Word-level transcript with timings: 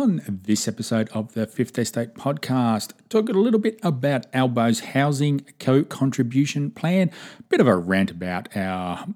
on 0.00 0.22
this 0.26 0.66
episode 0.66 1.10
of 1.10 1.34
the 1.34 1.46
Fifth 1.46 1.78
Estate 1.78 2.14
podcast. 2.14 2.92
Talking 3.10 3.36
a 3.36 3.38
little 3.38 3.60
bit 3.60 3.78
about 3.82 4.26
Albo's 4.32 4.80
housing 4.80 5.42
co 5.58 5.84
contribution 5.84 6.70
plan, 6.70 7.10
a 7.38 7.42
bit 7.44 7.60
of 7.60 7.66
a 7.66 7.76
rant 7.76 8.10
about 8.10 8.48
our 8.56 9.06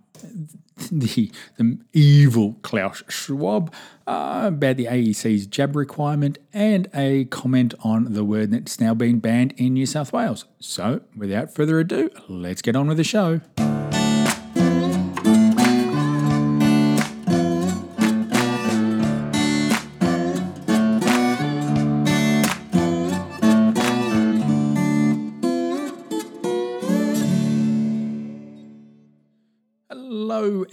the, 0.91 1.33
the 1.57 1.79
evil 1.95 2.59
Klaus 2.63 3.03
Schwab, 3.09 3.73
uh, 4.07 4.43
about 4.47 4.77
the 4.77 4.85
AEC's 4.85 5.47
jab 5.47 5.75
requirement, 5.75 6.39
and 6.53 6.89
a 6.95 7.25
comment 7.27 7.73
on 7.81 8.13
the 8.13 8.25
word 8.25 8.51
that's 8.51 8.79
now 8.79 8.93
been 8.93 9.21
banned 9.21 9.55
in 9.57 9.73
New 9.73 9.87
South 9.87 10.13
Wales. 10.13 10.45
So, 10.59 11.01
without 11.17 11.55
further 11.55 11.81
ado, 11.81 12.11
let's 12.29 12.61
get 12.61 12.77
on 12.77 12.89
with 12.89 12.99
the 12.99 13.05
show. 13.05 13.41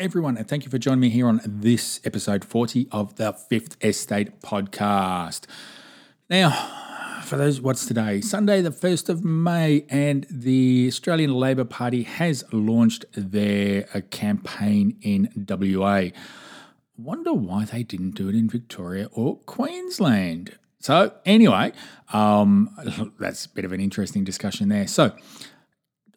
Everyone, 0.01 0.35
and 0.35 0.47
thank 0.47 0.65
you 0.65 0.71
for 0.71 0.79
joining 0.79 0.99
me 0.99 1.09
here 1.09 1.27
on 1.27 1.39
this 1.45 2.01
episode 2.03 2.43
40 2.43 2.87
of 2.91 3.17
the 3.17 3.33
Fifth 3.33 3.77
Estate 3.85 4.41
podcast. 4.41 5.45
Now, 6.27 7.21
for 7.23 7.37
those, 7.37 7.61
what's 7.61 7.85
today? 7.85 8.19
Sunday, 8.19 8.63
the 8.63 8.71
1st 8.71 9.09
of 9.09 9.23
May, 9.23 9.85
and 9.89 10.25
the 10.27 10.87
Australian 10.87 11.35
Labor 11.35 11.65
Party 11.65 12.01
has 12.01 12.43
launched 12.51 13.05
their 13.13 13.87
uh, 13.93 14.01
campaign 14.09 14.97
in 15.03 15.29
WA. 15.47 16.05
Wonder 16.97 17.33
why 17.33 17.65
they 17.65 17.83
didn't 17.83 18.15
do 18.15 18.27
it 18.27 18.33
in 18.33 18.49
Victoria 18.49 19.07
or 19.11 19.37
Queensland. 19.41 20.57
So, 20.79 21.13
anyway, 21.27 21.73
um, 22.11 22.75
that's 23.19 23.45
a 23.45 23.49
bit 23.49 23.65
of 23.65 23.71
an 23.71 23.79
interesting 23.79 24.23
discussion 24.23 24.69
there. 24.69 24.87
So, 24.87 25.15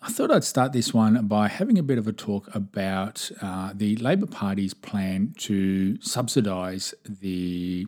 I 0.06 0.08
thought 0.08 0.30
I'd 0.30 0.44
start 0.44 0.74
this 0.74 0.92
one 0.92 1.27
by 1.28 1.48
having 1.48 1.78
a 1.78 1.83
bit 1.83 1.97
of 1.97 2.06
a 2.06 2.12
talk 2.12 2.55
about 2.55 3.30
uh, 3.41 3.72
the 3.74 3.97
Labor 3.97 4.27
Party's 4.27 4.74
plan 4.74 5.34
to 5.38 5.98
subsidise 6.02 6.92
the 7.08 7.86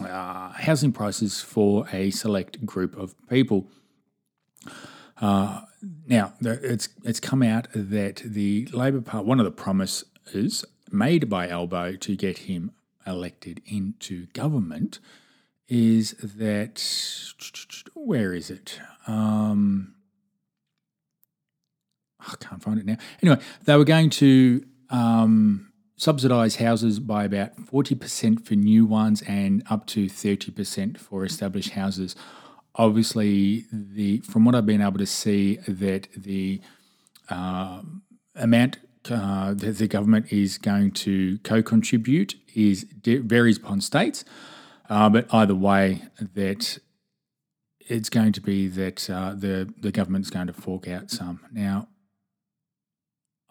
uh, 0.00 0.52
housing 0.52 0.92
prices 0.92 1.40
for 1.40 1.88
a 1.92 2.12
select 2.12 2.64
group 2.64 2.96
of 2.96 3.16
people. 3.28 3.66
Uh, 5.20 5.62
now, 6.06 6.34
it's 6.40 6.88
it's 7.02 7.18
come 7.18 7.42
out 7.42 7.66
that 7.74 8.22
the 8.24 8.68
Labor 8.72 9.00
Party, 9.00 9.26
one 9.26 9.40
of 9.40 9.44
the 9.44 9.50
promises 9.50 10.64
made 10.92 11.28
by 11.28 11.48
Albo 11.48 11.96
to 11.96 12.14
get 12.14 12.38
him 12.38 12.70
elected 13.04 13.60
into 13.66 14.26
government, 14.26 15.00
is 15.66 16.12
that 16.22 16.80
where 17.94 18.32
is 18.32 18.50
it? 18.50 18.78
Um, 19.08 19.95
I 22.26 22.34
can't 22.40 22.62
find 22.62 22.78
it 22.78 22.86
now. 22.86 22.96
Anyway, 23.22 23.40
they 23.64 23.76
were 23.76 23.84
going 23.84 24.10
to 24.10 24.64
um, 24.90 25.72
subsidise 25.96 26.56
houses 26.56 27.00
by 27.00 27.24
about 27.24 27.56
40% 27.56 28.44
for 28.44 28.54
new 28.54 28.84
ones 28.84 29.22
and 29.26 29.62
up 29.70 29.86
to 29.88 30.06
30% 30.06 30.98
for 30.98 31.24
established 31.24 31.70
houses. 31.70 32.14
Obviously, 32.74 33.64
the 33.72 34.18
from 34.18 34.44
what 34.44 34.54
I've 34.54 34.66
been 34.66 34.82
able 34.82 34.98
to 34.98 35.06
see, 35.06 35.56
that 35.66 36.08
the 36.14 36.60
uh, 37.30 37.80
amount 38.34 38.78
uh, 39.10 39.54
that 39.54 39.78
the 39.78 39.88
government 39.88 40.30
is 40.30 40.58
going 40.58 40.90
to 40.90 41.38
co-contribute 41.38 42.34
is 42.54 42.84
varies 43.02 43.56
upon 43.56 43.80
states, 43.80 44.24
uh, 44.90 45.08
but 45.08 45.32
either 45.32 45.54
way, 45.54 46.02
that 46.34 46.78
it's 47.88 48.10
going 48.10 48.32
to 48.32 48.42
be 48.42 48.68
that 48.68 49.08
uh, 49.08 49.32
the 49.34 49.72
the 49.80 49.90
government's 49.90 50.28
going 50.28 50.48
to 50.48 50.52
fork 50.52 50.86
out 50.86 51.10
some. 51.10 51.40
Now, 51.50 51.88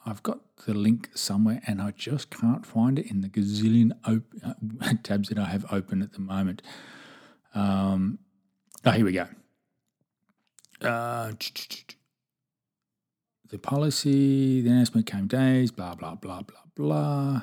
I've 0.05 0.21
got 0.21 0.39
the 0.65 0.73
link 0.73 1.09
somewhere 1.15 1.61
and 1.65 1.81
I 1.81 1.91
just 1.91 2.29
can't 2.29 2.65
find 2.65 2.99
it 2.99 3.09
in 3.09 3.21
the 3.21 3.29
gazillion 3.29 3.93
op- 4.05 4.35
uh, 4.45 4.93
tabs 5.03 5.29
that 5.29 5.39
I 5.39 5.45
have 5.45 5.65
open 5.71 6.01
at 6.01 6.13
the 6.13 6.19
moment. 6.19 6.61
Um, 7.55 8.19
oh, 8.85 8.91
here 8.91 9.05
we 9.05 9.13
go. 9.13 9.27
Uh, 10.81 11.31
the 13.49 13.57
policy, 13.57 14.61
the 14.61 14.69
announcement 14.69 15.07
came 15.07 15.27
days, 15.27 15.71
blah, 15.71 15.95
blah, 15.95 16.15
blah, 16.15 16.41
blah, 16.41 16.59
blah. 16.75 17.41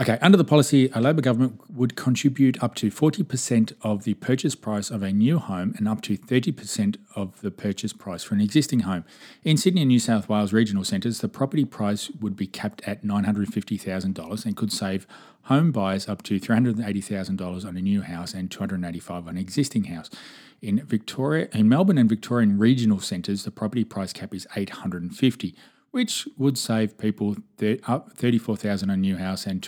Okay, 0.00 0.16
under 0.22 0.38
the 0.38 0.44
policy, 0.44 0.88
a 0.94 1.00
Labor 1.02 1.20
government 1.20 1.60
would 1.70 1.94
contribute 1.94 2.62
up 2.62 2.74
to 2.76 2.90
40% 2.90 3.74
of 3.82 4.04
the 4.04 4.14
purchase 4.14 4.54
price 4.54 4.88
of 4.90 5.02
a 5.02 5.12
new 5.12 5.38
home 5.38 5.74
and 5.76 5.86
up 5.86 6.00
to 6.02 6.16
30% 6.16 6.96
of 7.14 7.38
the 7.42 7.50
purchase 7.50 7.92
price 7.92 8.24
for 8.24 8.34
an 8.34 8.40
existing 8.40 8.80
home. 8.80 9.04
In 9.44 9.58
Sydney 9.58 9.82
and 9.82 9.88
New 9.88 9.98
South 9.98 10.26
Wales 10.26 10.54
regional 10.54 10.84
centres, 10.84 11.18
the 11.18 11.28
property 11.28 11.66
price 11.66 12.10
would 12.18 12.34
be 12.34 12.46
capped 12.46 12.80
at 12.86 13.04
$950,000 13.04 14.46
and 14.46 14.56
could 14.56 14.72
save 14.72 15.06
home 15.42 15.70
buyers 15.70 16.08
up 16.08 16.22
to 16.22 16.40
$380,000 16.40 17.66
on 17.66 17.76
a 17.76 17.82
new 17.82 18.00
house 18.00 18.32
and 18.32 18.48
$285 18.48 19.10
on 19.10 19.28
an 19.28 19.36
existing 19.36 19.84
house. 19.84 20.08
In 20.62 20.82
Victoria, 20.86 21.48
in 21.52 21.68
Melbourne 21.68 21.98
and 21.98 22.08
Victorian 22.08 22.56
regional 22.56 23.00
centres, 23.00 23.44
the 23.44 23.50
property 23.50 23.84
price 23.84 24.14
cap 24.14 24.34
is 24.34 24.46
850 24.56 25.54
which 25.90 26.28
would 26.36 26.56
save 26.56 26.98
people 26.98 27.36
up 27.86 28.12
34,000 28.12 28.90
on 28.90 28.94
a 28.94 28.96
new 28.96 29.16
house 29.16 29.46
and 29.46 29.62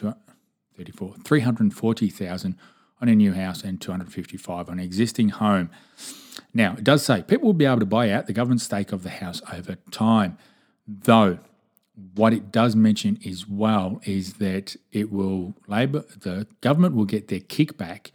34 0.76 1.14
340,000 1.24 2.56
on 3.00 3.08
a 3.08 3.14
new 3.14 3.32
house 3.32 3.64
and 3.64 3.80
255 3.80 4.68
on 4.68 4.78
an 4.78 4.84
existing 4.84 5.30
home. 5.30 5.70
Now, 6.54 6.74
it 6.74 6.84
does 6.84 7.04
say 7.04 7.22
people 7.22 7.46
will 7.46 7.52
be 7.52 7.64
able 7.64 7.80
to 7.80 7.86
buy 7.86 8.10
out 8.10 8.26
the 8.26 8.32
government 8.32 8.60
stake 8.60 8.92
of 8.92 9.02
the 9.02 9.10
house 9.10 9.42
over 9.52 9.76
time. 9.90 10.38
Though 10.86 11.38
what 12.14 12.32
it 12.32 12.50
does 12.50 12.74
mention 12.74 13.18
as 13.26 13.46
well 13.46 14.00
is 14.04 14.34
that 14.34 14.76
it 14.92 15.12
will 15.12 15.54
labor 15.66 16.04
the 16.16 16.46
government 16.60 16.94
will 16.94 17.04
get 17.04 17.28
their 17.28 17.40
kickback 17.40 18.10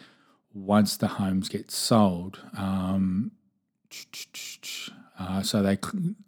once 0.54 0.98
the 0.98 1.08
homes 1.08 1.50
get 1.50 1.70
sold. 1.70 2.40
Um, 2.58 3.32
uh, 5.20 5.44
so 5.44 5.62
they 5.62 5.78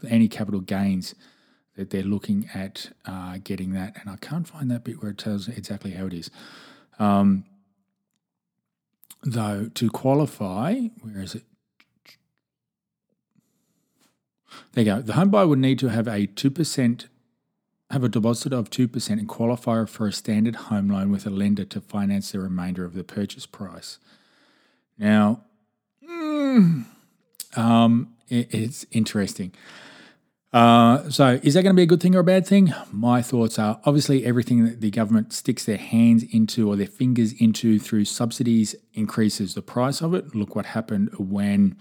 any 0.07 0.28
capital 0.28 0.59
gains 0.59 1.16
that 1.79 1.91
they're 1.91 2.03
looking 2.03 2.50
at 2.53 2.91
uh, 3.06 3.38
getting 3.44 3.72
that, 3.73 3.95
and 4.00 4.09
I 4.09 4.17
can't 4.17 4.45
find 4.45 4.69
that 4.69 4.84
bit 4.84 5.01
where 5.01 5.12
it 5.12 5.17
tells 5.17 5.47
exactly 5.47 5.91
how 5.91 6.07
it 6.07 6.13
is. 6.13 6.29
Um, 7.00 7.45
though 9.23 9.69
to 9.73 9.90
qualify, 9.90 10.75
where 11.01 11.22
is 11.22 11.35
it? 11.35 11.44
There 14.73 14.84
you 14.84 14.91
go. 14.91 15.01
The 15.01 15.13
home 15.13 15.29
buyer 15.29 15.47
would 15.47 15.59
need 15.59 15.79
to 15.79 15.88
have 15.88 16.07
a 16.07 16.25
two 16.25 16.51
percent 16.51 17.07
have 17.91 18.03
a 18.03 18.09
deposit 18.09 18.53
of 18.53 18.69
2% 18.69 19.09
and 19.09 19.28
qualify 19.28 19.84
for 19.85 20.06
a 20.06 20.13
standard 20.13 20.56
home 20.56 20.90
loan 20.90 21.09
with 21.09 21.25
a 21.25 21.29
lender 21.31 21.66
to 21.66 21.81
finance 21.81 22.31
the 22.31 22.40
remainder 22.40 22.85
of 22.85 22.94
the 22.94 23.03
purchase 23.03 23.47
price. 23.47 23.97
Now, 25.00 25.41
mm, 26.07 26.85
um, 27.56 28.13
it, 28.28 28.53
it's 28.53 28.85
interesting. 28.91 29.53
Uh, 30.52 31.08
so, 31.12 31.40
is 31.44 31.54
that 31.54 31.62
going 31.62 31.76
to 31.76 31.80
be 31.80 31.84
a 31.84 31.88
good 31.88 32.02
thing 32.02 32.16
or 32.16 32.20
a 32.20 32.24
bad 32.24 32.46
thing? 32.46 32.74
My 32.92 33.22
thoughts 33.22 33.60
are 33.60 33.80
obviously 33.86 34.26
everything 34.26 34.66
that 34.66 34.82
the 34.82 34.90
government 34.90 35.32
sticks 35.32 35.64
their 35.64 35.78
hands 35.78 36.24
into 36.24 36.68
or 36.68 36.76
their 36.76 36.88
fingers 36.88 37.34
into 37.34 37.78
through 37.78 38.06
subsidies 38.06 38.76
increases 38.96 39.54
the 39.54 39.62
price 39.62 40.02
of 40.02 40.16
it. 40.16 40.34
Look 40.34 40.56
what 40.56 40.66
happened 40.68 41.12
when 41.20 41.78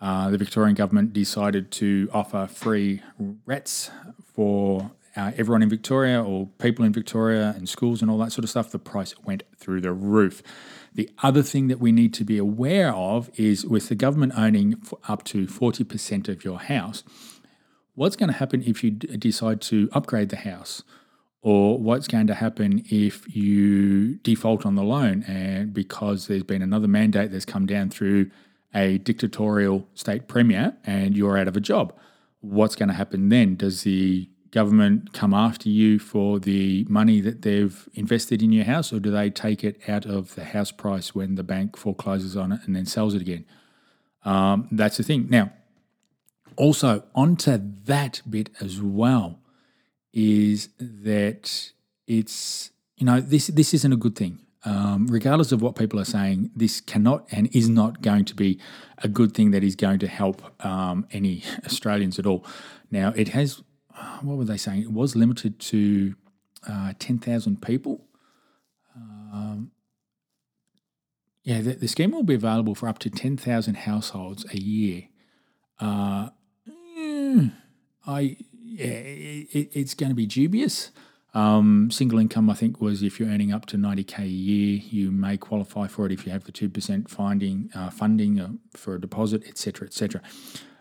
uh, 0.00 0.30
the 0.30 0.38
Victorian 0.38 0.74
government 0.74 1.12
decided 1.12 1.70
to 1.72 2.08
offer 2.14 2.46
free 2.46 3.02
RATs 3.44 3.90
for 4.32 4.92
uh, 5.14 5.32
everyone 5.36 5.62
in 5.62 5.68
Victoria 5.68 6.22
or 6.22 6.46
people 6.58 6.86
in 6.86 6.94
Victoria 6.94 7.52
and 7.54 7.68
schools 7.68 8.00
and 8.00 8.10
all 8.10 8.16
that 8.16 8.32
sort 8.32 8.44
of 8.44 8.50
stuff. 8.50 8.70
The 8.70 8.78
price 8.78 9.14
went 9.24 9.42
through 9.58 9.82
the 9.82 9.92
roof. 9.92 10.42
The 10.94 11.10
other 11.22 11.42
thing 11.42 11.68
that 11.68 11.80
we 11.80 11.92
need 11.92 12.14
to 12.14 12.24
be 12.24 12.38
aware 12.38 12.94
of 12.94 13.30
is 13.38 13.66
with 13.66 13.90
the 13.90 13.94
government 13.94 14.32
owning 14.36 14.80
up 15.06 15.22
to 15.24 15.46
40% 15.46 16.28
of 16.30 16.44
your 16.46 16.58
house 16.58 17.04
what's 17.94 18.16
going 18.16 18.30
to 18.30 18.36
happen 18.36 18.62
if 18.64 18.82
you 18.84 18.92
d- 18.92 19.16
decide 19.16 19.60
to 19.62 19.88
upgrade 19.92 20.28
the 20.30 20.36
house? 20.36 20.82
Or 21.42 21.78
what's 21.78 22.06
going 22.06 22.26
to 22.26 22.34
happen 22.34 22.84
if 22.90 23.34
you 23.34 24.16
default 24.16 24.66
on 24.66 24.74
the 24.74 24.82
loan 24.82 25.22
and 25.22 25.72
because 25.72 26.26
there's 26.26 26.42
been 26.42 26.60
another 26.60 26.88
mandate 26.88 27.32
that's 27.32 27.46
come 27.46 27.64
down 27.64 27.88
through 27.88 28.30
a 28.74 28.98
dictatorial 28.98 29.88
state 29.94 30.28
premier 30.28 30.76
and 30.84 31.16
you're 31.16 31.38
out 31.38 31.48
of 31.48 31.56
a 31.56 31.60
job? 31.60 31.94
What's 32.40 32.74
going 32.74 32.90
to 32.90 32.94
happen 32.94 33.30
then? 33.30 33.56
Does 33.56 33.82
the 33.82 34.28
government 34.50 35.12
come 35.12 35.32
after 35.32 35.68
you 35.68 35.98
for 35.98 36.40
the 36.40 36.84
money 36.88 37.20
that 37.20 37.42
they've 37.42 37.88
invested 37.94 38.42
in 38.42 38.52
your 38.52 38.64
house, 38.64 38.92
or 38.92 38.98
do 38.98 39.10
they 39.10 39.30
take 39.30 39.62
it 39.62 39.80
out 39.88 40.04
of 40.04 40.34
the 40.34 40.44
house 40.44 40.72
price 40.72 41.14
when 41.14 41.36
the 41.36 41.42
bank 41.42 41.76
forecloses 41.76 42.36
on 42.36 42.52
it 42.52 42.60
and 42.66 42.74
then 42.74 42.86
sells 42.86 43.14
it 43.14 43.22
again? 43.22 43.44
Um, 44.24 44.68
that's 44.72 44.96
the 44.96 45.02
thing. 45.02 45.28
Now, 45.30 45.52
also, 46.60 47.04
onto 47.14 47.58
that 47.84 48.20
bit 48.28 48.50
as 48.60 48.82
well 48.82 49.40
is 50.12 50.68
that 50.78 51.72
it's 52.06 52.70
you 52.96 53.06
know 53.06 53.20
this 53.20 53.46
this 53.46 53.72
isn't 53.72 53.92
a 53.92 53.96
good 53.96 54.14
thing. 54.14 54.40
Um, 54.62 55.06
regardless 55.06 55.52
of 55.52 55.62
what 55.62 55.74
people 55.74 55.98
are 55.98 56.04
saying, 56.04 56.50
this 56.54 56.82
cannot 56.82 57.26
and 57.30 57.48
is 57.56 57.70
not 57.70 58.02
going 58.02 58.26
to 58.26 58.34
be 58.34 58.60
a 58.98 59.08
good 59.08 59.32
thing 59.32 59.52
that 59.52 59.64
is 59.64 59.74
going 59.74 60.00
to 60.00 60.06
help 60.06 60.42
um, 60.64 61.06
any 61.12 61.42
Australians 61.64 62.18
at 62.18 62.26
all. 62.26 62.44
Now, 62.90 63.14
it 63.16 63.28
has, 63.28 63.62
what 64.20 64.36
were 64.36 64.44
they 64.44 64.58
saying? 64.58 64.82
It 64.82 64.92
was 64.92 65.16
limited 65.16 65.58
to 65.60 66.14
uh, 66.68 66.92
10,000 66.98 67.62
people. 67.62 68.04
Um, 68.94 69.70
yeah, 71.42 71.62
the, 71.62 71.72
the, 71.72 71.88
scheme 71.88 72.10
will 72.10 72.22
be 72.22 72.34
available 72.34 72.74
for 72.74 72.86
up 72.86 72.98
to 72.98 73.08
10,000 73.08 73.74
households 73.74 74.44
a 74.52 74.58
year. 74.58 75.04
Uh, 75.78 76.28
mm, 77.20 77.52
I 78.06 78.36
yeah, 78.64 78.86
it, 78.86 79.70
it's 79.72 79.94
going 79.94 80.10
to 80.10 80.16
be 80.16 80.26
dubious. 80.26 80.90
Um, 81.32 81.90
single 81.92 82.18
income, 82.18 82.50
I 82.50 82.54
think, 82.54 82.80
was 82.80 83.02
if 83.02 83.20
you're 83.20 83.28
earning 83.28 83.52
up 83.52 83.66
to 83.66 83.76
90k 83.76 84.18
a 84.20 84.26
year, 84.26 84.80
you 84.90 85.12
may 85.12 85.36
qualify 85.36 85.86
for 85.86 86.06
it 86.06 86.12
if 86.12 86.26
you 86.26 86.32
have 86.32 86.44
the 86.44 86.52
two 86.52 86.68
percent 86.68 87.08
finding 87.08 87.70
uh, 87.74 87.90
funding 87.90 88.40
uh, 88.40 88.48
for 88.74 88.94
a 88.94 89.00
deposit, 89.00 89.44
etc., 89.46 89.86
etc. 89.86 90.22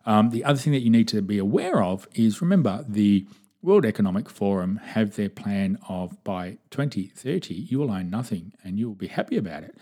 Um, 0.06 0.32
the 0.32 0.44
other 0.44 0.58
thing 0.58 0.74
that 0.74 0.82
you 0.82 0.90
need 0.90 1.08
to 1.10 1.22
be 1.22 1.38
aware 1.38 1.84
of 1.84 2.08
is 2.16 2.42
remember 2.42 2.84
the 2.88 3.28
World 3.62 3.86
Economic 3.86 4.30
Forum 4.30 4.78
have 4.78 5.16
their 5.16 5.30
plan 5.30 5.78
of 5.90 6.24
by 6.24 6.58
2030 6.72 7.54
you 7.54 7.78
will 7.78 7.92
own 7.92 8.10
nothing 8.10 8.54
and 8.64 8.80
you 8.80 8.88
will 8.88 8.96
be 8.96 9.08
happy 9.08 9.38
about 9.38 9.64
it. 9.64 9.76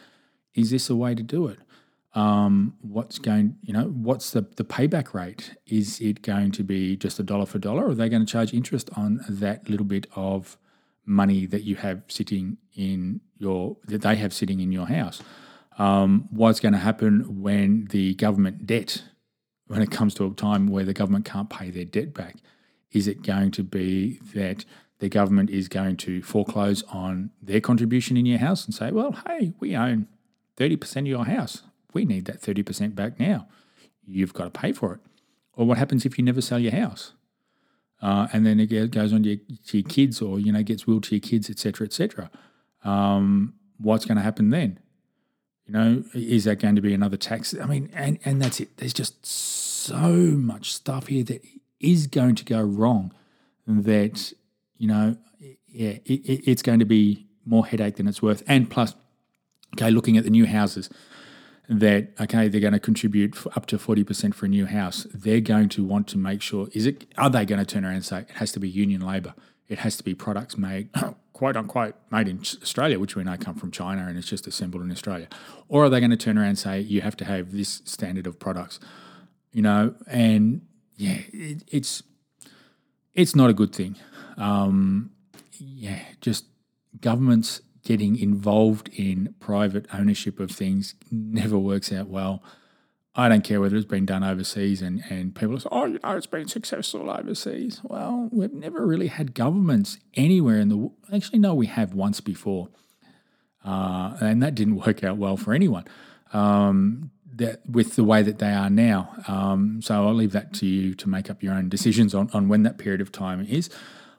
Is 0.55 0.71
this 0.71 0.89
a 0.89 0.95
way 0.95 1.13
to 1.13 1.21
do 1.21 1.47
it? 1.47 1.59
Um, 2.13 2.75
what's 2.81 3.19
going, 3.19 3.57
you 3.61 3.73
know, 3.73 3.85
what's 3.85 4.31
the, 4.31 4.47
the 4.55 4.63
payback 4.63 5.13
rate? 5.13 5.55
Is 5.67 5.99
it 5.99 6.21
going 6.21 6.51
to 6.53 6.63
be 6.63 6.95
just 6.95 7.19
a 7.19 7.23
dollar 7.23 7.45
for 7.45 7.59
dollar, 7.59 7.85
or 7.85 7.89
are 7.89 7.95
they 7.95 8.09
going 8.09 8.25
to 8.25 8.31
charge 8.31 8.53
interest 8.53 8.89
on 8.95 9.21
that 9.29 9.69
little 9.69 9.85
bit 9.85 10.07
of 10.15 10.57
money 11.05 11.45
that 11.45 11.63
you 11.63 11.75
have 11.77 12.01
sitting 12.07 12.57
in 12.75 13.21
your 13.37 13.77
that 13.85 14.01
they 14.01 14.15
have 14.15 14.33
sitting 14.33 14.59
in 14.59 14.71
your 14.71 14.87
house? 14.87 15.21
Um, 15.77 16.27
what's 16.31 16.59
going 16.59 16.73
to 16.73 16.79
happen 16.79 17.41
when 17.41 17.85
the 17.91 18.15
government 18.15 18.65
debt, 18.65 19.03
when 19.67 19.81
it 19.81 19.91
comes 19.91 20.15
to 20.15 20.25
a 20.25 20.31
time 20.31 20.67
where 20.67 20.85
the 20.85 20.93
government 20.93 21.25
can't 21.25 21.49
pay 21.49 21.69
their 21.69 21.85
debt 21.85 22.13
back? 22.13 22.37
Is 22.91 23.07
it 23.07 23.21
going 23.21 23.51
to 23.51 23.63
be 23.63 24.19
that 24.33 24.65
the 24.99 25.09
government 25.09 25.51
is 25.51 25.67
going 25.67 25.97
to 25.97 26.23
foreclose 26.23 26.81
on 26.83 27.29
their 27.41 27.61
contribution 27.61 28.17
in 28.17 28.25
your 28.25 28.39
house 28.39 28.65
and 28.65 28.73
say, 28.73 28.91
well, 28.91 29.15
hey, 29.27 29.53
we 29.59 29.75
own 29.75 30.07
30% 30.57 30.97
of 31.01 31.07
your 31.07 31.25
house 31.25 31.61
we 31.93 32.05
need 32.05 32.25
that 32.25 32.41
30% 32.41 32.95
back 32.95 33.19
now. 33.19 33.47
You've 34.05 34.33
got 34.33 34.45
to 34.45 34.49
pay 34.59 34.71
for 34.71 34.93
it. 34.93 34.99
Or 35.53 35.65
what 35.65 35.77
happens 35.77 36.05
if 36.05 36.17
you 36.17 36.23
never 36.23 36.41
sell 36.41 36.59
your 36.59 36.71
house? 36.71 37.13
Uh, 38.01 38.27
and 38.31 38.45
then 38.45 38.59
it 38.59 38.67
goes 38.91 39.11
on 39.11 39.23
to 39.23 39.29
your, 39.29 39.39
to 39.67 39.79
your, 39.79 39.89
kids 39.89 40.21
or, 40.21 40.39
you 40.39 40.51
know, 40.51 40.61
gets 40.61 40.85
willed 40.85 41.03
to 41.03 41.15
your 41.15 41.21
kids, 41.21 41.49
etc., 41.49 41.87
etc. 41.87 42.29
Um, 42.83 43.55
what's 43.79 44.05
going 44.05 44.17
to 44.17 44.23
happen 44.23 44.51
then? 44.51 44.79
You 45.65 45.73
know, 45.73 46.03
is 46.13 46.45
that 46.45 46.59
going 46.59 46.75
to 46.75 46.81
be 46.81 46.93
another 46.93 47.17
tax? 47.17 47.55
I 47.59 47.65
mean, 47.65 47.89
and, 47.93 48.19
and 48.23 48.41
that's 48.41 48.59
it. 48.59 48.77
There's 48.77 48.93
just 48.93 49.25
so 49.25 49.97
much 49.97 50.73
stuff 50.73 51.07
here 51.07 51.23
that 51.25 51.41
is 51.79 52.07
going 52.07 52.35
to 52.35 52.45
go 52.45 52.61
wrong 52.61 53.13
that, 53.65 54.31
you 54.77 54.87
know, 54.87 55.17
yeah, 55.67 55.97
it, 56.05 56.47
it's 56.47 56.61
going 56.61 56.79
to 56.79 56.85
be 56.85 57.27
more 57.45 57.65
headache 57.65 57.95
than 57.95 58.07
it's 58.07 58.21
worth. 58.21 58.43
And 58.47 58.69
plus, 58.69 58.95
okay, 59.75 59.91
looking 59.91 60.17
at 60.17 60.23
the 60.23 60.29
new 60.29 60.45
houses, 60.45 60.89
that 61.69 62.09
okay 62.19 62.47
they're 62.47 62.61
going 62.61 62.73
to 62.73 62.79
contribute 62.79 63.35
up 63.55 63.65
to 63.65 63.77
40% 63.77 64.33
for 64.33 64.45
a 64.45 64.49
new 64.49 64.65
house 64.65 65.05
they're 65.13 65.41
going 65.41 65.69
to 65.69 65.83
want 65.83 66.07
to 66.07 66.17
make 66.17 66.41
sure 66.41 66.69
is 66.71 66.85
it 66.85 67.05
are 67.17 67.29
they 67.29 67.45
going 67.45 67.59
to 67.59 67.65
turn 67.65 67.83
around 67.83 67.95
and 67.95 68.05
say 68.05 68.19
it 68.19 68.31
has 68.31 68.51
to 68.53 68.59
be 68.59 68.69
union 68.69 69.01
labor 69.01 69.33
it 69.67 69.79
has 69.79 69.97
to 69.97 70.03
be 70.03 70.13
products 70.13 70.57
made 70.57 70.89
quote 71.33 71.57
unquote 71.57 71.95
made 72.09 72.27
in 72.27 72.39
australia 72.39 72.97
which 72.99 73.15
we 73.15 73.23
know 73.23 73.35
come 73.37 73.55
from 73.55 73.69
china 73.69 74.07
and 74.07 74.17
it's 74.17 74.27
just 74.27 74.47
assembled 74.47 74.81
in 74.83 74.91
australia. 74.91 75.27
Or 75.69 75.85
are 75.85 75.89
they 75.89 75.99
going 75.99 76.11
to 76.11 76.17
turn 76.17 76.37
around 76.37 76.47
and 76.47 76.59
say 76.59 76.79
you 76.79 77.01
have 77.01 77.17
to 77.17 77.25
have 77.25 77.51
this 77.51 77.81
standard 77.85 78.27
of 78.27 78.39
products 78.39 78.79
you 79.51 79.61
know? 79.61 79.95
And 80.07 80.61
yeah 80.95 81.19
it, 81.33 81.63
it's 81.67 82.03
it's 83.13 83.35
not 83.35 83.49
a 83.49 83.53
good 83.53 83.73
thing. 83.73 83.97
Um, 84.37 85.11
yeah 85.59 85.99
just 86.21 86.45
governments 87.01 87.61
getting 87.87 88.19
involved 88.19 88.89
in 88.89 89.33
private 89.39 89.85
ownership 89.93 90.41
of 90.41 90.51
things 90.51 90.93
never 91.09 91.57
works 91.57 91.89
out 91.89 92.09
well. 92.09 92.43
I 93.15 93.29
don't 93.29 93.45
care 93.45 93.61
whether 93.61 93.77
it's 93.77 93.85
been 93.85 94.05
done 94.05 94.25
overseas 94.25 94.81
and, 94.81 95.01
and 95.09 95.33
people 95.33 95.57
say, 95.57 95.69
oh, 95.71 95.85
you 95.85 95.97
know, 96.03 96.17
it's 96.17 96.27
been 96.27 96.49
successful 96.49 97.09
overseas. 97.09 97.79
Well, 97.85 98.27
we've 98.29 98.51
never 98.51 98.85
really 98.85 99.07
had 99.07 99.33
governments 99.33 99.99
anywhere 100.15 100.59
in 100.59 100.67
the 100.67 100.75
world. 100.75 100.95
Actually, 101.13 101.39
no, 101.39 101.53
we 101.53 101.67
have 101.67 101.93
once 101.93 102.19
before. 102.19 102.67
Uh, 103.63 104.17
and 104.19 104.43
that 104.43 104.53
didn't 104.53 104.75
work 104.85 105.01
out 105.01 105.15
well 105.15 105.37
for 105.37 105.53
anyone 105.53 105.85
um, 106.33 107.11
that, 107.35 107.61
with 107.69 107.95
the 107.95 108.03
way 108.03 108.21
that 108.21 108.39
they 108.39 108.51
are 108.51 108.69
now. 108.69 109.15
Um, 109.29 109.81
so 109.81 110.05
I'll 110.05 110.13
leave 110.13 110.33
that 110.33 110.53
to 110.55 110.65
you 110.65 110.93
to 110.95 111.07
make 111.07 111.29
up 111.29 111.41
your 111.41 111.53
own 111.53 111.69
decisions 111.69 112.13
on, 112.13 112.29
on 112.33 112.49
when 112.49 112.63
that 112.63 112.77
period 112.77 112.99
of 112.99 113.13
time 113.13 113.45
is 113.45 113.69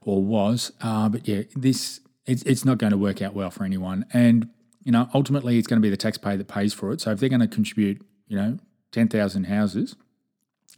or 0.00 0.24
was. 0.24 0.72
Uh, 0.80 1.10
but 1.10 1.28
yeah, 1.28 1.42
this 1.54 2.00
it's, 2.28 2.42
it's 2.42 2.64
not 2.64 2.78
going 2.78 2.92
to 2.92 2.98
work 2.98 3.22
out 3.22 3.34
well 3.34 3.50
for 3.50 3.64
anyone. 3.64 4.04
And, 4.12 4.50
you 4.84 4.92
know, 4.92 5.08
ultimately 5.14 5.58
it's 5.58 5.66
going 5.66 5.80
to 5.80 5.82
be 5.82 5.90
the 5.90 5.96
taxpayer 5.96 6.36
that 6.36 6.46
pays 6.46 6.75
for 6.75 6.92
it. 6.92 7.00
So 7.00 7.10
if 7.10 7.20
they're 7.20 7.28
going 7.28 7.40
to 7.40 7.48
contribute, 7.48 8.04
you 8.28 8.36
know, 8.36 8.58
10,000 8.92 9.44
houses 9.44 9.96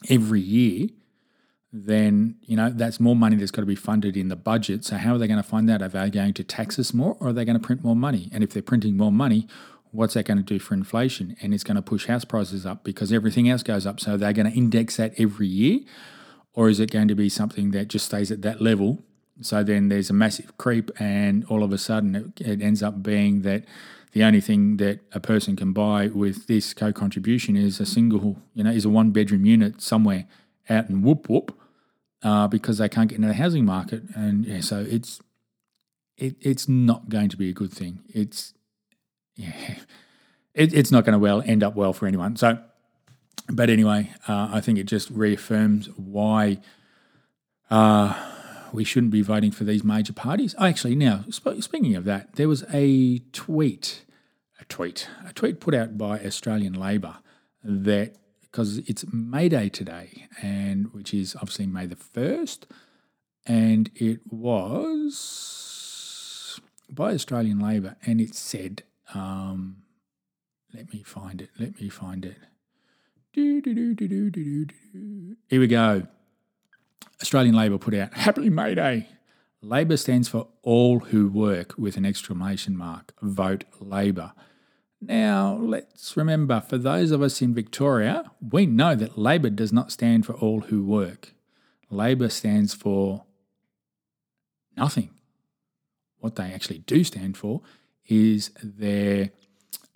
every 0.09 0.41
year, 0.41 0.89
then, 1.73 2.37
you 2.43 2.57
know, 2.57 2.71
that's 2.71 3.01
more 3.01 3.17
money 3.17 3.37
that's 3.37 3.51
got 3.51 3.63
to 3.63 3.67
be 3.67 3.77
funded 3.77 4.17
in 4.17 4.29
the 4.29 4.37
budget. 4.37 4.85
So 4.85 4.97
how 4.97 5.15
are 5.15 5.19
they 5.19 5.27
going 5.27 5.43
to 5.43 5.49
fund 5.49 5.69
that? 5.69 5.83
Are 5.83 5.89
they 5.89 6.09
going 6.11 6.35
to 6.35 6.45
tax 6.45 6.79
us 6.79 6.95
more 6.95 7.17
or 7.21 7.29
are 7.29 7.33
they 7.33 7.45
going 7.45 7.59
to 7.59 7.65
print 7.65 7.83
more 7.83 7.97
money? 7.97 8.29
And 8.33 8.45
if 8.45 8.53
they're 8.53 8.63
printing 8.63 8.97
more 8.97 9.13
money, 9.13 9.49
what's 9.91 10.15
that 10.15 10.27
going 10.27 10.39
to 10.39 10.45
do 10.45 10.61
for 10.61 10.75
inflation? 10.75 11.37
And 11.43 11.53
it's 11.53 11.65
going 11.65 11.77
to 11.77 11.83
push 11.83 12.07
house 12.07 12.25
prices 12.25 12.65
up 12.65 12.85
because 12.85 13.13
everything 13.13 13.49
else 13.49 13.65
goes 13.65 13.87
up. 13.87 13.99
So 13.99 14.17
they're 14.17 14.33
going 14.33 14.51
to 14.51 14.57
index 14.57 14.97
that 14.97 15.15
every 15.19 15.49
year. 15.49 15.81
Or 16.53 16.69
is 16.69 16.81
it 16.81 16.91
going 16.91 17.09
to 17.09 17.15
be 17.15 17.29
something 17.29 17.73
that 17.73 17.89
just 17.89 18.07
stays 18.07 18.31
at 18.31 18.43
that 18.43 18.61
level 18.61 19.05
so 19.41 19.63
then 19.63 19.89
there's 19.89 20.11
a 20.11 20.15
massive 20.15 20.57
creep, 20.59 20.91
and 21.01 21.45
all 21.47 21.63
of 21.63 21.73
a 21.73 21.79
sudden 21.79 22.15
it, 22.15 22.41
it 22.41 22.63
ends 22.63 22.83
up 22.83 23.03
being 23.03 23.43
that 23.43 23.65
the 24.13 24.25
only 24.25 24.41
thing 24.41 24.77
that 24.79 25.01
a 25.13 25.21
person 25.21 25.57
can 25.57 25.73
buy 25.73 26.09
with 26.09 26.47
this 26.47 26.75
co-contribution 26.75 27.57
is 27.57 27.79
a 27.79 27.87
single, 27.87 28.39
you 28.55 28.65
know, 28.65 28.71
is 28.71 28.85
a 28.85 28.89
one-bedroom 28.91 29.45
unit 29.45 29.81
somewhere 29.81 30.27
out 30.69 30.89
in 30.89 31.03
whoop 31.03 31.29
whoop, 31.29 31.57
uh, 32.23 32.49
because 32.49 32.79
they 32.79 32.89
can't 32.89 33.09
get 33.09 33.17
into 33.17 33.29
the 33.29 33.35
housing 33.35 33.65
market, 33.65 34.03
and 34.15 34.47
yeah, 34.47 34.61
so 34.61 34.85
it's 34.89 35.21
it, 36.17 36.37
it's 36.41 36.69
not 36.69 37.09
going 37.09 37.29
to 37.31 37.37
be 37.37 37.49
a 37.49 37.53
good 37.53 37.73
thing. 37.73 38.01
It's 38.09 38.53
yeah, 39.37 39.53
it, 40.55 40.75
it's 40.75 40.91
not 40.91 41.05
going 41.05 41.15
to 41.15 41.19
well 41.19 41.43
end 41.47 41.63
up 41.63 41.75
well 41.75 41.93
for 41.93 42.07
anyone. 42.07 42.37
So, 42.37 42.59
but 43.49 43.71
anyway, 43.71 44.13
uh, 44.29 44.51
I 44.53 44.61
think 44.61 44.79
it 44.79 44.85
just 44.85 45.11
reaffirms 45.11 45.89
why. 45.97 46.59
Uh, 47.71 48.30
we 48.73 48.85
shouldn't 48.85 49.13
be 49.13 49.23
voting 49.23 49.51
for 49.51 49.65
these 49.65 49.85
major 49.85 50.13
parties. 50.13 50.55
Oh, 50.59 50.67
actually, 50.67 50.95
now 50.95 51.25
sp- 51.31 51.61
speaking 51.61 51.97
of 51.97 52.05
that, 52.05 52.35
there 52.35 52.49
was 52.49 52.65
a 52.73 53.19
tweet, 53.33 54.05
a 54.61 54.65
tweet, 54.65 55.09
a 55.27 55.33
tweet 55.33 55.61
put 55.61 55.75
out 55.75 55.99
by 55.99 56.21
Australian 56.21 56.75
Labor 56.75 57.17
that 57.63 58.17
because 58.43 58.79
it's 58.79 59.05
May 59.13 59.49
Day 59.49 59.69
today, 59.69 60.27
and 60.43 60.93
which 60.93 61.15
is 61.15 61.37
obviously 61.37 61.67
May 61.67 61.87
the 61.87 61.97
first, 61.97 62.67
and 63.47 63.91
it 63.95 64.21
was 64.29 66.61
by 66.89 67.13
Australian 67.13 67.61
Labor, 67.61 67.97
and 68.05 68.21
it 68.21 68.35
said, 68.35 68.83
um, 69.15 69.83
"Let 70.75 70.93
me 70.93 71.03
find 71.03 71.41
it. 71.41 71.51
Let 71.59 71.81
me 71.81 71.89
find 71.89 72.25
it." 72.25 72.39
Here 75.49 75.61
we 75.61 75.69
go. 75.69 76.09
Australian 77.21 77.55
Labor 77.55 77.79
put 77.79 77.95
out 77.95 78.15
Happy 78.15 78.51
May 78.51 78.75
Day. 78.75 79.09
Labor 79.63 79.97
stands 79.97 80.29
for 80.29 80.49
all 80.63 81.01
who 81.01 81.29
work 81.29 81.75
with 81.77 81.97
an 81.97 82.07
exclamation 82.07 82.77
mark. 82.77 83.13
Vote 83.21 83.65
Labor. 83.79 84.33
Now, 85.03 85.55
let's 85.55 86.17
remember 86.17 86.61
for 86.61 86.79
those 86.79 87.11
of 87.11 87.23
us 87.23 87.41
in 87.41 87.55
Victoria, 87.55 88.31
we 88.41 88.67
know 88.67 88.95
that 88.95 89.19
Labor 89.19 89.51
does 89.51 89.73
not 89.73 89.93
stand 89.93 90.27
for 90.27 90.35
all 90.35 90.61
who 90.63 90.85
work. 90.85 91.35
Labor 91.91 92.29
stands 92.29 92.75
for 92.75 93.25
nothing. 94.77 95.11
What 96.19 96.37
they 96.37 96.53
actually 96.53 96.79
do 96.79 97.03
stand 97.05 97.37
for 97.37 97.63
is 98.09 98.51
their, 98.63 99.31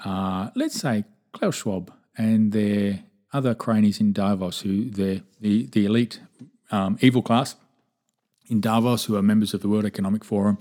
uh, 0.04 0.50
let's 0.54 0.80
say, 0.80 1.04
Klaus 1.32 1.56
Schwab 1.56 1.92
and 2.16 2.52
their 2.52 3.04
other 3.32 3.54
cronies 3.54 4.00
in 4.00 4.12
Davos, 4.12 4.61
who 4.61 4.88
the 4.88 5.23
the, 5.40 5.66
the 5.66 5.84
elite 5.84 6.20
um, 6.71 6.99
evil 7.00 7.23
class 7.23 7.56
in 8.49 8.61
Davos 8.61 9.04
who 9.04 9.16
are 9.16 9.23
members 9.23 9.54
of 9.54 9.62
the 9.62 9.68
World 9.68 9.85
Economic 9.85 10.25
Forum 10.25 10.59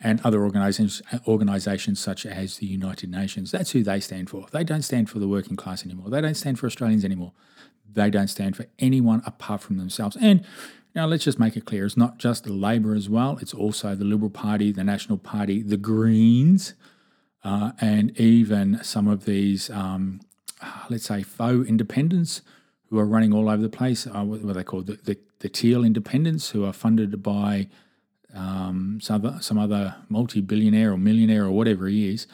and 0.00 0.20
other 0.24 0.42
organizations, 0.42 1.02
organizations 1.26 1.98
such 1.98 2.26
as 2.26 2.58
the 2.58 2.66
United 2.66 3.10
Nations. 3.10 3.50
That's 3.50 3.70
who 3.70 3.82
they 3.82 4.00
stand 4.00 4.28
for. 4.30 4.46
They 4.52 4.64
don't 4.64 4.82
stand 4.82 5.08
for 5.08 5.18
the 5.18 5.28
working 5.28 5.56
class 5.56 5.84
anymore. 5.84 6.10
They 6.10 6.20
don't 6.20 6.34
stand 6.34 6.58
for 6.58 6.66
Australians 6.66 7.04
anymore. 7.04 7.32
They 7.90 8.10
don't 8.10 8.28
stand 8.28 8.56
for 8.56 8.66
anyone 8.78 9.22
apart 9.24 9.62
from 9.62 9.78
themselves. 9.78 10.16
And 10.20 10.44
now 10.94 11.06
let's 11.06 11.24
just 11.24 11.38
make 11.38 11.56
it 11.56 11.64
clear 11.64 11.86
it's 11.86 11.96
not 11.96 12.18
just 12.18 12.44
the 12.44 12.52
Labor 12.52 12.94
as 12.94 13.08
well, 13.08 13.38
it's 13.40 13.54
also 13.54 13.94
the 13.94 14.04
Liberal 14.04 14.30
Party, 14.30 14.70
the 14.70 14.84
National 14.84 15.18
Party, 15.18 15.62
the 15.62 15.76
Greens. 15.76 16.74
uh, 17.46 17.70
and 17.80 18.18
even 18.18 18.82
some 18.82 19.06
of 19.06 19.24
these, 19.24 19.70
um, 19.70 20.20
let's 20.90 21.06
say, 21.06 21.22
faux 21.22 21.68
independents 21.68 22.42
who 22.88 22.98
are 22.98 23.06
running 23.06 23.32
all 23.32 23.48
over 23.48 23.62
the 23.62 23.68
place. 23.68 24.04
Uh, 24.06 24.24
what, 24.24 24.40
are 24.40 24.52
they 24.52 24.64
called? 24.64 24.88
The, 24.88 24.98
the, 25.04 25.18
the 25.40 25.48
teal 25.48 25.84
independents 25.84 26.50
who 26.50 26.64
are 26.64 26.72
funded 26.72 27.22
by 27.22 27.68
um, 28.34 28.98
some, 29.02 29.24
other, 29.24 29.38
some 29.40 29.58
other 29.58 29.96
multi-billionaire 30.08 30.92
or 30.92 30.98
millionaire 30.98 31.44
or 31.44 31.50
whatever 31.50 31.86
he 31.86 32.12
is 32.12 32.26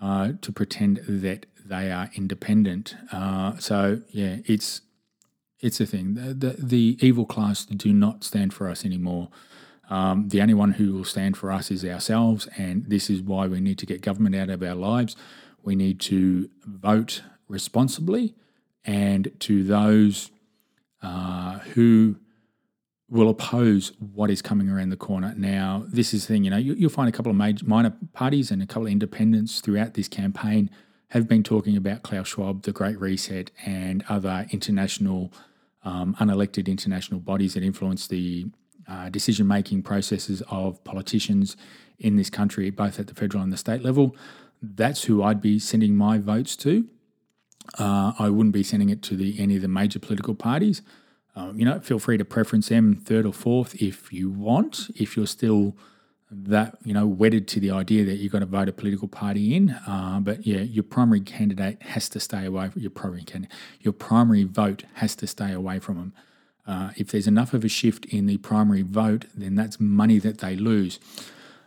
uh, 0.00 0.32
to 0.40 0.52
pretend 0.52 1.00
that 1.06 1.46
they 1.64 1.90
are 1.90 2.10
independent. 2.14 2.94
Uh, 3.12 3.56
so 3.58 4.00
yeah, 4.10 4.38
it's 4.44 4.82
it's 5.60 5.80
a 5.80 5.86
thing. 5.86 6.12
The, 6.14 6.34
the, 6.34 6.56
the, 6.58 6.98
evil 7.00 7.24
class 7.24 7.64
do 7.64 7.90
not 7.90 8.22
stand 8.22 8.52
for 8.52 8.68
us 8.68 8.84
anymore. 8.84 9.30
Um, 9.88 10.28
the 10.28 10.42
only 10.42 10.52
one 10.52 10.72
who 10.72 10.92
will 10.92 11.04
stand 11.04 11.38
for 11.38 11.50
us 11.50 11.70
is 11.70 11.86
ourselves, 11.86 12.46
and 12.58 12.84
this 12.84 13.08
is 13.08 13.22
why 13.22 13.46
we 13.46 13.60
need 13.60 13.78
to 13.78 13.86
get 13.86 14.02
government 14.02 14.36
out 14.36 14.50
of 14.50 14.62
our 14.62 14.74
lives. 14.74 15.16
We 15.62 15.74
need 15.74 16.00
to 16.00 16.50
vote 16.66 17.22
responsibly, 17.48 18.34
and 18.84 19.32
to 19.40 19.64
those 19.64 20.30
uh, 21.02 21.60
who 21.60 22.16
will 23.14 23.30
oppose 23.30 23.92
what 24.12 24.28
is 24.28 24.42
coming 24.42 24.68
around 24.68 24.90
the 24.90 24.96
corner. 24.96 25.32
Now, 25.36 25.84
this 25.86 26.12
is 26.12 26.26
the 26.26 26.34
thing, 26.34 26.42
you 26.42 26.50
know, 26.50 26.56
you, 26.56 26.74
will 26.74 26.88
find 26.88 27.08
a 27.08 27.12
couple 27.12 27.30
of 27.30 27.36
major, 27.36 27.64
minor 27.64 27.96
parties 28.12 28.50
and 28.50 28.60
a 28.60 28.66
couple 28.66 28.86
of 28.86 28.92
independents 28.92 29.60
throughout 29.60 29.94
this 29.94 30.08
campaign 30.08 30.68
have 31.10 31.28
been 31.28 31.44
talking 31.44 31.76
about 31.76 32.02
Klaus 32.02 32.26
Schwab, 32.26 32.62
the 32.62 32.72
Great 32.72 32.98
Reset, 32.98 33.52
and 33.64 34.04
other 34.08 34.46
international, 34.50 35.32
um, 35.84 36.16
unelected 36.18 36.66
international 36.66 37.20
bodies 37.20 37.54
that 37.54 37.62
influence 37.62 38.08
the 38.08 38.46
uh, 38.88 39.10
decision 39.10 39.46
making 39.46 39.84
processes 39.84 40.42
of 40.50 40.82
politicians 40.82 41.56
in 42.00 42.16
this 42.16 42.30
country, 42.30 42.68
both 42.68 42.98
at 42.98 43.06
the 43.06 43.14
federal 43.14 43.44
and 43.44 43.52
the 43.52 43.56
state 43.56 43.82
level. 43.82 44.16
That's 44.60 45.04
who 45.04 45.22
I'd 45.22 45.40
be 45.40 45.60
sending 45.60 45.94
my 45.94 46.18
votes 46.18 46.56
to. 46.56 46.88
Uh, 47.78 48.12
I 48.18 48.28
wouldn't 48.28 48.54
be 48.54 48.64
sending 48.64 48.90
it 48.90 49.02
to 49.02 49.16
the, 49.16 49.38
any 49.38 49.54
of 49.54 49.62
the 49.62 49.68
major 49.68 50.00
political 50.00 50.34
parties. 50.34 50.82
Um, 51.36 51.58
you 51.58 51.64
know, 51.64 51.80
feel 51.80 51.98
free 51.98 52.16
to 52.16 52.24
preference 52.24 52.68
them 52.68 52.94
third 52.96 53.26
or 53.26 53.32
fourth 53.32 53.80
if 53.82 54.12
you 54.12 54.30
want. 54.30 54.90
If 54.94 55.16
you're 55.16 55.26
still 55.26 55.76
that 56.30 56.78
you 56.84 56.92
know 56.92 57.06
wedded 57.06 57.46
to 57.46 57.60
the 57.60 57.70
idea 57.70 58.04
that 58.04 58.16
you've 58.16 58.32
got 58.32 58.40
to 58.40 58.46
vote 58.46 58.68
a 58.68 58.72
political 58.72 59.08
party 59.08 59.54
in, 59.54 59.70
uh, 59.70 60.20
but 60.22 60.46
yeah, 60.46 60.60
your 60.60 60.84
primary 60.84 61.20
candidate 61.20 61.82
has 61.82 62.08
to 62.10 62.20
stay 62.20 62.44
away 62.44 62.68
from 62.68 62.82
your 62.82 62.90
primary 62.90 63.24
candidate. 63.24 63.54
Your 63.80 63.92
primary 63.92 64.44
vote 64.44 64.84
has 64.94 65.16
to 65.16 65.26
stay 65.26 65.52
away 65.52 65.78
from 65.78 65.96
them. 65.96 66.12
Uh, 66.66 66.90
if 66.96 67.08
there's 67.08 67.26
enough 67.26 67.52
of 67.52 67.64
a 67.64 67.68
shift 67.68 68.06
in 68.06 68.26
the 68.26 68.38
primary 68.38 68.82
vote, 68.82 69.26
then 69.34 69.54
that's 69.54 69.78
money 69.78 70.18
that 70.18 70.38
they 70.38 70.56
lose. 70.56 70.98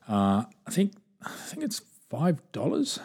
Uh, 0.07 0.45
I 0.65 0.71
think 0.71 0.93
I 1.24 1.29
think 1.29 1.63
it's 1.63 1.81
five 2.09 2.41
dollars 2.51 3.00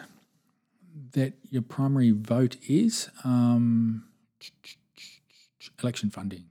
that 1.11 1.33
your 1.49 1.61
primary 1.61 2.11
vote 2.11 2.55
is 2.67 3.09
um, 3.23 4.05
election 5.81 6.09
funding. 6.09 6.45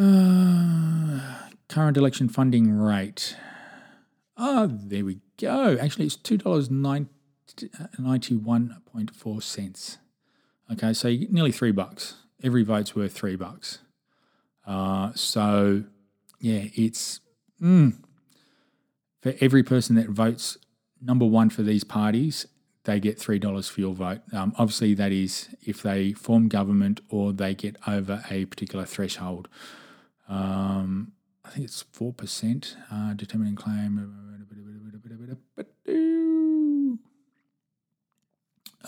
Uh, 0.00 1.20
current 1.68 1.98
election 1.98 2.26
funding 2.26 2.72
rate. 2.72 3.36
Ah, 4.38 4.62
oh, 4.62 4.66
there 4.66 5.04
we 5.04 5.18
go. 5.38 5.76
Actually, 5.78 6.06
it's 6.06 6.16
two 6.16 6.38
dollars 6.38 6.70
ninety-one 6.70 7.10
point 8.90 9.14
four 9.14 9.42
cents. 9.42 9.98
Okay, 10.72 10.94
so 10.94 11.14
nearly 11.28 11.52
three 11.52 11.72
bucks. 11.72 12.14
Every 12.42 12.62
vote's 12.62 12.96
worth 12.96 13.12
three 13.12 13.36
bucks. 13.36 13.80
Uh, 14.66 15.10
so, 15.14 15.84
yeah, 16.40 16.68
it's 16.74 17.20
mm, 17.60 17.98
for 19.20 19.34
every 19.40 19.62
person 19.62 19.96
that 19.96 20.08
votes 20.08 20.56
number 21.02 21.26
one 21.26 21.50
for 21.50 21.62
these 21.62 21.84
parties, 21.84 22.46
they 22.84 23.00
get 23.00 23.18
three 23.18 23.38
dollars 23.38 23.68
for 23.68 23.82
your 23.82 23.92
vote. 23.92 24.20
Um, 24.32 24.54
obviously, 24.56 24.94
that 24.94 25.12
is 25.12 25.54
if 25.66 25.82
they 25.82 26.14
form 26.14 26.48
government 26.48 27.02
or 27.10 27.34
they 27.34 27.54
get 27.54 27.76
over 27.86 28.24
a 28.30 28.46
particular 28.46 28.86
threshold. 28.86 29.46
Um, 30.30 31.12
I 31.44 31.50
think 31.50 31.64
it's 31.64 31.82
four 31.82 32.12
percent 32.12 32.76
uh, 32.90 33.14
determining 33.14 33.56
claim. 33.56 33.98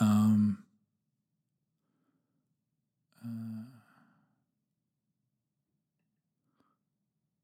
Um, 0.01 0.59
uh, 3.23 3.29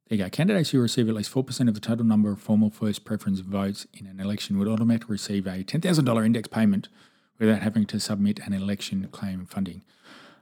there 0.09 0.19
you 0.19 0.25
go. 0.25 0.31
Candidates 0.31 0.71
who 0.71 0.81
receive 0.81 1.09
at 1.09 1.15
least 1.15 1.33
4% 1.33 1.69
of 1.69 1.75
the 1.75 1.81
total 1.81 2.07
number 2.07 2.31
of 2.31 2.41
formal 2.41 2.71
first 2.71 3.05
preference 3.05 3.41
votes 3.41 3.87
in 3.93 4.07
an 4.07 4.19
election 4.19 4.59
would 4.59 4.69
automatically 4.69 5.13
receive 5.13 5.47
a 5.47 5.63
$10,000 5.63 6.27
index 6.27 6.49
payment 6.49 6.89
without 7.39 7.61
having 7.61 7.85
to 7.87 8.01
submit 8.01 8.41
an 8.41 8.53
election 8.53 9.07
claim 9.13 9.45
funding. 9.47 9.83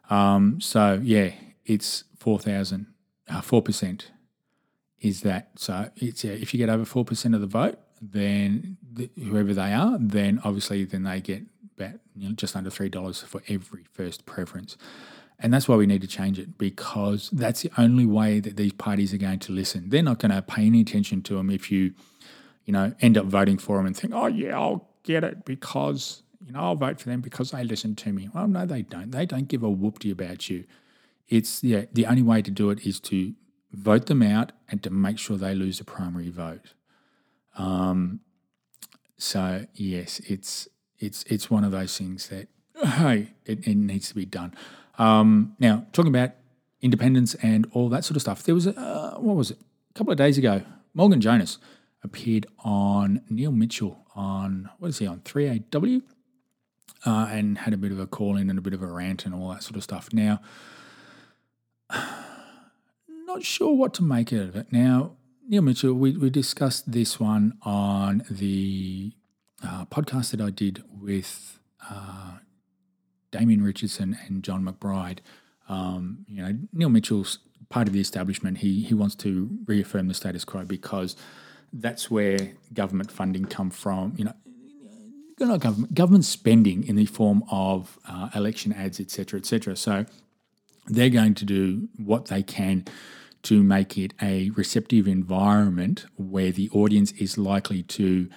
Um, 0.09 0.61
so, 0.61 1.01
yeah, 1.03 1.33
it's 1.65 2.05
4,000 2.19 2.87
uh, 3.29 3.41
4% 3.41 4.07
is 5.01 5.21
that. 5.23 5.51
So 5.57 5.91
it's 5.97 6.25
uh, 6.25 6.29
if 6.29 6.55
you 6.55 6.59
get 6.59 6.69
over 6.69 6.85
4% 6.85 7.35
of 7.35 7.41
the 7.41 7.47
vote, 7.47 7.79
then 8.01 8.77
the, 8.93 9.11
whoever 9.17 9.55
they 9.55 9.73
are, 9.73 9.97
then 10.01 10.41
obviously 10.45 10.85
then 10.85 11.05
they 11.05 11.21
get 11.21 11.43
about 11.77 12.01
you 12.15 12.29
know, 12.29 12.35
just 12.35 12.57
under 12.57 12.71
$3 12.71 13.25
for 13.25 13.43
every 13.49 13.85
first 13.93 14.27
preference. 14.27 14.77
And 15.39 15.53
that's 15.53 15.69
why 15.69 15.77
we 15.77 15.87
need 15.87 16.01
to 16.01 16.07
change 16.07 16.39
it 16.39 16.57
because 16.57 17.29
that's 17.31 17.63
the 17.63 17.71
only 17.77 18.07
way 18.07 18.41
that 18.41 18.57
these 18.57 18.73
parties 18.73 19.13
are 19.13 19.19
going 19.19 19.39
to 19.41 19.53
listen. 19.53 19.91
They're 19.91 20.03
not 20.03 20.19
going 20.19 20.33
to 20.33 20.41
pay 20.41 20.65
any 20.67 20.81
attention 20.81 21.23
to 21.23 21.35
them 21.35 21.51
if 21.51 21.71
you, 21.71 21.93
you 22.65 22.73
know, 22.73 22.95
end 23.01 23.19
up 23.19 23.27
voting 23.27 23.59
for 23.59 23.77
them 23.77 23.87
and 23.87 23.95
think, 23.95 24.15
oh, 24.15 24.27
yeah, 24.27 24.59
I'll 24.59 24.89
get 25.03 25.25
it 25.25 25.45
because, 25.45 26.23
you 26.45 26.53
know, 26.53 26.61
I'll 26.61 26.75
vote 26.75 27.01
for 27.01 27.11
them 27.11 27.21
because 27.21 27.51
they 27.51 27.65
listen 27.65 27.95
to 27.97 28.13
me. 28.13 28.31
Well, 28.35 28.49
no, 28.49 28.65
they 28.65 28.81
don't. 28.81 29.11
They 29.11 29.27
don't 29.27 29.47
give 29.47 29.63
a 29.63 29.69
whoopty 29.69 30.11
about 30.11 30.49
you 30.49 30.65
it's 31.29 31.63
yeah, 31.63 31.85
the 31.93 32.07
only 32.07 32.23
way 32.23 32.43
to 32.43 32.51
do 32.51 32.71
it 32.71 32.87
is 32.87 33.01
to 33.01 33.35
vote 33.73 34.07
them 34.07 34.23
out 34.23 34.53
and 34.69 34.83
to 34.83 34.91
make 34.91 35.19
sure 35.19 35.37
they 35.37 35.55
lose 35.55 35.79
the 35.79 35.85
primary 35.85 36.31
vote. 36.31 36.75
Um, 37.59 38.21
so 39.19 39.67
yes, 39.75 40.21
it's 40.27 40.69
it's 40.99 41.25
it's 41.25 41.51
one 41.51 41.65
of 41.65 41.73
those 41.73 41.97
things 41.97 42.29
that 42.29 42.49
hey, 42.83 43.33
it, 43.45 43.67
it 43.67 43.77
needs 43.77 44.09
to 44.09 44.15
be 44.15 44.25
done. 44.25 44.55
Um, 44.99 45.57
now 45.59 45.87
talking 45.93 46.15
about 46.15 46.33
independence 46.81 47.35
and 47.37 47.67
all 47.73 47.89
that 47.89 48.05
sort 48.05 48.17
of 48.17 48.23
stuff, 48.23 48.43
there 48.43 48.55
was 48.55 48.67
a 48.67 48.79
uh, 48.79 49.19
what 49.19 49.37
was 49.37 49.51
it? 49.51 49.59
A 49.91 49.99
couple 49.99 50.13
of 50.13 50.19
days 50.19 50.39
ago, 50.39 50.63
Morgan 50.95 51.21
Jonas 51.21 51.59
appeared 52.05 52.47
on 52.61 53.23
Neil 53.29 53.53
Mitchell 53.53 54.07
on 54.15 54.71
what 54.79 54.89
is 54.89 54.99
he 54.99 55.07
on 55.07 55.21
three 55.25 55.49
AW, 55.49 56.01
uh, 57.05 57.27
and 57.31 57.59
had 57.59 57.73
a 57.73 57.77
bit 57.77 57.93
of 57.93 57.99
a 57.99 58.07
call 58.07 58.37
in 58.37 58.49
and 58.51 58.59
a 58.59 58.63
bit 58.63 58.75
of 58.75 58.83
a 58.83 58.87
rant 58.87 59.25
and 59.25 59.35
all 59.35 59.49
that 59.51 59.63
sort 59.63 59.77
of 59.77 59.83
stuff. 59.83 60.13
Now 60.13 60.41
not 63.09 63.43
sure 63.43 63.75
what 63.75 63.95
to 63.95 64.03
make 64.03 64.33
out 64.33 64.41
of 64.41 64.57
it. 64.57 64.73
Now, 64.73 65.13
Neil 65.49 65.63
Mitchell, 65.63 65.95
we, 65.95 66.17
we 66.17 66.31
discussed 66.31 66.91
this 66.91 67.21
one 67.21 67.59
on 67.63 68.25
the 68.31 69.13
uh, 69.63 69.85
podcast 69.87 70.33
that 70.33 70.41
I 70.41 70.51
did 70.51 70.83
with 70.91 71.59
uh, 71.89 72.39
Damien 73.31 73.63
Richardson 73.63 74.19
and 74.27 74.43
John 74.43 74.65
McBride. 74.65 75.19
Um, 75.69 76.25
you 76.29 76.43
know, 76.43 76.59
Neil 76.73 76.89
Mitchell's 76.89 77.39
part 77.69 77.89
of 77.89 77.95
the 77.95 78.01
establishment. 78.01 78.59
He 78.59 78.83
he 78.83 78.95
wants 78.95 79.15
to 79.17 79.59
reaffirm 79.67 80.09
the 80.09 80.15
status 80.15 80.45
quo 80.45 80.65
because 80.65 81.17
that's 81.73 82.11
where 82.11 82.53
government 82.73 83.11
funding 83.11 83.45
come 83.45 83.71
from. 83.71 84.15
You 84.17 84.27
know, 84.27 84.35
not 85.41 85.61
government 85.61 85.95
government 85.95 86.25
spending 86.25 86.87
in 86.87 86.97
the 86.97 87.07
form 87.07 87.43
of 87.51 87.99
uh, 88.09 88.31
election 88.35 88.73
ads, 88.73 89.01
etc., 89.01 89.41
etc. 89.41 89.77
So 89.77 90.07
they're 90.87 91.11
going 91.11 91.35
to 91.35 91.45
do 91.45 91.89
what 91.97 92.27
they 92.27 92.43
can 92.43 92.85
to 93.43 93.63
make 93.63 93.97
it 93.97 94.13
a 94.21 94.51
receptive 94.51 95.07
environment 95.07 96.07
where 96.17 96.51
the 96.51 96.69
audience 96.71 97.13
is 97.13 97.39
likely 97.39 97.83
to 97.83 98.29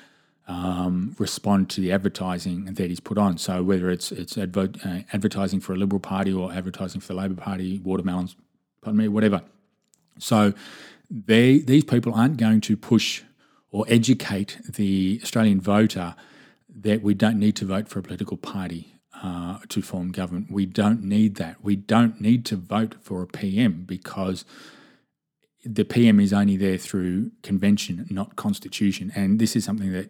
um, 0.48 1.16
respond 1.20 1.70
to 1.70 1.82
the 1.82 1.92
advertising 1.92 2.66
that 2.66 2.92
is 2.92 3.00
put 3.00 3.18
on. 3.18 3.38
So 3.38 3.64
whether 3.64 3.90
it's 3.90 4.12
it's 4.12 4.38
adver- 4.38 4.74
uh, 4.84 5.00
advertising 5.14 5.62
for 5.62 5.74
a 5.74 5.76
Liberal 5.76 6.00
Party 6.00 6.34
or 6.34 6.52
advertising 6.52 7.02
for 7.02 7.14
the 7.14 7.20
Labor 7.20 7.36
Party, 7.36 7.80
watermelons, 7.80 8.36
pardon 8.82 8.98
me, 8.98 9.08
whatever. 9.08 9.42
So 10.18 10.54
they 11.10 11.60
these 11.60 11.84
people 11.84 12.14
aren't 12.14 12.38
going 12.38 12.62
to 12.62 12.78
push 12.78 13.24
or 13.72 13.86
educate 13.88 14.58
the 14.68 15.20
Australian 15.24 15.62
voter 15.62 16.16
that 16.82 17.02
we 17.02 17.14
don't 17.14 17.38
need 17.38 17.56
to 17.58 17.66
vote 17.66 17.88
for 17.88 18.00
a 18.00 18.04
political 18.04 18.38
party 18.38 18.99
uh, 19.22 19.60
to 19.70 19.82
form 19.82 20.12
government. 20.12 20.52
We 20.52 20.66
don't 20.66 21.04
need 21.04 21.36
that. 21.36 21.64
We 21.64 21.76
don't 21.76 22.22
need 22.22 22.46
to 22.46 22.56
vote 22.56 22.96
for 23.02 23.22
a 23.22 23.28
PM 23.28 23.84
because 23.84 24.46
the 25.66 25.84
PM 25.84 26.20
is 26.20 26.32
only 26.32 26.56
there 26.56 26.78
through 26.78 27.32
convention, 27.44 28.08
not 28.10 28.36
constitution. 28.36 29.12
And 29.16 29.40
this 29.40 29.56
is 29.56 29.66
something 29.66 29.92
that 29.92 30.10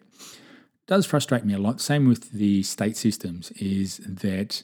does 0.88 1.06
frustrate 1.06 1.46
me 1.46 1.54
a 1.54 1.60
lot. 1.60 1.82
Same 1.82 2.08
with 2.08 2.32
the 2.32 2.64
state 2.64 2.98
systems, 2.98 3.52
is 3.52 3.98
that 3.98 4.64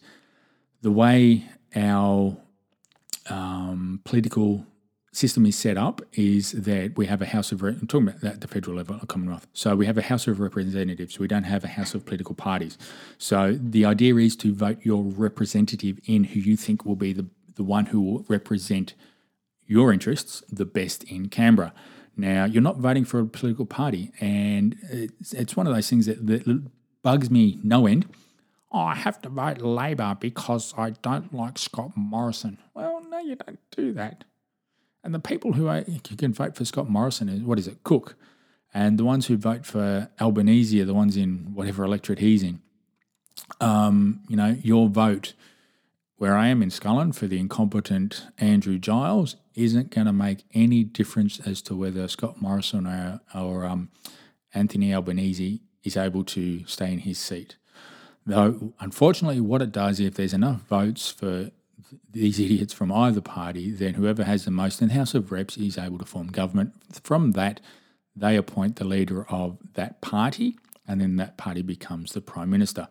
the 0.82 0.92
way 0.92 1.50
our 1.76 2.38
um, 3.30 4.02
political 4.04 4.66
system 5.16 5.46
is 5.46 5.56
set 5.56 5.78
up 5.78 6.02
is 6.14 6.52
that 6.52 6.98
we 6.98 7.06
have 7.06 7.22
a 7.22 7.26
House 7.26 7.52
of 7.52 7.62
Re- 7.62 7.78
I'm 7.80 7.88
talking 7.88 8.10
about 8.10 8.22
that 8.22 8.42
the 8.42 8.48
federal 8.48 8.76
level, 8.76 9.00
Commonwealth. 9.08 9.48
So 9.54 9.76
we 9.76 9.86
have 9.86 9.98
a 9.98 10.02
House 10.02 10.28
of 10.28 10.40
Representatives. 10.40 11.20
We 11.20 11.28
don't 11.28 11.44
have 11.44 11.64
a 11.64 11.70
House 11.70 11.94
of 11.96 12.06
political 12.06 12.36
parties. 12.36 12.78
So 13.18 13.58
the 13.60 13.86
idea 13.86 14.16
is 14.16 14.36
to 14.38 14.54
vote 14.54 14.80
your 14.84 15.04
representative 15.04 16.00
in 16.06 16.26
who 16.26 16.40
you 16.40 16.58
think 16.58 16.86
will 16.86 16.96
be 16.96 17.14
the 17.14 17.28
the 17.56 17.64
one 17.64 17.86
who 17.88 18.02
will 18.02 18.26
represent 18.28 18.96
your 19.66 19.94
interests 19.94 20.44
the 20.50 20.66
best 20.66 21.04
in 21.06 21.30
Canberra. 21.30 21.74
Now 22.18 22.46
you're 22.46 22.62
not 22.62 22.78
voting 22.78 23.06
for 23.06 23.20
a 23.20 23.26
political 23.26 23.66
party, 23.66 24.12
and 24.20 24.78
it's, 24.90 25.34
it's 25.34 25.56
one 25.56 25.68
of 25.68 25.74
those 25.74 25.90
things 25.90 26.06
that, 26.06 26.26
that 26.28 26.70
bugs 27.02 27.30
me 27.32 27.60
no 27.64 27.88
end. 27.88 28.08
Oh, 28.72 28.80
I 28.80 28.96
have 28.96 29.22
to 29.22 29.30
vote 29.30 29.62
Labor 29.62 30.18
because 30.20 30.74
I 30.78 30.90
don't 30.90 31.34
like 31.34 31.58
Scott 31.58 31.92
Morrison. 31.96 32.58
Well, 32.74 33.02
no, 33.10 33.20
you 33.20 33.36
don't 33.36 33.60
do 33.72 33.94
that. 33.94 34.26
And 35.06 35.14
the 35.14 35.20
people 35.20 35.54
who, 35.54 35.68
are, 35.68 35.84
can 36.18 36.34
vote 36.34 36.56
for 36.56 36.66
Scott 36.66 36.90
Morrison 36.90 37.30
is 37.30 37.44
what 37.44 37.60
is 37.60 37.68
it, 37.68 37.84
Cook, 37.84 38.16
and 38.74 38.98
the 38.98 39.06
ones 39.06 39.28
who 39.28 39.38
vote 39.38 39.64
for 39.64 40.10
Albanese 40.20 40.82
are 40.82 40.86
the 40.86 40.96
ones 40.96 41.16
in 41.16 41.54
whatever 41.54 41.86
electorate 41.86 42.18
he's 42.18 42.42
in. 42.42 42.60
Um, 43.62 44.22
you 44.28 44.36
know, 44.36 44.58
your 44.64 44.90
vote 44.90 45.34
where 46.18 46.36
I 46.36 46.48
am 46.48 46.64
in 46.64 46.70
Scullin 46.70 47.14
for 47.14 47.28
the 47.28 47.40
incompetent 47.40 48.26
Andrew 48.40 48.80
Giles 48.80 49.36
isn't 49.54 49.92
going 49.92 50.08
to 50.08 50.14
make 50.14 50.44
any 50.56 50.84
difference 50.84 51.40
as 51.42 51.62
to 51.64 51.76
whether 51.76 52.08
Scott 52.08 52.42
Morrison 52.42 52.88
or, 52.88 53.22
or 53.36 53.66
um, 53.66 53.92
Anthony 54.56 54.92
Albanese 54.92 55.62
is 55.84 55.96
able 55.96 56.24
to 56.24 56.66
stay 56.66 56.92
in 56.92 57.00
his 57.00 57.20
seat. 57.20 57.58
Though, 58.26 58.74
unfortunately, 58.80 59.40
what 59.40 59.62
it 59.62 59.72
does, 59.72 60.00
if 60.00 60.16
there's 60.16 60.34
enough 60.34 60.62
votes 60.62 61.12
for 61.12 61.52
these 62.12 62.40
idiots 62.40 62.74
from 62.74 62.92
either 62.92 63.22
party, 63.22 63.72
then 63.72 63.96
whoever 63.96 64.24
has 64.24 64.46
the 64.46 64.52
most 64.52 64.82
in 64.82 64.88
the 64.90 64.94
House 64.94 65.14
of 65.14 65.32
Reps 65.32 65.58
is 65.58 65.78
able 65.78 65.98
to 66.00 66.06
form 66.06 66.28
government. 66.28 66.74
From 67.04 67.32
that, 67.32 67.60
they 68.16 68.36
appoint 68.36 68.78
the 68.78 68.86
leader 68.86 69.26
of 69.30 69.58
that 69.74 70.02
party, 70.02 70.58
and 70.88 71.02
then 71.02 71.18
that 71.18 71.38
party 71.38 71.62
becomes 71.62 72.14
the 72.14 72.22
Prime 72.22 72.50
Minister. 72.50 72.88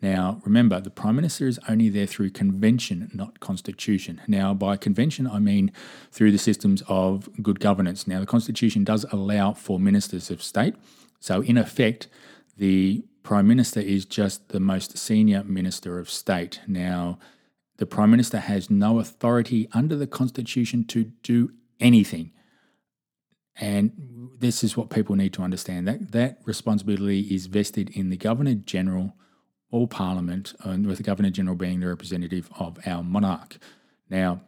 Now, 0.00 0.40
remember, 0.44 0.80
the 0.80 0.90
Prime 0.90 1.16
Minister 1.16 1.48
is 1.48 1.58
only 1.68 1.88
there 1.88 2.06
through 2.06 2.30
convention, 2.30 3.10
not 3.12 3.40
constitution. 3.40 4.20
Now, 4.28 4.54
by 4.54 4.76
convention, 4.76 5.26
I 5.26 5.40
mean 5.40 5.72
through 6.12 6.30
the 6.30 6.38
systems 6.38 6.82
of 6.86 7.28
good 7.42 7.58
governance. 7.58 8.06
Now, 8.06 8.20
the 8.20 8.26
Constitution 8.26 8.84
does 8.84 9.04
allow 9.10 9.54
for 9.54 9.80
ministers 9.80 10.30
of 10.30 10.42
state. 10.42 10.76
So, 11.18 11.40
in 11.42 11.56
effect, 11.56 12.06
the 12.56 13.04
Prime 13.22 13.48
Minister 13.48 13.80
is 13.80 14.04
just 14.04 14.50
the 14.50 14.60
most 14.60 14.96
senior 14.96 15.42
Minister 15.44 15.98
of 15.98 16.08
State. 16.08 16.60
Now, 16.66 17.18
the 17.78 17.86
Prime 17.86 18.10
Minister 18.10 18.38
has 18.38 18.70
no 18.70 18.98
authority 18.98 19.68
under 19.72 19.96
the 19.96 20.06
Constitution 20.06 20.84
to 20.86 21.04
do 21.22 21.52
anything. 21.80 22.32
And 23.60 24.30
this 24.38 24.62
is 24.62 24.76
what 24.76 24.90
people 24.90 25.16
need 25.16 25.32
to 25.32 25.42
understand 25.42 25.88
that 25.88 26.12
that 26.12 26.38
responsibility 26.44 27.20
is 27.22 27.46
vested 27.46 27.90
in 27.90 28.10
the 28.10 28.16
Governor 28.16 28.54
General 28.54 29.14
or 29.70 29.86
Parliament, 29.86 30.54
and 30.60 30.86
with 30.86 30.96
the 30.96 31.02
Governor 31.02 31.30
General 31.30 31.56
being 31.56 31.80
the 31.80 31.88
representative 31.88 32.48
of 32.58 32.78
our 32.86 33.02
monarch. 33.02 33.58
Now, 34.08 34.40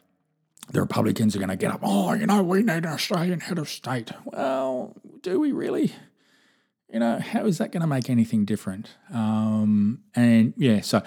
the 0.72 0.80
Republicans 0.80 1.36
are 1.36 1.38
going 1.38 1.50
to 1.50 1.56
get 1.56 1.72
up, 1.72 1.80
oh, 1.82 2.14
you 2.14 2.26
know, 2.26 2.42
we 2.42 2.60
need 2.60 2.70
an 2.70 2.86
Australian 2.86 3.40
head 3.40 3.58
of 3.58 3.68
state. 3.68 4.12
Well, 4.24 4.96
do 5.22 5.38
we 5.40 5.52
really? 5.52 5.92
You 6.88 7.00
know, 7.00 7.18
how 7.18 7.44
is 7.44 7.58
that 7.58 7.70
going 7.70 7.82
to 7.82 7.86
make 7.86 8.08
anything 8.08 8.44
different? 8.44 8.96
Um, 9.12 10.00
and 10.14 10.54
yeah, 10.56 10.80
so 10.80 11.02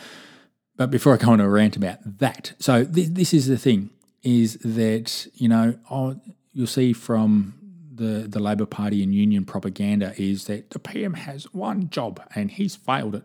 but 0.76 0.90
before 0.90 1.14
I 1.14 1.18
go 1.18 1.32
on 1.32 1.40
a 1.40 1.50
rant 1.50 1.76
about 1.76 2.20
that, 2.20 2.54
so 2.60 2.84
th- 2.84 3.10
this 3.10 3.34
is 3.34 3.48
the 3.48 3.58
thing: 3.58 3.90
is 4.24 4.58
that 4.64 5.28
you 5.36 5.48
know 5.48 5.76
oh, 5.90 6.20
you'll 6.54 6.68
see 6.68 6.94
from 6.94 7.54
the 7.94 8.28
the 8.28 8.40
Labor 8.40 8.66
Party 8.66 9.04
and 9.04 9.14
union 9.14 9.46
propaganda 9.46 10.14
is 10.18 10.46
that 10.46 10.72
the 10.72 10.80
PM 10.80 11.14
has 11.14 11.46
one 11.54 11.90
job 11.90 12.22
and 12.36 12.52
he's 12.52 12.76
failed 12.76 13.16
it. 13.16 13.24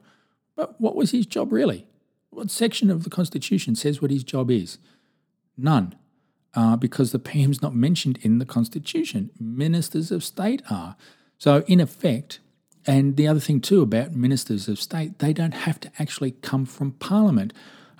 But 0.56 0.80
what 0.80 0.96
was 0.96 1.12
his 1.12 1.26
job 1.26 1.52
really? 1.52 1.86
What 2.30 2.50
section 2.50 2.90
of 2.90 3.04
the 3.04 3.10
Constitution 3.10 3.74
says 3.74 4.02
what 4.02 4.10
his 4.10 4.24
job 4.24 4.50
is? 4.50 4.78
None, 5.56 5.94
uh, 6.54 6.76
because 6.76 7.12
the 7.12 7.18
PM's 7.18 7.62
not 7.62 7.74
mentioned 7.74 8.18
in 8.22 8.38
the 8.38 8.44
Constitution. 8.44 9.30
Ministers 9.40 10.12
of 10.12 10.22
State 10.22 10.62
are. 10.70 10.96
So 11.38 11.64
in 11.66 11.80
effect, 11.80 12.40
and 12.88 13.16
the 13.18 13.28
other 13.28 13.38
thing, 13.38 13.60
too, 13.60 13.82
about 13.82 14.14
ministers 14.14 14.66
of 14.66 14.80
state, 14.80 15.18
they 15.18 15.34
don't 15.34 15.52
have 15.52 15.78
to 15.80 15.92
actually 15.98 16.30
come 16.30 16.64
from 16.64 16.92
parliament. 16.92 17.52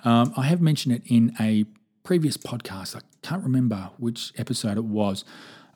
Um, 0.03 0.33
I 0.35 0.47
have 0.47 0.61
mentioned 0.61 0.95
it 0.95 1.03
in 1.05 1.35
a 1.39 1.65
previous 2.03 2.37
podcast. 2.37 2.95
I 2.95 3.01
can't 3.21 3.43
remember 3.43 3.91
which 3.99 4.33
episode 4.35 4.77
it 4.77 4.85
was, 4.85 5.23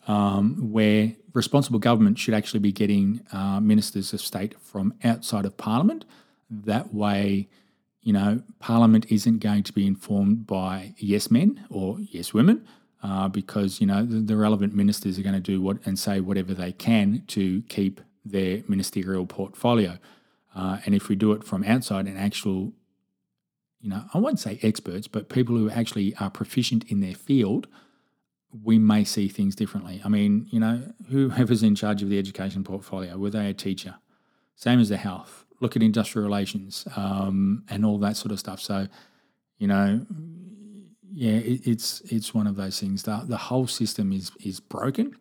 um, 0.07 0.71
where 0.71 1.13
responsible 1.35 1.77
government 1.77 2.17
should 2.17 2.33
actually 2.33 2.61
be 2.61 2.71
getting 2.71 3.21
uh, 3.31 3.59
ministers 3.59 4.13
of 4.13 4.19
state 4.21 4.59
from 4.59 4.95
outside 5.03 5.45
of 5.45 5.57
parliament. 5.57 6.05
That 6.49 6.91
way, 6.91 7.49
you 8.01 8.13
know, 8.13 8.41
parliament 8.57 9.05
isn't 9.09 9.39
going 9.39 9.61
to 9.61 9.73
be 9.73 9.85
informed 9.85 10.47
by 10.47 10.95
yes 10.97 11.29
men 11.29 11.63
or 11.69 11.99
yes 11.99 12.33
women. 12.33 12.67
Uh, 13.03 13.27
because 13.27 13.81
you 13.81 13.85
know 13.85 14.05
the, 14.05 14.21
the 14.21 14.37
relevant 14.37 14.73
ministers 14.73 15.19
are 15.19 15.23
going 15.23 15.35
to 15.35 15.41
do 15.41 15.61
what 15.61 15.77
and 15.85 15.99
say 15.99 16.21
whatever 16.21 16.53
they 16.53 16.71
can 16.71 17.21
to 17.27 17.61
keep 17.63 17.99
their 18.25 18.63
ministerial 18.67 19.25
portfolio. 19.25 19.97
Uh, 20.55 20.77
and 20.85 20.93
if 20.95 21.09
we 21.09 21.15
do 21.15 21.31
it 21.31 21.43
from 21.43 21.63
outside 21.63 22.07
and 22.07 22.17
actual, 22.17 22.73
you 23.81 23.89
know, 23.89 24.03
I 24.13 24.17
won't 24.19 24.39
say 24.39 24.59
experts, 24.61 25.07
but 25.07 25.29
people 25.29 25.55
who 25.57 25.69
actually 25.69 26.15
are 26.19 26.29
proficient 26.29 26.85
in 26.85 27.01
their 27.01 27.15
field, 27.15 27.67
we 28.63 28.77
may 28.77 29.03
see 29.03 29.27
things 29.27 29.55
differently. 29.55 30.01
I 30.05 30.09
mean, 30.09 30.47
you 30.51 30.59
know, 30.59 30.93
whoever's 31.09 31.63
in 31.63 31.75
charge 31.75 32.03
of 32.03 32.09
the 32.09 32.19
education 32.19 32.63
portfolio, 32.63 33.17
were 33.17 33.31
they 33.31 33.49
a 33.49 33.53
teacher? 33.53 33.95
Same 34.55 34.79
as 34.79 34.89
the 34.89 34.97
health. 34.97 35.45
Look 35.59 35.75
at 35.75 35.81
industrial 35.81 36.25
relations 36.25 36.87
um, 36.95 37.63
and 37.69 37.85
all 37.85 37.97
that 37.99 38.15
sort 38.15 38.31
of 38.31 38.39
stuff. 38.39 38.59
So, 38.59 38.87
you 39.57 39.67
know, 39.67 40.05
yeah, 41.11 41.33
it, 41.33 41.67
it's 41.67 42.01
it's 42.01 42.33
one 42.33 42.47
of 42.47 42.55
those 42.55 42.79
things. 42.79 43.03
The, 43.03 43.23
the 43.25 43.37
whole 43.37 43.67
system 43.67 44.11
is 44.11 44.31
is 44.43 44.59
broken 44.59 45.15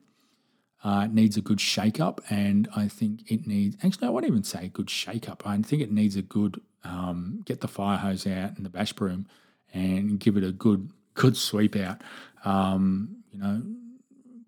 uh, 0.84 1.06
needs 1.06 1.36
a 1.36 1.40
good 1.40 1.60
shake 1.60 2.00
up, 2.00 2.20
and 2.28 2.68
I 2.74 2.88
think 2.88 3.30
it 3.30 3.46
needs. 3.46 3.76
Actually, 3.82 4.08
I 4.08 4.10
won't 4.10 4.26
even 4.26 4.42
say 4.42 4.64
a 4.66 4.68
good 4.68 4.90
shake 4.90 5.28
up. 5.28 5.46
I 5.46 5.56
think 5.62 5.82
it 5.82 5.92
needs 5.92 6.16
a 6.16 6.22
good 6.22 6.60
um, 6.84 7.42
get 7.44 7.60
the 7.60 7.68
fire 7.68 7.98
hose 7.98 8.26
out 8.26 8.56
and 8.56 8.66
the 8.66 8.70
bash 8.70 8.92
broom, 8.92 9.26
and 9.72 10.18
give 10.18 10.36
it 10.36 10.44
a 10.44 10.52
good 10.52 10.90
good 11.14 11.36
sweep 11.36 11.76
out. 11.76 12.00
Um, 12.44 13.22
you 13.30 13.38
know, 13.38 13.62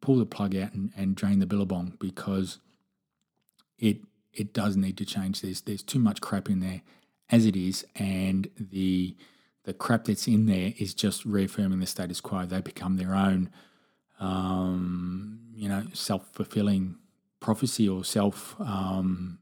pull 0.01 0.17
the 0.17 0.27
plug 0.27 0.57
out 0.57 0.73
and, 0.73 0.91
and 0.97 1.15
drain 1.15 1.39
the 1.39 1.47
billabong 1.47 1.97
because 2.01 2.59
it 3.79 3.99
it 4.33 4.53
does 4.53 4.77
need 4.77 4.97
to 4.99 5.05
change. 5.05 5.41
There's 5.41 5.61
there's 5.63 5.83
too 5.83 6.01
much 6.01 6.21
crap 6.21 6.51
in 6.51 6.61
there 6.61 6.83
as 7.31 7.47
it 7.47 7.55
is, 7.57 7.87
and 7.95 8.49
the 8.59 9.17
the 9.65 9.73
crap 9.73 10.05
that's 10.05 10.27
in 10.27 10.47
there 10.47 10.75
is 10.79 10.95
just 10.95 11.25
reaffirming 11.25 11.81
the 11.81 11.87
status 11.87 12.21
quo. 12.21 12.45
They 12.45 12.61
become 12.61 12.97
their 12.97 13.15
own 13.15 13.51
um, 14.21 15.41
you 15.55 15.69
know, 15.69 15.85
self 15.93 16.27
fulfilling 16.33 16.97
prophecy 17.41 17.89
or 17.89 18.05
self, 18.05 18.57
um, 18.61 19.39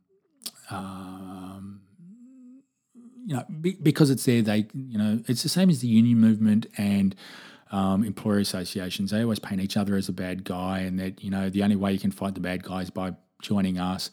um, 0.70 1.82
you 3.24 3.36
know, 3.36 3.44
be, 3.60 3.76
because 3.80 4.10
it's 4.10 4.24
there, 4.24 4.42
they, 4.42 4.66
you 4.74 4.98
know, 4.98 5.22
it's 5.28 5.42
the 5.42 5.48
same 5.48 5.70
as 5.70 5.80
the 5.80 5.88
union 5.88 6.18
movement 6.18 6.66
and 6.76 7.14
um, 7.70 8.04
employer 8.04 8.38
associations. 8.38 9.10
They 9.10 9.22
always 9.22 9.38
paint 9.38 9.60
each 9.60 9.76
other 9.76 9.96
as 9.96 10.08
a 10.08 10.12
bad 10.12 10.44
guy, 10.44 10.80
and 10.80 10.98
that 11.00 11.22
you 11.24 11.30
know 11.30 11.48
the 11.48 11.62
only 11.62 11.76
way 11.76 11.92
you 11.92 11.98
can 11.98 12.12
fight 12.12 12.34
the 12.34 12.40
bad 12.40 12.62
guys 12.62 12.90
by 12.90 13.14
joining 13.40 13.78
us, 13.78 14.10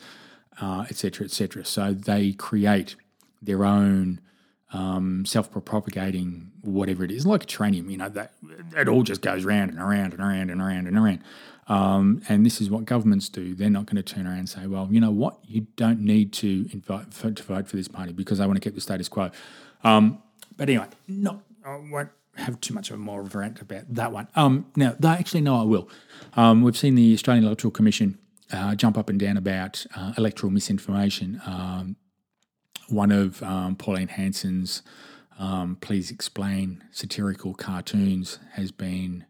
etc., 0.61 1.23
uh, 1.23 1.25
etc. 1.25 1.61
Et 1.61 1.67
so 1.67 1.93
they 1.93 2.31
create 2.31 2.95
their 3.41 3.65
own 3.65 4.21
um, 4.71 5.25
self-propagating 5.25 6.51
whatever 6.61 7.03
it 7.03 7.11
is, 7.11 7.25
like 7.25 7.43
a 7.43 7.47
tranium. 7.47 7.89
You 7.89 7.97
know 7.97 8.09
that 8.09 8.33
it 8.75 8.87
all 8.87 9.03
just 9.03 9.21
goes 9.21 9.43
round 9.45 9.71
and 9.71 9.79
around 9.79 10.13
and 10.13 10.21
around 10.21 10.49
and 10.49 10.61
around 10.61 10.87
and 10.87 10.97
around. 10.97 11.21
Um, 11.67 12.23
and 12.27 12.45
this 12.45 12.61
is 12.61 12.69
what 12.69 12.85
governments 12.85 13.29
do. 13.29 13.53
They're 13.53 13.69
not 13.69 13.85
going 13.85 14.01
to 14.01 14.03
turn 14.03 14.25
around 14.25 14.39
and 14.39 14.49
say, 14.49 14.67
"Well, 14.67 14.87
you 14.91 14.99
know 14.99 15.11
what? 15.11 15.37
You 15.45 15.67
don't 15.75 16.01
need 16.01 16.33
to 16.33 16.67
invite 16.73 17.13
for, 17.13 17.31
to 17.31 17.43
vote 17.43 17.67
for 17.67 17.75
this 17.75 17.87
party 17.87 18.11
because 18.11 18.39
they 18.39 18.45
want 18.45 18.57
to 18.57 18.61
keep 18.61 18.75
the 18.75 18.81
status 18.81 19.07
quo." 19.07 19.31
Um, 19.83 20.21
but 20.57 20.69
anyway, 20.69 20.87
not 21.07 21.39
I 21.65 21.77
won't 21.77 22.09
have 22.35 22.59
too 22.61 22.73
much 22.73 22.89
of 22.91 22.99
a 22.99 23.11
a 23.11 23.21
rant 23.21 23.61
about 23.61 23.93
that 23.93 24.11
one. 24.11 24.27
Um, 24.35 24.65
now, 24.75 24.95
they 24.99 25.09
actually 25.09 25.41
no, 25.41 25.59
I 25.59 25.63
will. 25.63 25.89
Um, 26.35 26.61
we've 26.63 26.77
seen 26.77 26.95
the 26.95 27.13
Australian 27.13 27.45
Electoral 27.45 27.71
Commission 27.71 28.17
uh, 28.51 28.75
jump 28.75 28.97
up 28.97 29.09
and 29.09 29.19
down 29.19 29.37
about 29.37 29.85
uh, 29.95 30.13
electoral 30.17 30.51
misinformation. 30.51 31.41
One 32.89 33.11
of 33.11 33.43
um, 33.43 33.75
Pauline 33.75 34.07
Hanson's 34.07 34.81
um, 35.37 35.77
Please 35.79 36.09
Explain 36.09 36.83
satirical 36.91 37.53
cartoons 37.53 38.39
has 38.53 38.71
been 38.71 39.25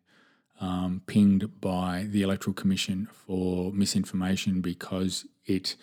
um, 0.61 1.01
pinged 1.07 1.59
by 1.59 2.07
the 2.09 2.21
Electoral 2.21 2.53
Commission 2.53 3.09
for 3.11 3.71
misinformation 3.73 4.61
because 4.61 5.25
it 5.45 5.75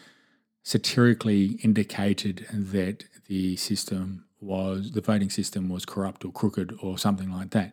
satirically 0.62 1.58
indicated 1.62 2.46
that 2.50 3.04
the 3.26 3.56
system 3.56 4.24
was, 4.40 4.92
the 4.92 5.00
voting 5.00 5.30
system 5.30 5.68
was 5.68 5.84
corrupt 5.84 6.24
or 6.24 6.32
crooked 6.32 6.76
or 6.82 6.98
something 6.98 7.30
like 7.30 7.50
that. 7.50 7.72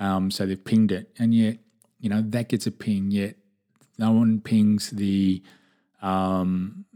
Um, 0.00 0.30
so 0.30 0.46
they've 0.46 0.64
pinged 0.64 0.90
it. 0.90 1.10
And 1.18 1.34
yet, 1.34 1.58
you 2.00 2.08
know, 2.08 2.22
that 2.26 2.48
gets 2.48 2.66
a 2.66 2.72
ping, 2.72 3.10
yet 3.10 3.36
no 3.98 4.10
one 4.10 4.40
pings 4.40 4.90
the, 4.90 5.42
um, 6.02 6.86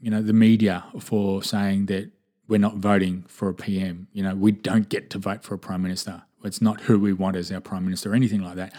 you 0.00 0.10
know, 0.10 0.22
the 0.22 0.32
media 0.32 0.84
for 1.00 1.42
saying 1.42 1.86
that 1.86 2.10
we're 2.48 2.58
not 2.58 2.76
voting 2.76 3.24
for 3.28 3.48
a 3.48 3.54
PM. 3.54 4.08
You 4.12 4.22
know, 4.22 4.34
we 4.34 4.52
don't 4.52 4.88
get 4.88 5.10
to 5.10 5.18
vote 5.18 5.42
for 5.42 5.54
a 5.54 5.58
prime 5.58 5.82
minister. 5.82 6.22
It's 6.44 6.62
not 6.62 6.82
who 6.82 6.98
we 6.98 7.12
want 7.12 7.36
as 7.36 7.50
our 7.50 7.60
prime 7.60 7.84
minister 7.84 8.12
or 8.12 8.14
anything 8.14 8.42
like 8.42 8.56
that. 8.56 8.72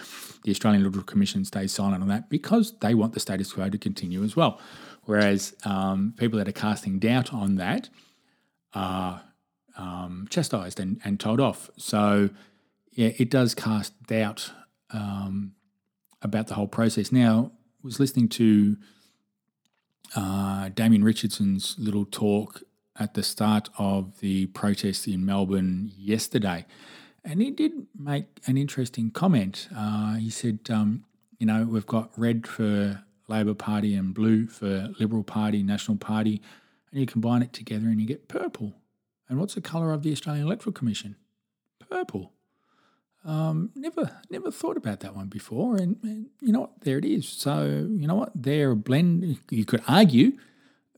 The 0.44 0.52
Australian 0.52 0.82
Electoral 0.82 1.04
Commission 1.04 1.44
stays 1.46 1.74
silent 1.74 2.02
on 2.02 2.08
that 2.10 2.30
because 2.30 2.78
they 2.80 2.94
want 2.94 3.14
the 3.14 3.20
status 3.20 3.52
quo 3.52 3.70
to 3.70 3.78
continue 3.78 4.24
as 4.24 4.36
well. 4.36 4.60
Whereas 5.04 5.56
um, 5.66 6.14
people 6.18 6.40
that 6.40 6.48
are 6.48 6.54
casting 6.54 7.00
doubt 7.00 7.34
on 7.34 7.56
that 7.56 7.90
are 8.74 9.22
um, 9.78 10.28
chastised 10.30 10.80
and, 10.80 11.02
and 11.04 11.20
told 11.20 11.40
off. 11.40 11.70
So, 11.78 12.30
yeah, 12.92 13.12
it 13.18 13.30
does 13.30 13.54
cast 13.56 14.02
doubt 14.04 14.52
um, 14.92 15.54
about 16.22 16.48
the 16.48 16.54
whole 16.54 16.68
process. 16.68 17.12
Now, 17.12 17.52
I 17.54 17.82
was 17.84 18.00
listening 18.00 18.30
to 18.30 18.78
uh, 20.16 20.70
Damien 20.70 21.04
Richardson's 21.04 21.76
little 21.78 22.06
talk 22.06 22.64
at 23.00 23.14
the 23.14 23.24
start 23.24 23.70
of 23.78 24.20
the 24.20 24.48
protest 24.48 25.08
in 25.08 25.26
Melbourne 25.26 25.92
yesterday. 25.98 26.66
And 27.24 27.42
he 27.42 27.52
did 27.52 27.88
make 27.98 28.26
an 28.46 28.58
interesting 28.58 29.12
comment. 29.12 29.70
Uh, 29.76 30.16
he 30.16 30.30
said, 30.30 30.60
um, 30.70 31.06
you 31.38 31.46
know, 31.46 31.66
we've 31.66 31.86
got 31.86 32.12
red 32.18 32.48
for 32.48 33.04
Labor 33.28 33.54
Party 33.54 33.96
and 33.96 34.14
blue 34.14 34.48
for 34.48 34.90
Liberal 35.00 35.24
Party, 35.24 35.64
National 35.64 35.98
Party, 35.98 36.42
and 36.92 37.00
you 37.00 37.06
combine 37.06 37.42
it 37.42 37.54
together 37.54 37.88
and 37.88 38.02
you 38.02 38.08
get 38.08 38.28
purple. 38.28 38.74
And 39.28 39.40
what's 39.40 39.54
the 39.54 39.62
colour 39.62 39.94
of 39.94 40.04
the 40.04 40.12
Australian 40.12 40.46
Electoral 40.46 40.74
Commission? 40.74 41.16
Purple. 41.90 42.34
Um, 43.26 43.72
never, 43.76 44.20
never 44.30 44.50
thought 44.50 44.78
about 44.78 45.02
that 45.02 45.16
one 45.16 45.28
before, 45.28 45.76
and, 45.76 45.98
and, 46.04 46.28
you 46.42 46.54
know 46.54 46.62
what? 46.62 46.82
There 46.82 46.98
it 46.98 47.06
is. 47.06 47.28
So 47.28 47.66
you 47.66 48.08
know 48.08 48.16
what? 48.16 48.32
They're 48.34 48.72
a 48.72 48.76
blend. 48.76 49.40
You 49.50 49.66
could 49.66 49.84
argue 49.88 50.34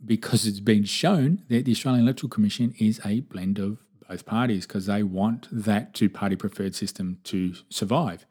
because 0.04 0.46
it's 0.46 0.60
been 0.60 0.84
shown 0.84 1.44
that 1.50 1.66
the 1.66 1.72
Australian 1.72 2.04
Electoral 2.04 2.30
Commission 2.30 2.74
is 2.80 3.02
a 3.04 3.22
blend 3.22 3.60
of 3.60 3.80
both 4.08 4.26
parties 4.26 4.68
because 4.68 4.86
they 4.86 5.04
want 5.04 5.48
that 5.52 5.94
two-party 5.94 6.36
preferred 6.36 6.76
system 6.76 7.18
to 7.24 7.54
survive, 7.70 8.26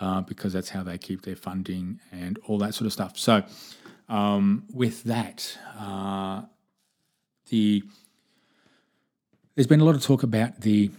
uh, 0.00 0.20
because 0.22 0.52
that's 0.52 0.70
how 0.70 0.82
they 0.82 0.96
keep 0.96 1.22
their 1.22 1.36
funding 1.36 2.00
and 2.12 2.38
all 2.46 2.58
that 2.58 2.74
sort 2.74 2.86
of 2.86 2.92
stuff. 2.92 3.18
So 3.18 3.44
um, 4.08 4.64
with 4.72 5.04
that, 5.04 5.58
uh, 5.78 6.42
the 7.50 7.82
there's 9.54 9.66
been 9.66 9.80
a 9.80 9.84
lot 9.84 9.94
of 9.94 10.02
talk 10.02 10.22
about 10.22 10.60
the 10.60 10.90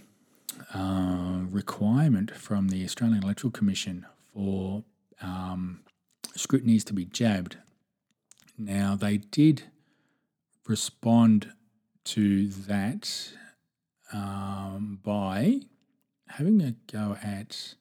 uh, 0.74 1.40
requirement 1.50 2.34
from 2.36 2.68
the 2.68 2.84
Australian 2.84 3.22
Electoral 3.22 3.50
Commission 3.50 4.06
for 4.32 4.84
um, 5.22 5.80
scrutineers 6.36 6.84
to 6.84 6.92
be 6.92 7.04
jabbed. 7.04 7.58
Now, 8.56 8.96
they 8.96 9.18
did 9.18 9.64
respond 10.66 11.52
to 12.04 12.48
that 12.48 13.30
um, 14.12 15.00
by 15.02 15.60
having 16.28 16.60
a 16.60 16.74
go 16.90 17.16
at. 17.22 17.74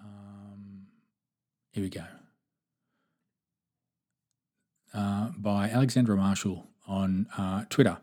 Um, 0.00 0.86
here 1.72 1.82
we 1.82 1.88
go. 1.88 2.04
Uh, 4.94 5.28
by 5.38 5.70
Alexandra 5.70 6.16
Marshall 6.16 6.66
on 6.86 7.26
uh, 7.38 7.64
Twitter. 7.70 7.98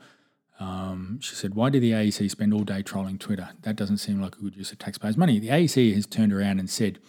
Um, 0.59 1.19
she 1.21 1.35
said, 1.35 1.55
Why 1.55 1.69
did 1.69 1.81
the 1.81 1.91
AEC 1.91 2.29
spend 2.29 2.53
all 2.53 2.63
day 2.63 2.81
trolling 2.81 3.17
Twitter? 3.17 3.49
That 3.61 3.77
doesn't 3.77 3.99
seem 3.99 4.21
like 4.21 4.35
a 4.35 4.41
good 4.41 4.57
use 4.57 4.71
of 4.71 4.77
taxpayers' 4.77 5.17
money. 5.17 5.39
The 5.39 5.47
AEC 5.47 5.95
has 5.95 6.05
turned 6.05 6.33
around 6.33 6.59
and 6.59 6.69
said, 6.69 6.99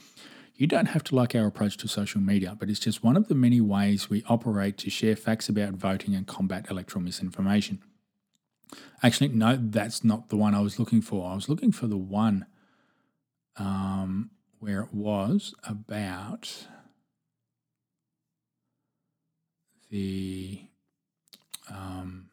You 0.55 0.69
don't 0.69 0.87
have 0.87 1.03
to 1.05 1.17
like 1.17 1.35
our 1.35 1.47
approach 1.47 1.77
to 1.79 1.89
social 1.89 2.21
media, 2.21 2.57
but 2.59 2.71
it's 2.71 2.79
just 2.79 3.03
one 3.03 3.17
of 3.17 3.27
the 3.27 3.35
many 3.35 3.61
ways 3.61 4.09
we 4.09 4.23
operate 4.29 4.79
to 4.79 4.91
share 4.91 5.17
facts 5.17 5.49
about 5.49 5.75
voting 5.75 6.15
and 6.15 6.29
combat 6.29 6.71
electoral 6.71 7.03
misinformation. 7.03 7.83
Actually, 9.03 9.29
no, 9.29 9.59
that's 9.61 10.05
not 10.05 10.29
the 10.29 10.37
one 10.37 10.55
I 10.55 10.61
was 10.61 10.79
looking 10.79 11.03
for. 11.03 11.29
I 11.29 11.35
was 11.35 11.49
looking 11.49 11.73
for 11.73 11.89
the 11.89 11.97
one 11.97 12.47
um, 13.57 14.31
where 14.61 14.83
it 14.83 14.95
was 14.95 15.55
about 15.65 16.67
the. 19.91 20.67
Um, 21.69 22.30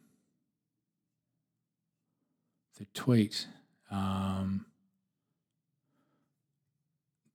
the 2.77 2.85
tweet 2.93 3.47
um, 3.91 4.65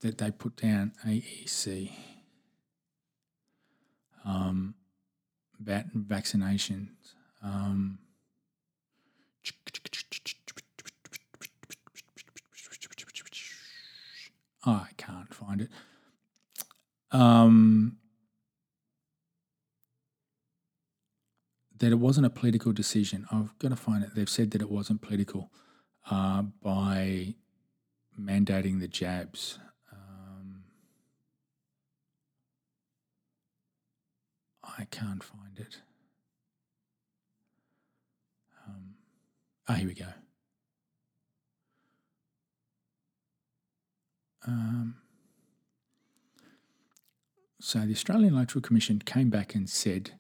that 0.00 0.18
they 0.18 0.30
put 0.30 0.56
down 0.56 0.92
AEC 1.06 1.92
um, 4.24 4.74
about 5.60 5.92
vaccinations. 5.96 6.88
Um, 7.42 7.98
I 14.64 14.86
can't 14.96 15.34
find 15.34 15.60
it. 15.60 15.70
Um, 17.10 17.98
that 21.82 21.90
it 21.90 21.98
wasn't 21.98 22.24
a 22.24 22.30
political 22.30 22.70
decision. 22.70 23.26
I've 23.32 23.58
got 23.58 23.70
to 23.70 23.76
find 23.76 24.04
it. 24.04 24.14
They've 24.14 24.28
said 24.28 24.52
that 24.52 24.62
it 24.62 24.70
wasn't 24.70 25.02
political 25.02 25.50
uh, 26.08 26.42
by 26.62 27.34
mandating 28.18 28.78
the 28.78 28.86
jabs. 28.86 29.58
Um, 29.92 30.62
I 34.62 34.84
can't 34.92 35.24
find 35.24 35.58
it. 35.58 35.78
Um, 38.64 38.94
ah, 39.68 39.74
here 39.74 39.88
we 39.88 39.94
go. 39.94 40.06
Um, 44.46 44.98
so 47.60 47.80
the 47.80 47.92
Australian 47.92 48.34
Electoral 48.34 48.62
Commission 48.62 49.00
came 49.04 49.30
back 49.30 49.56
and 49.56 49.68
said 49.68 50.12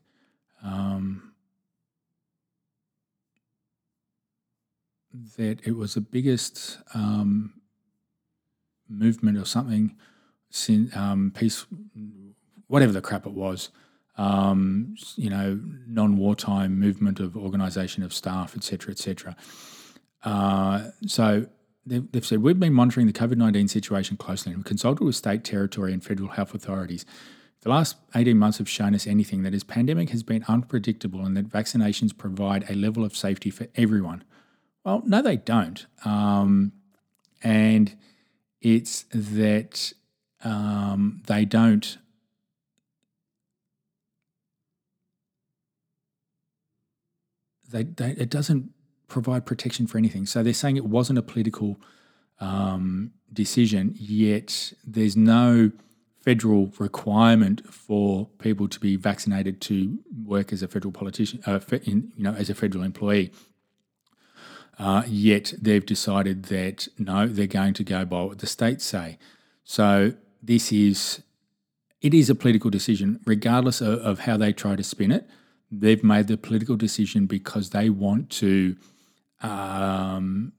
um, 0.64 1.31
that 5.36 5.58
it 5.66 5.76
was 5.76 5.94
the 5.94 6.00
biggest 6.00 6.78
um, 6.94 7.54
movement 8.88 9.38
or 9.38 9.44
something 9.44 9.96
since 10.50 10.94
um, 10.96 11.32
peace, 11.34 11.66
whatever 12.66 12.92
the 12.92 13.00
crap 13.00 13.26
it 13.26 13.32
was, 13.32 13.70
um, 14.16 14.94
you 15.16 15.30
know, 15.30 15.58
non-wartime 15.86 16.78
movement 16.78 17.20
of 17.20 17.36
organisation 17.36 18.02
of 18.02 18.12
staff, 18.12 18.54
etc., 18.56 18.92
etc. 18.92 19.36
Uh, 20.22 20.90
so 21.06 21.46
they've, 21.86 22.10
they've, 22.12 22.24
said 22.24 22.42
we've 22.42 22.60
been 22.60 22.74
monitoring 22.74 23.06
the 23.06 23.12
COVID 23.12 23.36
nineteen 23.36 23.68
situation 23.68 24.16
closely 24.16 24.52
and 24.52 24.64
consulted 24.64 25.04
with 25.04 25.16
state, 25.16 25.44
territory, 25.44 25.92
and 25.92 26.04
federal 26.04 26.28
health 26.30 26.54
authorities. 26.54 27.06
The 27.62 27.70
last 27.70 27.96
18 28.16 28.36
months 28.36 28.58
have 28.58 28.68
shown 28.68 28.92
us 28.92 29.06
anything 29.06 29.44
that 29.44 29.54
is 29.54 29.62
pandemic 29.62 30.10
has 30.10 30.24
been 30.24 30.44
unpredictable 30.48 31.24
and 31.24 31.36
that 31.36 31.48
vaccinations 31.48 32.16
provide 32.16 32.68
a 32.68 32.74
level 32.74 33.04
of 33.04 33.16
safety 33.16 33.50
for 33.50 33.68
everyone. 33.76 34.24
Well, 34.84 35.02
no, 35.06 35.22
they 35.22 35.36
don't. 35.36 35.86
Um, 36.04 36.72
and 37.42 37.96
it's 38.60 39.04
that 39.12 39.92
um, 40.44 41.22
they 41.26 41.44
don't. 41.44 41.98
They, 47.70 47.84
they, 47.84 48.10
it 48.10 48.28
doesn't 48.28 48.70
provide 49.08 49.46
protection 49.46 49.86
for 49.86 49.98
anything. 49.98 50.26
So 50.26 50.42
they're 50.42 50.52
saying 50.52 50.76
it 50.76 50.84
wasn't 50.84 51.18
a 51.18 51.22
political 51.22 51.80
um, 52.40 53.12
decision, 53.32 53.94
yet 53.96 54.72
there's 54.84 55.16
no 55.16 55.70
federal 56.20 56.72
requirement 56.78 57.62
for 57.72 58.26
people 58.38 58.68
to 58.68 58.78
be 58.78 58.96
vaccinated 58.96 59.60
to 59.60 59.98
work 60.24 60.52
as 60.52 60.62
a 60.62 60.68
federal 60.68 60.92
politician, 60.92 61.40
uh, 61.46 61.60
in, 61.84 62.12
you 62.16 62.22
know, 62.22 62.32
as 62.32 62.50
a 62.50 62.54
federal 62.54 62.84
employee. 62.84 63.32
Uh, 64.78 65.02
yet 65.06 65.52
they've 65.60 65.84
decided 65.84 66.44
that 66.44 66.88
no, 66.98 67.26
they're 67.26 67.46
going 67.46 67.74
to 67.74 67.84
go 67.84 68.04
by 68.04 68.22
what 68.22 68.38
the 68.38 68.46
states 68.46 68.84
say. 68.84 69.18
So 69.64 70.14
this 70.42 70.72
is 70.72 71.22
it 72.00 72.12
is 72.12 72.28
a 72.28 72.34
political 72.34 72.68
decision, 72.68 73.20
regardless 73.24 73.80
of, 73.80 74.00
of 74.00 74.20
how 74.20 74.36
they 74.36 74.52
try 74.52 74.74
to 74.74 74.82
spin 74.82 75.12
it. 75.12 75.28
They've 75.70 76.02
made 76.02 76.26
the 76.26 76.36
political 76.36 76.76
decision 76.76 77.26
because 77.26 77.70
they 77.70 77.90
want 77.90 78.28
to 78.30 78.76
um, 79.40 80.52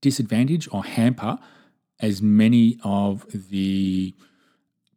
disadvantage 0.00 0.68
or 0.72 0.84
hamper 0.84 1.38
as 2.00 2.20
many 2.20 2.78
of 2.82 3.24
the 3.50 4.14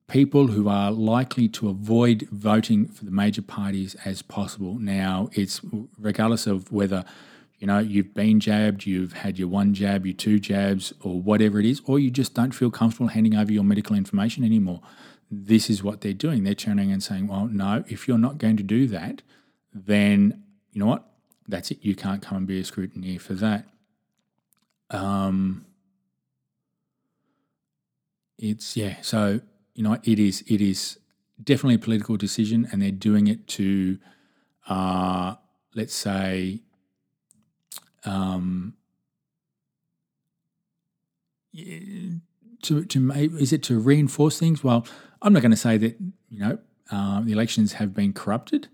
people 0.08 0.48
who 0.48 0.70
are 0.70 0.91
likely 0.91 1.48
to 1.50 1.70
avoid 1.70 2.28
voting 2.32 2.88
for 2.88 3.06
the 3.06 3.12
major 3.12 3.41
parties 3.41 3.96
as 4.06 4.22
possible. 4.22 4.80
Now, 4.80 5.30
it's 5.34 5.62
regardless 6.00 6.48
of 6.48 6.72
whether 6.72 7.04
you 7.60 7.65
know, 7.65 7.80
you've 7.80 8.13
been 8.13 8.39
jabbed, 8.39 8.86
you've 8.86 9.13
had 9.13 9.39
your 9.39 9.48
one 9.48 9.74
jab, 9.74 10.06
your 10.06 10.15
two 10.15 10.39
jabs, 10.39 10.93
or 11.02 11.20
whatever 11.20 11.60
it 11.60 11.65
is, 11.65 11.82
or 11.86 11.98
you 11.98 12.12
just 12.12 12.34
don't 12.36 12.52
feel 12.52 12.70
comfortable 12.70 13.08
handing 13.08 13.36
over 13.36 13.52
your 13.52 13.63
medical 13.63 13.96
information 13.96 14.43
anymore. 14.43 14.82
This 15.32 15.70
is 15.70 15.84
what 15.84 16.02
they're 16.02 16.13
doing. 16.13 16.43
They're 16.43 16.54
turning 16.54 16.91
and 16.91 17.02
saying, 17.02 17.28
well, 17.28 17.48
no, 17.48 17.84
if 17.88 18.08
you're 18.08 18.20
not 18.20 18.38
going 18.38 18.58
to 18.58 18.63
do 18.63 18.88
that, 18.89 19.24
then 19.74 20.43
you 20.72 20.80
know 20.80 20.86
what? 20.86 21.10
That's 21.48 21.72
it. 21.72 21.80
You 21.82 21.96
can't 21.96 22.22
come 22.22 22.38
and 22.38 22.48
be 22.48 22.60
a 22.60 22.63
scrutineer 22.63 23.20
for 23.20 23.34
that. 23.34 23.65
Um, 24.91 25.65
it's 28.38 28.78
yeah. 28.78 28.98
So 29.02 29.41
you 29.78 29.84
know, 29.84 29.98
it 30.04 30.18
is 30.18 30.44
it 30.48 30.60
is 30.60 30.98
definitely 31.42 31.76
a 31.76 31.80
political 31.80 32.18
decision, 32.18 32.68
and 32.72 32.82
they're 32.82 32.92
doing 32.92 33.28
it 33.28 33.48
to, 33.48 34.00
uh, 34.68 35.36
let's 35.76 35.94
say, 35.94 36.63
um, 38.04 38.74
to 41.54 42.86
to 42.86 43.12
is 43.12 43.54
it 43.54 43.62
to 43.63 43.78
reinforce 43.78 44.40
things? 44.40 44.63
Well, 44.63 44.88
I'm 45.22 45.32
not 45.32 45.44
going 45.44 45.52
to 45.52 45.58
say 45.58 45.78
that 45.78 45.96
you 46.28 46.40
know 46.40 46.58
uh, 46.92 47.22
the 47.22 47.32
elections 47.32 47.74
have 47.74 47.94
been 47.94 48.13
corrupted, 48.13 48.70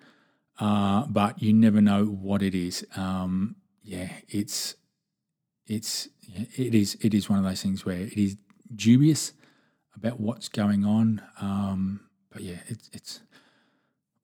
uh, 0.58 1.06
but 1.08 1.44
you 1.44 1.52
never 1.52 1.82
know 1.82 2.06
what 2.06 2.42
it 2.42 2.56
is. 2.56 2.88
Um, 2.96 3.58
yeah, 3.84 4.10
it's 4.30 4.76
it's 5.68 6.08
it 6.56 6.74
is 6.74 6.96
it 7.02 7.14
is 7.14 7.30
one 7.30 7.40
of 7.40 7.44
those 7.44 7.62
things 7.62 7.86
where 7.86 8.00
it 8.00 8.18
is 8.18 8.38
dubious 8.74 9.34
about 9.96 10.20
what's 10.20 10.50
going 10.50 10.86
on. 10.86 11.22
Um, 11.40 12.02
but 12.32 12.42
yeah, 12.42 12.58
it's 12.68 12.90
it's 12.94 13.22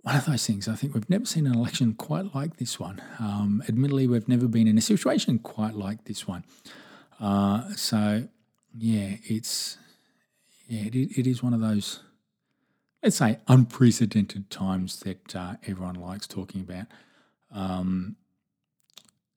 one 0.02 0.16
of 0.16 0.26
those 0.26 0.46
things. 0.46 0.68
I 0.68 0.76
think 0.76 0.94
we've 0.94 1.10
never 1.10 1.26
seen 1.26 1.46
an 1.46 1.54
election 1.54 1.94
quite 1.94 2.34
like 2.34 2.58
this 2.58 2.80
one. 2.80 3.02
Um, 3.20 3.64
admittedly, 3.68 4.08
we've 4.08 4.28
never 4.28 4.48
been 4.48 4.68
in 4.68 4.78
a 4.78 4.82
situation 4.82 5.40
quite 5.40 5.76
like 5.76 6.06
this 6.06 6.28
one. 6.28 6.44
Uh, 7.20 7.70
so 7.76 8.28
yeah, 8.78 9.18
it's 9.24 9.78
yeah, 10.68 10.84
it, 10.88 10.96
it 10.96 11.28
is 11.28 11.44
one 11.44 11.54
of 11.54 11.62
those 11.62 12.02
let's 13.04 13.18
say 13.18 13.40
unprecedented 13.48 14.50
times 14.50 15.00
that 15.02 15.36
uh, 15.36 15.54
everyone 15.66 15.96
likes 15.96 16.28
talking 16.28 16.62
about. 16.62 16.86
Um, 17.52 18.16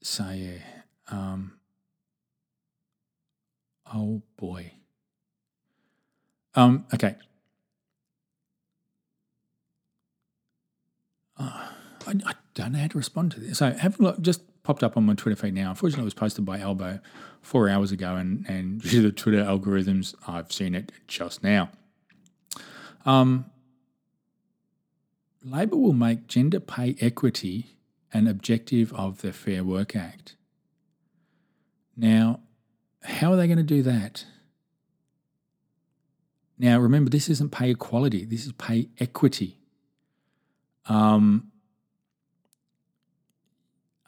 so 0.03 0.31
yeah, 0.31 0.59
um, 1.11 1.59
oh 3.93 4.23
boy. 4.37 4.73
Um, 6.55 6.87
okay. 6.93 7.17
Uh, 11.39 11.69
I, 12.07 12.11
I, 12.27 12.35
don't 12.55 12.73
know 12.73 12.79
how 12.79 12.89
to 12.89 12.99
respond 12.99 13.33
to 13.33 13.41
this. 13.41 13.59
So 13.59 13.71
have 13.73 13.99
a 13.99 14.03
look, 14.03 14.21
just 14.21 14.43
popped 14.63 14.85
up 14.85 14.97
on 14.97 15.05
my 15.05 15.15
Twitter 15.15 15.37
feed 15.37 15.55
now. 15.55 15.71
Unfortunately, 15.71 16.03
it 16.03 16.05
was 16.05 16.15
posted 16.15 16.45
by 16.45 16.59
Albo 16.61 17.01
four 17.41 17.69
hours 17.69 17.93
ago, 17.93 18.17
and 18.17 18.45
and 18.49 18.81
due 18.83 18.91
to 18.91 19.03
the 19.03 19.13
Twitter 19.13 19.43
algorithms, 19.43 20.15
I've 20.29 20.53
seen 20.53 20.75
it 20.75 20.93
just 21.09 21.43
now. 21.43 21.71
Um, 23.07 23.47
Labor 25.45 25.77
will 25.77 25.95
make 25.95 26.27
gender 26.29 26.61
pay 26.61 26.97
equity 27.01 27.77
an 28.13 28.27
objective 28.29 28.93
of 28.93 29.23
the 29.23 29.33
Fair 29.33 29.65
Work 29.65 29.97
Act. 29.97 30.37
Now, 31.97 32.41
how 33.03 33.33
are 33.33 33.37
they 33.37 33.47
going 33.47 33.57
to 33.57 33.65
do 33.65 33.83
that? 33.83 34.27
Now, 36.63 36.79
remember, 36.79 37.11
this 37.11 37.29
isn't 37.29 37.51
pay 37.51 37.71
equality, 37.71 38.25
this 38.25 38.47
is 38.47 38.53
pay 38.53 38.89
equity. 39.01 39.59
Um, 40.87 41.51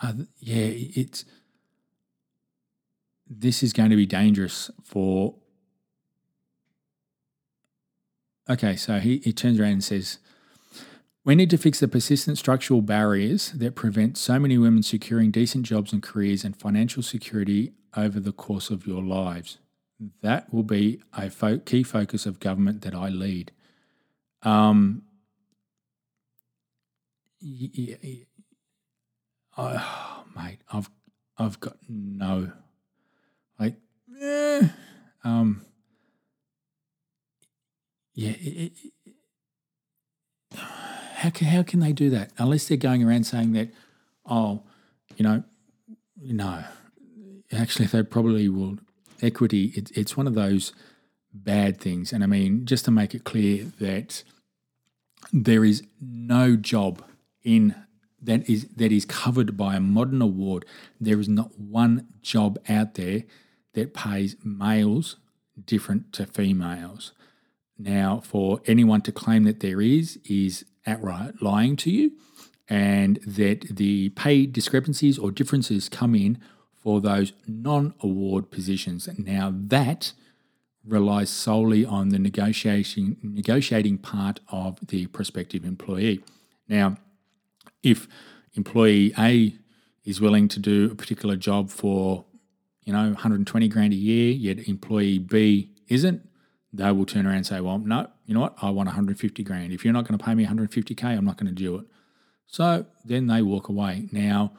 uh, 0.00 0.12
yeah, 0.38 0.70
it's 0.70 1.24
this 3.28 3.64
is 3.64 3.72
going 3.72 3.90
to 3.90 3.96
be 3.96 4.06
dangerous 4.06 4.70
for. 4.84 5.34
Okay, 8.48 8.76
so 8.76 9.00
he, 9.00 9.18
he 9.24 9.32
turns 9.32 9.58
around 9.58 9.72
and 9.72 9.84
says, 9.84 10.18
We 11.24 11.34
need 11.34 11.50
to 11.50 11.58
fix 11.58 11.80
the 11.80 11.88
persistent 11.88 12.38
structural 12.38 12.82
barriers 12.82 13.50
that 13.52 13.74
prevent 13.74 14.16
so 14.16 14.38
many 14.38 14.58
women 14.58 14.84
securing 14.84 15.32
decent 15.32 15.66
jobs 15.66 15.92
and 15.92 16.02
careers 16.02 16.44
and 16.44 16.56
financial 16.56 17.02
security 17.02 17.72
over 17.96 18.20
the 18.20 18.32
course 18.32 18.70
of 18.70 18.86
your 18.86 19.02
lives. 19.02 19.58
That 20.22 20.52
will 20.52 20.64
be 20.64 21.00
a 21.16 21.30
fo- 21.30 21.58
key 21.58 21.82
focus 21.82 22.26
of 22.26 22.40
government 22.40 22.82
that 22.82 22.94
I 22.94 23.08
lead. 23.08 23.52
Um, 24.42 25.02
yeah, 27.40 27.96
oh, 29.56 30.24
mate, 30.36 30.58
I've 30.72 30.90
I've 31.38 31.60
got 31.60 31.76
no 31.88 32.52
like, 33.58 33.76
eh, 34.20 34.68
um, 35.22 35.64
yeah. 38.14 38.30
It, 38.30 38.72
it, 38.72 38.92
how 40.54 41.30
can 41.30 41.46
how 41.46 41.62
can 41.62 41.80
they 41.80 41.92
do 41.92 42.10
that 42.10 42.32
unless 42.38 42.68
they're 42.68 42.76
going 42.76 43.02
around 43.02 43.24
saying 43.24 43.52
that, 43.52 43.70
oh, 44.26 44.64
you 45.16 45.24
know, 45.24 45.44
no, 46.20 46.64
actually 47.52 47.86
they 47.86 48.02
probably 48.02 48.48
will 48.48 48.78
equity, 49.22 49.72
it, 49.74 49.90
it's 49.96 50.16
one 50.16 50.26
of 50.26 50.34
those 50.34 50.72
bad 51.32 51.80
things. 51.80 52.12
And 52.12 52.22
I 52.22 52.26
mean, 52.26 52.64
just 52.66 52.84
to 52.86 52.90
make 52.90 53.14
it 53.14 53.24
clear 53.24 53.64
that 53.80 54.22
there 55.32 55.64
is 55.64 55.82
no 56.00 56.56
job 56.56 57.02
in 57.42 57.74
that 58.22 58.48
is 58.48 58.66
that 58.76 58.90
is 58.90 59.04
covered 59.04 59.56
by 59.56 59.76
a 59.76 59.80
modern 59.80 60.22
award. 60.22 60.64
There 61.00 61.20
is 61.20 61.28
not 61.28 61.58
one 61.58 62.06
job 62.22 62.58
out 62.68 62.94
there 62.94 63.24
that 63.74 63.92
pays 63.92 64.36
males 64.42 65.16
different 65.66 66.12
to 66.14 66.26
females. 66.26 67.12
Now, 67.78 68.20
for 68.24 68.60
anyone 68.66 69.02
to 69.02 69.12
claim 69.12 69.44
that 69.44 69.60
there 69.60 69.80
is, 69.80 70.18
is 70.24 70.64
outright 70.86 71.42
lying 71.42 71.76
to 71.76 71.90
you, 71.90 72.12
and 72.68 73.18
that 73.26 73.76
the 73.76 74.10
pay 74.10 74.46
discrepancies 74.46 75.18
or 75.18 75.30
differences 75.30 75.88
come 75.88 76.14
in 76.14 76.38
for 76.84 77.00
those 77.00 77.32
non 77.48 77.94
award 78.00 78.50
positions. 78.50 79.08
Now, 79.18 79.52
that 79.54 80.12
relies 80.86 81.30
solely 81.30 81.84
on 81.84 82.10
the 82.10 82.18
negotiating, 82.18 83.16
negotiating 83.22 83.98
part 83.98 84.40
of 84.50 84.78
the 84.86 85.06
prospective 85.06 85.64
employee. 85.64 86.22
Now, 86.68 86.98
if 87.82 88.06
employee 88.52 89.14
A 89.18 89.56
is 90.04 90.20
willing 90.20 90.46
to 90.48 90.60
do 90.60 90.90
a 90.92 90.94
particular 90.94 91.36
job 91.36 91.70
for, 91.70 92.26
you 92.84 92.92
know, 92.92 93.04
120 93.04 93.66
grand 93.68 93.94
a 93.94 93.96
year, 93.96 94.30
yet 94.30 94.68
employee 94.68 95.18
B 95.18 95.70
isn't, 95.88 96.28
they 96.70 96.92
will 96.92 97.06
turn 97.06 97.26
around 97.26 97.36
and 97.36 97.46
say, 97.46 97.60
well, 97.60 97.78
no, 97.78 98.10
you 98.26 98.34
know 98.34 98.40
what? 98.40 98.56
I 98.60 98.68
want 98.68 98.88
150 98.88 99.42
grand. 99.42 99.72
If 99.72 99.84
you're 99.84 99.94
not 99.94 100.06
going 100.06 100.18
to 100.18 100.24
pay 100.24 100.34
me 100.34 100.44
150K, 100.44 101.04
I'm 101.04 101.24
not 101.24 101.38
going 101.38 101.46
to 101.46 101.52
do 101.52 101.76
it. 101.76 101.86
So 102.46 102.84
then 103.04 103.26
they 103.26 103.40
walk 103.40 103.68
away. 103.68 104.08
Now, 104.12 104.52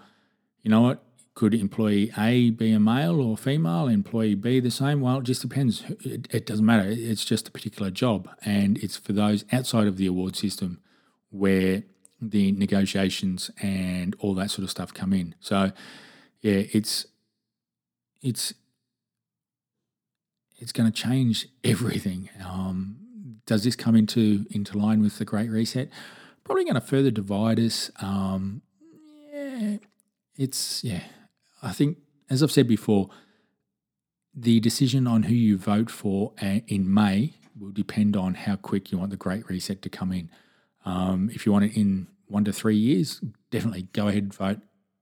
you 0.64 0.72
know 0.72 0.82
what? 0.82 1.04
Could 1.36 1.54
employee 1.54 2.14
A 2.18 2.50
be 2.52 2.72
a 2.72 2.80
male 2.80 3.20
or 3.20 3.36
female? 3.36 3.90
Employee 3.90 4.36
B 4.36 4.62
the 4.62 4.72
same? 4.72 5.02
Well, 5.02 5.18
it 5.18 5.24
just 5.24 5.42
depends. 5.42 5.84
It, 6.06 6.28
it 6.34 6.46
doesn't 6.46 6.66
matter. 6.66 6.88
It's 6.88 7.26
just 7.26 7.50
a 7.50 7.52
particular 7.52 7.92
job, 7.92 8.30
and 8.46 8.78
it's 8.78 8.96
for 8.96 9.12
those 9.12 9.44
outside 9.52 9.86
of 9.86 9.98
the 9.98 10.08
award 10.08 10.38
system 10.38 10.80
where 11.32 11.84
the 12.22 12.54
negotiations 12.54 13.52
and 13.62 14.16
all 14.20 14.34
that 14.36 14.50
sort 14.50 14.64
of 14.64 14.70
stuff 14.70 14.94
come 14.94 15.12
in. 15.12 15.36
So, 15.42 15.74
yeah, 16.40 16.64
it's 16.72 17.06
it's 18.22 18.54
it's 20.58 20.72
going 20.72 20.90
to 20.90 21.02
change 21.02 21.50
everything. 21.66 22.30
Um, 22.46 22.96
does 23.46 23.66
this 23.66 23.76
come 23.76 23.98
into 23.98 24.46
into 24.52 24.78
line 24.78 25.02
with 25.02 25.18
the 25.18 25.26
Great 25.26 25.50
Reset? 25.50 25.90
Probably 26.46 26.64
going 26.64 26.76
to 26.76 26.82
further 26.82 27.12
divide 27.12 27.60
us. 27.60 27.92
Um, 28.02 28.62
yeah, 29.34 29.78
it's 30.38 30.82
yeah. 30.82 31.02
I 31.66 31.72
think, 31.72 31.98
as 32.30 32.44
I've 32.44 32.52
said 32.52 32.68
before, 32.68 33.10
the 34.34 34.60
decision 34.60 35.08
on 35.08 35.24
who 35.24 35.34
you 35.34 35.58
vote 35.58 35.90
for 35.90 36.34
uh, 36.42 36.60
in 36.68 36.94
May 36.94 37.34
will 37.60 37.72
depend 37.72 38.16
on 38.16 38.34
how 38.34 38.56
quick 38.58 38.92
you 38.92 38.98
want 38.98 39.12
the 39.12 39.18
Great 39.18 39.50
Reset 39.50 39.82
to 39.82 39.90
come 39.90 40.12
in. 40.12 40.30
Um, 40.84 41.30
if 41.34 41.46
you 41.46 41.52
want 41.52 41.66
it 41.66 41.76
in 41.76 42.08
one 42.28 42.44
to 42.46 42.54
three 42.54 42.76
years, 42.76 43.22
definitely 43.50 43.84
go 43.94 44.08
ahead 44.08 44.24
and 44.24 44.34
vote 44.34 44.60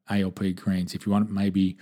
ALP 0.10 0.56
Greens. 0.56 0.93
If 0.93 1.06
you 1.06 1.12
want 1.12 1.30
it 1.30 1.34
maybe, 1.34 1.78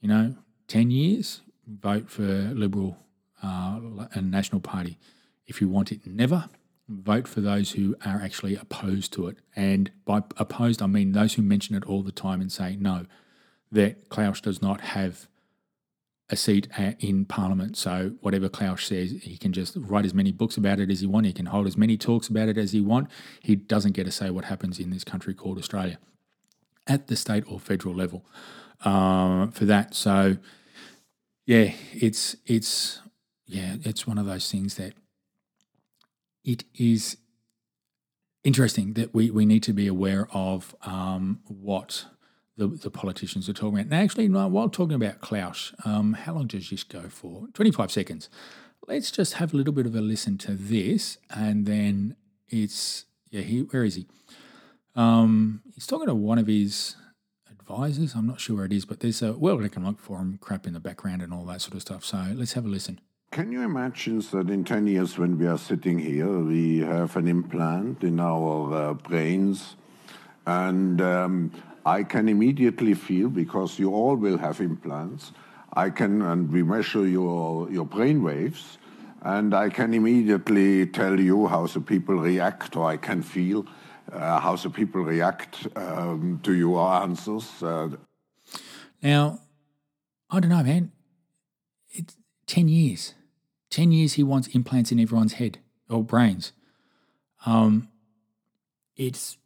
you 0.00 0.08
know, 0.08 0.36
10 0.68 0.90
years, 0.90 1.42
vote 1.66 2.08
for 2.08 2.22
Liberal 2.22 2.96
uh, 3.42 3.80
and 4.12 4.30
National 4.30 4.60
Party. 4.60 4.98
If 5.46 5.60
you 5.60 5.68
want 5.68 5.92
it 5.92 6.06
never, 6.06 6.48
vote 6.88 7.26
for 7.26 7.40
those 7.40 7.72
who 7.72 7.96
are 8.04 8.20
actually 8.20 8.56
opposed 8.56 9.12
to 9.14 9.26
it. 9.28 9.38
And 9.56 9.90
by 10.04 10.22
opposed, 10.36 10.80
I 10.80 10.86
mean 10.86 11.12
those 11.12 11.34
who 11.34 11.42
mention 11.42 11.74
it 11.74 11.84
all 11.84 12.02
the 12.02 12.12
time 12.12 12.40
and 12.40 12.52
say, 12.52 12.76
no, 12.78 13.06
that 13.74 14.08
Klaus 14.10 14.40
does 14.40 14.62
not 14.62 14.80
have 14.82 15.28
a 16.30 16.36
seat 16.36 16.68
in 17.00 17.26
Parliament. 17.26 17.76
So 17.76 18.14
whatever 18.22 18.48
Klaus 18.48 18.86
says, 18.86 19.12
he 19.22 19.36
can 19.36 19.52
just 19.52 19.76
write 19.78 20.06
as 20.06 20.14
many 20.14 20.32
books 20.32 20.56
about 20.56 20.80
it 20.80 20.90
as 20.90 21.00
he 21.00 21.06
wants. 21.06 21.28
He 21.28 21.34
can 21.34 21.46
hold 21.46 21.66
as 21.68 21.76
many 21.76 21.98
talks 21.98 22.28
about 22.28 22.48
it 22.48 22.58
as 22.58 22.72
he 22.72 22.80
wants. 22.80 23.12
He 23.42 23.56
doesn't 23.56 23.92
get 23.92 24.04
to 24.06 24.12
say 24.12 24.30
what 24.30 24.46
happens 24.46 24.80
in 24.80 24.90
this 24.90 25.04
country 25.04 25.34
called 25.34 25.58
Australia 25.58 25.98
at 26.86 27.08
the 27.08 27.16
state 27.16 27.44
or 27.48 27.60
federal 27.60 27.94
level. 27.94 28.24
uh, 28.84 29.48
for 29.48 29.64
that. 29.66 29.94
So 29.94 30.36
yeah, 31.46 31.72
it's 31.92 32.36
it's 32.46 33.00
yeah, 33.46 33.76
it's 33.82 34.06
one 34.06 34.18
of 34.18 34.26
those 34.26 34.50
things 34.50 34.76
that 34.76 34.94
it 36.44 36.64
is 36.74 37.16
interesting 38.44 38.94
that 38.94 39.14
we, 39.14 39.30
we 39.30 39.46
need 39.46 39.62
to 39.64 39.72
be 39.72 39.86
aware 39.86 40.28
of 40.32 40.74
um, 40.82 41.40
what 41.48 42.06
the, 42.56 42.68
the 42.68 42.90
politicians 42.90 43.48
are 43.48 43.52
talking 43.52 43.74
about. 43.74 43.84
And 43.86 43.94
actually, 43.94 44.28
while 44.28 44.68
talking 44.68 44.94
about 44.94 45.20
Klaus, 45.20 45.72
um, 45.84 46.14
how 46.14 46.34
long 46.34 46.46
does 46.46 46.70
this 46.70 46.84
go 46.84 47.08
for? 47.08 47.48
25 47.54 47.90
seconds. 47.90 48.28
Let's 48.86 49.10
just 49.10 49.34
have 49.34 49.54
a 49.54 49.56
little 49.56 49.72
bit 49.72 49.86
of 49.86 49.94
a 49.94 50.00
listen 50.00 50.38
to 50.38 50.52
this. 50.52 51.18
And 51.30 51.66
then 51.66 52.16
it's, 52.48 53.06
yeah, 53.30 53.42
he, 53.42 53.60
where 53.60 53.84
is 53.84 53.96
he? 53.96 54.06
Um, 54.94 55.62
he's 55.74 55.86
talking 55.86 56.06
to 56.06 56.14
one 56.14 56.38
of 56.38 56.46
his 56.46 56.96
advisors. 57.50 58.14
I'm 58.14 58.26
not 58.26 58.40
sure 58.40 58.56
where 58.56 58.66
it 58.66 58.72
is, 58.72 58.84
but 58.84 59.00
there's 59.00 59.22
a 59.22 59.32
World 59.32 59.64
Economic 59.64 59.98
Forum 59.98 60.38
crap 60.40 60.66
in 60.66 60.74
the 60.74 60.80
background 60.80 61.22
and 61.22 61.32
all 61.32 61.44
that 61.46 61.62
sort 61.62 61.74
of 61.74 61.82
stuff. 61.82 62.04
So 62.04 62.24
let's 62.34 62.52
have 62.52 62.64
a 62.64 62.68
listen. 62.68 63.00
Can 63.32 63.50
you 63.50 63.62
imagine 63.62 64.20
that 64.30 64.48
in 64.48 64.62
10 64.62 64.86
years, 64.86 65.18
when 65.18 65.36
we 65.38 65.48
are 65.48 65.58
sitting 65.58 65.98
here, 65.98 66.38
we 66.38 66.78
have 66.80 67.16
an 67.16 67.26
implant 67.26 68.04
in 68.04 68.20
our 68.20 68.72
uh, 68.72 68.94
brains, 68.94 69.74
and 70.46 71.00
um, 71.00 71.50
I 71.86 72.02
can 72.02 72.28
immediately 72.28 72.94
feel, 72.94 73.28
because 73.28 73.78
you 73.78 73.92
all 73.92 74.16
will 74.16 74.38
have 74.38 74.60
implants, 74.60 75.32
I 75.72 75.90
can, 75.90 76.22
and 76.22 76.50
we 76.50 76.62
measure 76.62 77.06
your, 77.06 77.70
your 77.70 77.84
brain 77.84 78.22
waves, 78.22 78.78
and 79.22 79.54
I 79.54 79.68
can 79.70 79.94
immediately 79.94 80.86
tell 80.86 81.18
you 81.18 81.46
how 81.46 81.66
the 81.66 81.80
people 81.80 82.16
react, 82.16 82.76
or 82.76 82.90
I 82.90 82.96
can 82.96 83.22
feel 83.22 83.66
uh, 84.12 84.38
how 84.40 84.56
the 84.56 84.70
people 84.70 85.02
react 85.02 85.66
um, 85.76 86.40
to 86.42 86.52
your 86.52 86.80
answers. 87.02 87.62
Uh, 87.62 87.88
now, 89.02 89.40
I 90.30 90.40
don't 90.40 90.50
know, 90.50 90.62
man. 90.62 90.92
It's 91.90 92.16
10 92.46 92.68
years. 92.68 93.14
10 93.70 93.92
years 93.92 94.14
he 94.14 94.22
wants 94.22 94.48
implants 94.48 94.92
in 94.92 95.00
everyone's 95.00 95.34
head 95.34 95.58
or 95.88 96.02
brains. 96.02 96.52
Um, 97.44 97.88
it's 98.96 99.36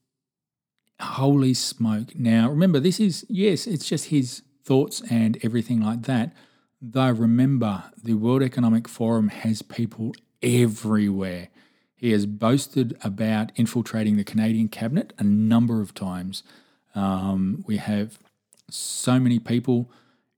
holy 1.00 1.54
smoke. 1.54 2.14
Now, 2.14 2.50
remember, 2.50 2.80
this 2.80 3.00
is, 3.00 3.24
yes, 3.28 3.66
it's 3.66 3.87
just 3.87 4.06
his 4.06 4.42
thoughts 4.64 5.02
and 5.11 5.38
everything 5.42 5.80
like 5.80 6.02
that. 6.02 6.32
Though, 6.80 7.11
remember, 7.11 7.84
the 8.02 8.14
World 8.14 8.42
Economic 8.42 8.88
Forum 8.88 9.28
has 9.28 9.62
people 9.62 10.14
everywhere. 10.42 11.48
He 11.96 12.12
has 12.12 12.26
boasted 12.26 12.96
about 13.02 13.50
infiltrating 13.56 14.16
the 14.16 14.24
Canadian 14.24 14.68
cabinet 14.68 15.12
a 15.18 15.24
number 15.24 15.80
of 15.80 15.94
times. 15.94 16.42
Um, 16.94 17.64
we 17.66 17.78
have 17.78 18.18
so 18.70 19.18
many 19.18 19.38
people 19.38 19.90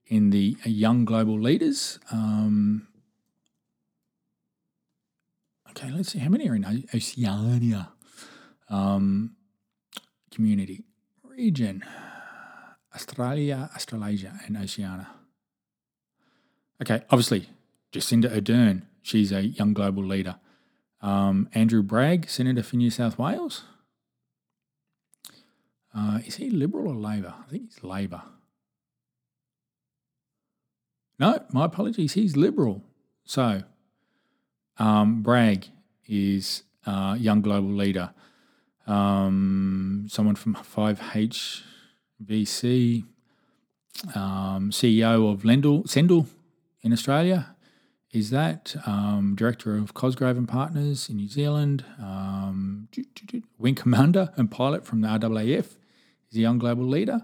in 0.07 0.31
the 0.31 0.57
young 0.65 1.05
global 1.05 1.39
leaders. 1.39 1.99
Um, 2.11 2.87
Okay, 5.71 5.91
let's 5.93 6.13
see 6.13 6.19
how 6.19 6.29
many 6.29 6.49
are 6.49 6.55
in 6.55 6.85
Oceania 6.95 7.93
um, 8.69 9.37
community 10.31 10.85
region. 11.25 11.85
Australia, 12.95 13.71
Australasia, 13.75 14.41
and 14.47 14.57
Oceania. 14.57 15.09
Okay, 16.83 17.03
obviously, 17.11 17.49
Jacinda 17.93 18.35
Ardern, 18.35 18.83
she's 19.03 19.33
a 19.33 19.47
young 19.47 19.73
global 19.73 20.05
leader. 20.05 20.37
Um, 21.03 21.49
Andrew 21.55 21.83
Bragg, 21.83 22.29
Senator 22.29 22.63
for 22.63 22.77
New 22.77 22.91
South 22.91 23.19
Wales. 23.19 23.65
Uh, 25.95 26.21
is 26.27 26.37
he 26.37 26.51
Liberal 26.51 26.89
or 26.89 26.95
Labor? 26.95 27.35
I 27.39 27.51
think 27.51 27.65
he's 27.65 27.83
Labor. 27.83 28.23
No, 31.19 31.43
my 31.53 31.67
apologies, 31.67 32.15
he's 32.15 32.37
Liberal. 32.37 32.83
So 33.25 33.63
um, 34.79 35.23
Bragg 35.23 35.67
is 36.07 36.63
a 36.87 37.17
young 37.19 37.41
global 37.43 37.71
leader. 37.71 38.11
Um, 38.87 40.07
someone 40.09 40.35
from 40.35 40.55
5HVC, 40.55 43.05
um, 44.15 44.71
CEO 44.71 45.33
of 45.33 45.43
Lendl, 45.43 45.89
Sendle 45.89 46.27
in 46.83 46.93
Australia, 46.93 47.55
is 48.13 48.31
that. 48.31 48.75
Um, 48.87 49.35
director 49.37 49.77
of 49.77 49.95
Cosgrave 49.95 50.37
and 50.37 50.49
Partners 50.49 51.09
in 51.09 51.17
New 51.17 51.29
Zealand. 51.29 51.85
Um, 52.01 52.89
wing 53.59 53.75
commander 53.75 54.33
and 54.37 54.51
pilot 54.51 54.85
from 54.85 55.01
the 55.01 55.09
RAAF 55.09 55.77
is 56.31 56.37
a 56.37 56.41
young 56.41 56.59
global 56.59 56.85
leader. 56.85 57.23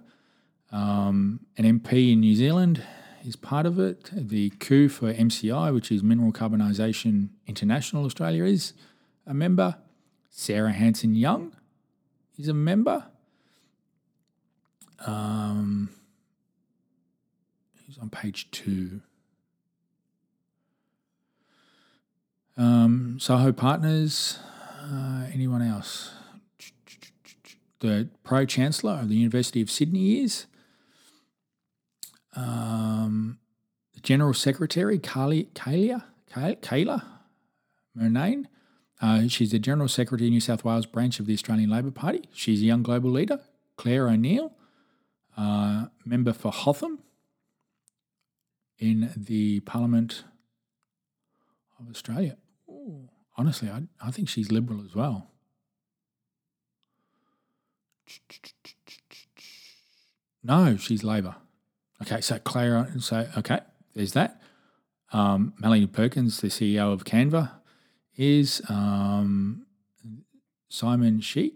Um, 0.70 1.46
an 1.56 1.80
MP 1.80 2.12
in 2.12 2.20
New 2.20 2.34
Zealand 2.34 2.82
is 3.24 3.36
part 3.36 3.66
of 3.66 3.78
it. 3.78 4.10
The 4.12 4.50
coup 4.50 4.88
for 4.88 5.12
MCI, 5.12 5.74
which 5.74 5.90
is 5.90 6.02
Mineral 6.02 6.32
Carbonisation 6.32 7.30
International 7.46 8.04
Australia, 8.04 8.44
is 8.44 8.72
a 9.26 9.34
member. 9.34 9.76
Sarah 10.38 10.70
Hanson 10.70 11.14
Young 11.14 11.56
is 12.38 12.46
a 12.46 12.52
member. 12.52 13.06
Um, 15.06 15.88
who's 17.86 17.96
on 17.96 18.10
page 18.10 18.50
two? 18.50 19.00
Um, 22.58 23.16
Soho 23.18 23.50
Partners. 23.50 24.38
Uh, 24.82 25.24
anyone 25.32 25.62
else? 25.62 26.12
The 27.80 28.10
Pro 28.22 28.44
Chancellor 28.44 28.92
of 28.92 29.08
the 29.08 29.16
University 29.16 29.62
of 29.62 29.70
Sydney 29.70 30.20
is 30.20 30.44
um, 32.36 33.38
General 34.02 34.34
Secretary 34.34 34.98
Kalia, 34.98 35.46
Kalia, 35.54 36.04
Kaila 36.30 37.04
Murnane. 37.98 38.44
Uh, 39.00 39.28
she's 39.28 39.50
the 39.50 39.58
General 39.58 39.88
Secretary 39.88 40.28
of 40.28 40.32
New 40.32 40.40
South 40.40 40.64
Wales 40.64 40.86
branch 40.86 41.20
of 41.20 41.26
the 41.26 41.34
Australian 41.34 41.70
Labor 41.70 41.90
Party. 41.90 42.28
She's 42.32 42.62
a 42.62 42.64
young 42.64 42.82
global 42.82 43.10
leader. 43.10 43.40
Clare 43.76 44.08
O'Neil, 44.08 44.52
uh, 45.36 45.86
member 46.04 46.32
for 46.32 46.50
Hotham 46.50 47.00
in 48.78 49.12
the 49.16 49.60
Parliament 49.60 50.24
of 51.78 51.90
Australia. 51.90 52.36
Ooh, 52.68 53.08
honestly, 53.36 53.68
I, 53.68 53.82
I 54.00 54.10
think 54.10 54.28
she's 54.28 54.50
Liberal 54.50 54.82
as 54.84 54.94
well. 54.94 55.30
No, 60.42 60.76
she's 60.76 61.04
Labor. 61.04 61.36
Okay, 62.00 62.20
so 62.20 62.38
Clare, 62.38 62.88
so 62.98 63.26
okay, 63.36 63.60
there's 63.94 64.12
that. 64.12 64.40
Um, 65.12 65.54
Melanie 65.58 65.86
Perkins, 65.86 66.40
the 66.40 66.48
CEO 66.48 66.92
of 66.92 67.04
Canva, 67.04 67.50
is 68.16 68.62
um, 68.68 69.66
Simon 70.68 71.20
Sheikh, 71.20 71.54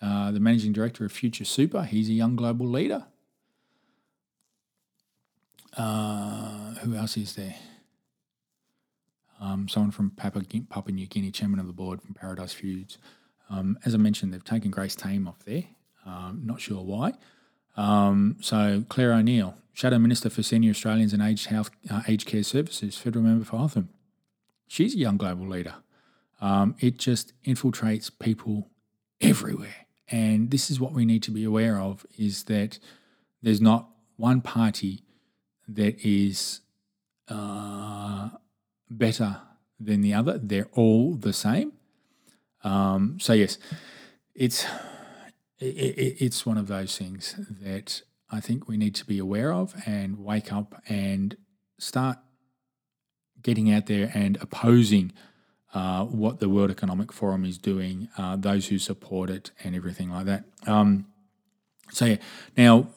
uh, 0.00 0.30
the 0.30 0.40
managing 0.40 0.72
director 0.72 1.04
of 1.04 1.12
Future 1.12 1.44
Super. 1.44 1.84
He's 1.84 2.08
a 2.08 2.12
young 2.12 2.36
global 2.36 2.66
leader. 2.66 3.06
Uh, 5.76 6.74
who 6.80 6.94
else 6.94 7.16
is 7.16 7.34
there? 7.34 7.54
Um, 9.40 9.68
someone 9.68 9.90
from 9.90 10.10
Papua, 10.10 10.44
New 10.88 11.06
Guinea, 11.06 11.30
chairman 11.30 11.58
of 11.58 11.66
the 11.66 11.72
board 11.72 12.00
from 12.00 12.14
Paradise 12.14 12.52
Foods. 12.52 12.98
Um, 13.50 13.78
as 13.84 13.94
I 13.94 13.98
mentioned, 13.98 14.32
they've 14.32 14.44
taken 14.44 14.70
Grace 14.70 14.94
Tame 14.94 15.26
off 15.26 15.44
there. 15.44 15.64
Um, 16.06 16.42
not 16.44 16.60
sure 16.60 16.82
why. 16.82 17.14
Um, 17.76 18.36
so 18.40 18.84
Clare 18.88 19.12
O'Neil, 19.14 19.56
Shadow 19.72 19.98
Minister 19.98 20.30
for 20.30 20.42
Senior 20.42 20.70
Australians 20.70 21.12
and 21.12 21.22
Aged 21.22 21.46
Health, 21.46 21.70
uh, 21.90 22.02
Aged 22.06 22.26
Care 22.26 22.42
Services, 22.42 22.96
federal 22.96 23.24
member 23.24 23.44
for 23.44 23.56
Hotham. 23.56 23.88
She's 24.72 24.94
a 24.94 24.98
young 24.98 25.18
global 25.18 25.46
leader. 25.46 25.74
Um, 26.40 26.76
it 26.80 26.96
just 26.96 27.34
infiltrates 27.44 28.10
people 28.18 28.70
everywhere, 29.20 29.84
and 30.08 30.50
this 30.50 30.70
is 30.70 30.80
what 30.80 30.94
we 30.94 31.04
need 31.04 31.22
to 31.24 31.30
be 31.30 31.44
aware 31.44 31.78
of: 31.78 32.06
is 32.16 32.44
that 32.44 32.78
there's 33.42 33.60
not 33.60 33.90
one 34.16 34.40
party 34.40 35.04
that 35.68 36.00
is 36.02 36.62
uh, 37.28 38.30
better 38.88 39.42
than 39.78 40.00
the 40.00 40.14
other. 40.14 40.38
They're 40.38 40.70
all 40.72 41.16
the 41.16 41.34
same. 41.34 41.74
Um, 42.64 43.18
so 43.20 43.34
yes, 43.34 43.58
it's 44.34 44.64
it, 45.58 46.16
it's 46.18 46.46
one 46.46 46.56
of 46.56 46.68
those 46.68 46.96
things 46.96 47.34
that 47.60 48.00
I 48.30 48.40
think 48.40 48.68
we 48.68 48.78
need 48.78 48.94
to 48.94 49.04
be 49.04 49.18
aware 49.18 49.52
of 49.52 49.74
and 49.84 50.24
wake 50.24 50.50
up 50.50 50.80
and 50.88 51.36
start 51.78 52.16
getting 53.42 53.72
out 53.72 53.86
there 53.86 54.10
and 54.14 54.36
opposing 54.40 55.12
uh, 55.74 56.04
what 56.04 56.38
the 56.38 56.48
World 56.48 56.70
Economic 56.70 57.12
Forum 57.12 57.44
is 57.44 57.58
doing, 57.58 58.08
uh, 58.18 58.36
those 58.36 58.68
who 58.68 58.78
support 58.78 59.30
it, 59.30 59.52
and 59.64 59.74
everything 59.74 60.10
like 60.10 60.26
that. 60.26 60.44
Um, 60.66 61.06
so, 61.90 62.04
yeah, 62.04 62.16
now, 62.56 62.88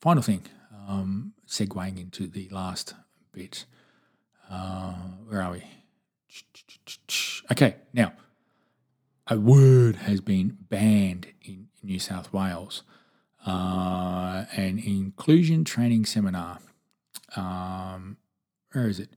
final 0.00 0.22
thing, 0.22 0.42
um, 0.88 1.32
segueing 1.46 1.98
into 2.00 2.26
the 2.26 2.48
last 2.50 2.94
bit. 3.32 3.66
Uh, 4.50 4.94
where 5.28 5.40
are 5.42 5.52
we? 5.52 5.64
Okay, 7.52 7.76
now, 7.92 8.12
a 9.28 9.38
word 9.38 9.96
has 9.96 10.20
been 10.20 10.58
banned 10.68 11.28
in 11.44 11.68
New 11.82 11.98
South 11.98 12.32
Wales. 12.32 12.82
uh, 13.46 14.44
an 14.56 14.78
inclusion 14.78 15.64
training 15.64 16.04
seminar. 16.04 16.58
Um, 17.36 18.16
where 18.72 18.88
is 18.88 18.98
it? 18.98 19.10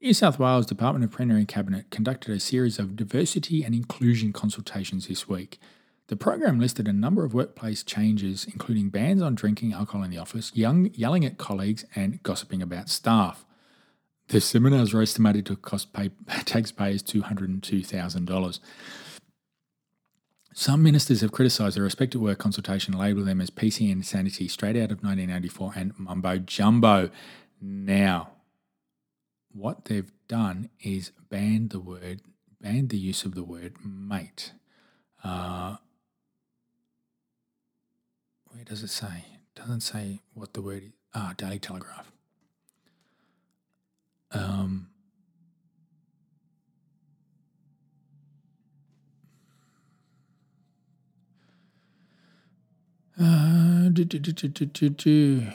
New 0.00 0.12
South 0.12 0.38
Wales 0.38 0.66
Department 0.66 1.04
of 1.04 1.12
Premier 1.12 1.36
and 1.36 1.46
Cabinet 1.46 1.90
conducted 1.90 2.34
a 2.34 2.40
series 2.40 2.78
of 2.78 2.96
diversity 2.96 3.62
and 3.62 3.74
inclusion 3.74 4.32
consultations 4.32 5.06
this 5.06 5.28
week. 5.28 5.60
The 6.08 6.16
program 6.16 6.58
listed 6.58 6.88
a 6.88 6.92
number 6.92 7.24
of 7.24 7.32
workplace 7.32 7.82
changes, 7.82 8.44
including 8.44 8.90
bans 8.90 9.22
on 9.22 9.36
drinking 9.36 9.72
alcohol 9.72 10.02
in 10.02 10.10
the 10.10 10.18
office, 10.18 10.50
young, 10.54 10.90
yelling 10.94 11.24
at 11.24 11.38
colleagues, 11.38 11.84
and 11.94 12.22
gossiping 12.22 12.60
about 12.60 12.88
staff. 12.88 13.46
The 14.28 14.40
seminars 14.40 14.92
are 14.92 15.02
estimated 15.02 15.46
to 15.46 15.56
cost 15.56 15.92
pay, 15.92 16.10
taxpayers 16.44 17.02
$202,000. 17.02 18.60
Some 20.54 20.82
ministers 20.82 21.22
have 21.22 21.32
criticised 21.32 21.76
the 21.76 21.82
Respect 21.82 22.14
at 22.14 22.20
Work 22.20 22.38
consultation, 22.38 22.98
labelling 22.98 23.26
them 23.26 23.40
as 23.40 23.50
PC 23.50 23.90
insanity 23.90 24.48
straight 24.48 24.76
out 24.76 24.90
of 24.90 25.02
1984 25.02 25.72
and 25.76 25.98
mumbo 25.98 26.38
jumbo. 26.38 27.10
Now, 27.60 28.32
what 29.54 29.86
they've 29.86 30.12
done 30.28 30.70
is 30.80 31.12
banned 31.30 31.70
the 31.70 31.80
word, 31.80 32.22
banned 32.60 32.90
the 32.90 32.98
use 32.98 33.24
of 33.24 33.34
the 33.34 33.44
word 33.44 33.74
mate. 33.84 34.52
Uh, 35.22 35.76
where 38.46 38.64
does 38.64 38.82
it 38.82 38.88
say? 38.90 39.24
It 39.34 39.60
doesn't 39.60 39.80
say 39.80 40.20
what 40.34 40.54
the 40.54 40.62
word 40.62 40.82
is. 40.84 40.92
Ah, 41.14 41.34
Daily 41.36 41.58
Telegraph. 41.58 42.10
Um, 44.30 44.88
uh, 53.20 53.90
do, 53.90 54.04
do, 54.06 54.18
do, 54.18 55.46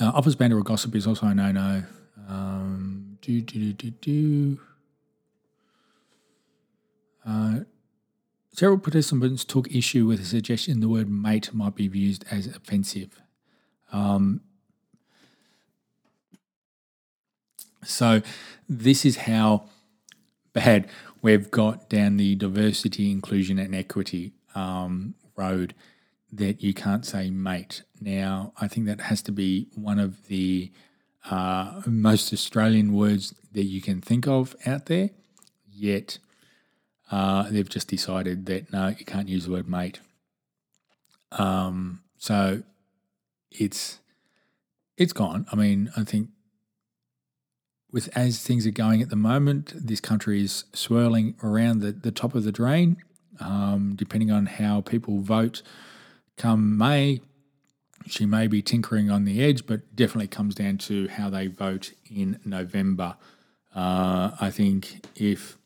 uh, 0.00 0.10
office 0.14 0.34
banter 0.34 0.58
or 0.58 0.62
gossip 0.62 0.94
is 0.94 1.06
also 1.06 1.26
a 1.26 1.34
no 1.34 1.52
no. 1.52 1.82
Um, 2.28 3.18
do, 3.20 3.40
do, 3.40 3.72
do, 3.72 3.90
do, 3.90 3.90
do. 3.90 4.60
Uh, 7.26 7.60
several 8.52 8.78
participants 8.78 9.44
took 9.44 9.70
issue 9.74 10.06
with 10.06 10.20
the 10.20 10.24
suggestion 10.24 10.80
the 10.80 10.88
word 10.88 11.10
mate 11.10 11.52
might 11.52 11.74
be 11.74 11.84
used 11.84 12.24
as 12.30 12.46
offensive. 12.46 13.20
Um, 13.92 14.40
so, 17.82 18.22
this 18.68 19.04
is 19.04 19.18
how 19.18 19.64
bad 20.52 20.88
we've 21.22 21.50
got 21.50 21.88
down 21.88 22.16
the 22.16 22.36
diversity, 22.36 23.10
inclusion, 23.10 23.58
and 23.58 23.74
equity 23.74 24.32
um, 24.54 25.14
road 25.36 25.74
that 26.32 26.62
you 26.62 26.72
can't 26.72 27.04
say 27.04 27.30
mate. 27.30 27.82
Now, 28.00 28.52
I 28.60 28.68
think 28.68 28.86
that 28.86 29.00
has 29.02 29.22
to 29.22 29.32
be 29.32 29.68
one 29.74 29.98
of 29.98 30.26
the 30.28 30.70
uh, 31.28 31.82
most 31.86 32.32
Australian 32.32 32.92
words 32.92 33.34
that 33.52 33.64
you 33.64 33.80
can 33.80 34.00
think 34.00 34.26
of 34.26 34.54
out 34.66 34.86
there, 34.86 35.10
yet 35.68 36.18
uh, 37.10 37.48
they've 37.50 37.68
just 37.68 37.88
decided 37.88 38.46
that 38.46 38.72
no, 38.72 38.88
you 38.88 39.04
can't 39.04 39.28
use 39.28 39.46
the 39.46 39.52
word 39.52 39.68
mate. 39.68 40.00
Um, 41.32 42.02
so 42.18 42.62
it's 43.50 43.98
it's 44.96 45.12
gone. 45.12 45.46
I 45.50 45.56
mean, 45.56 45.90
I 45.96 46.04
think 46.04 46.28
with 47.90 48.08
as 48.16 48.42
things 48.42 48.66
are 48.66 48.72
going 48.72 49.02
at 49.02 49.10
the 49.10 49.16
moment, 49.16 49.72
this 49.74 50.00
country 50.00 50.42
is 50.42 50.64
swirling 50.72 51.34
around 51.42 51.80
the, 51.80 51.92
the 51.92 52.12
top 52.12 52.34
of 52.34 52.44
the 52.44 52.52
drain. 52.52 52.98
Um, 53.40 53.94
depending 53.96 54.30
on 54.30 54.44
how 54.44 54.82
people 54.82 55.20
vote 55.20 55.62
come 56.40 56.78
May, 56.78 57.20
she 58.06 58.24
may 58.24 58.46
be 58.46 58.62
tinkering 58.62 59.10
on 59.10 59.24
the 59.26 59.44
edge, 59.44 59.66
but 59.66 59.94
definitely 59.94 60.28
comes 60.28 60.54
down 60.54 60.78
to 60.78 61.06
how 61.08 61.28
they 61.28 61.48
vote 61.48 61.92
in 62.10 62.40
November. 62.46 63.16
Uh, 63.74 64.30
I 64.40 64.50
think 64.50 65.06
if 65.14 65.58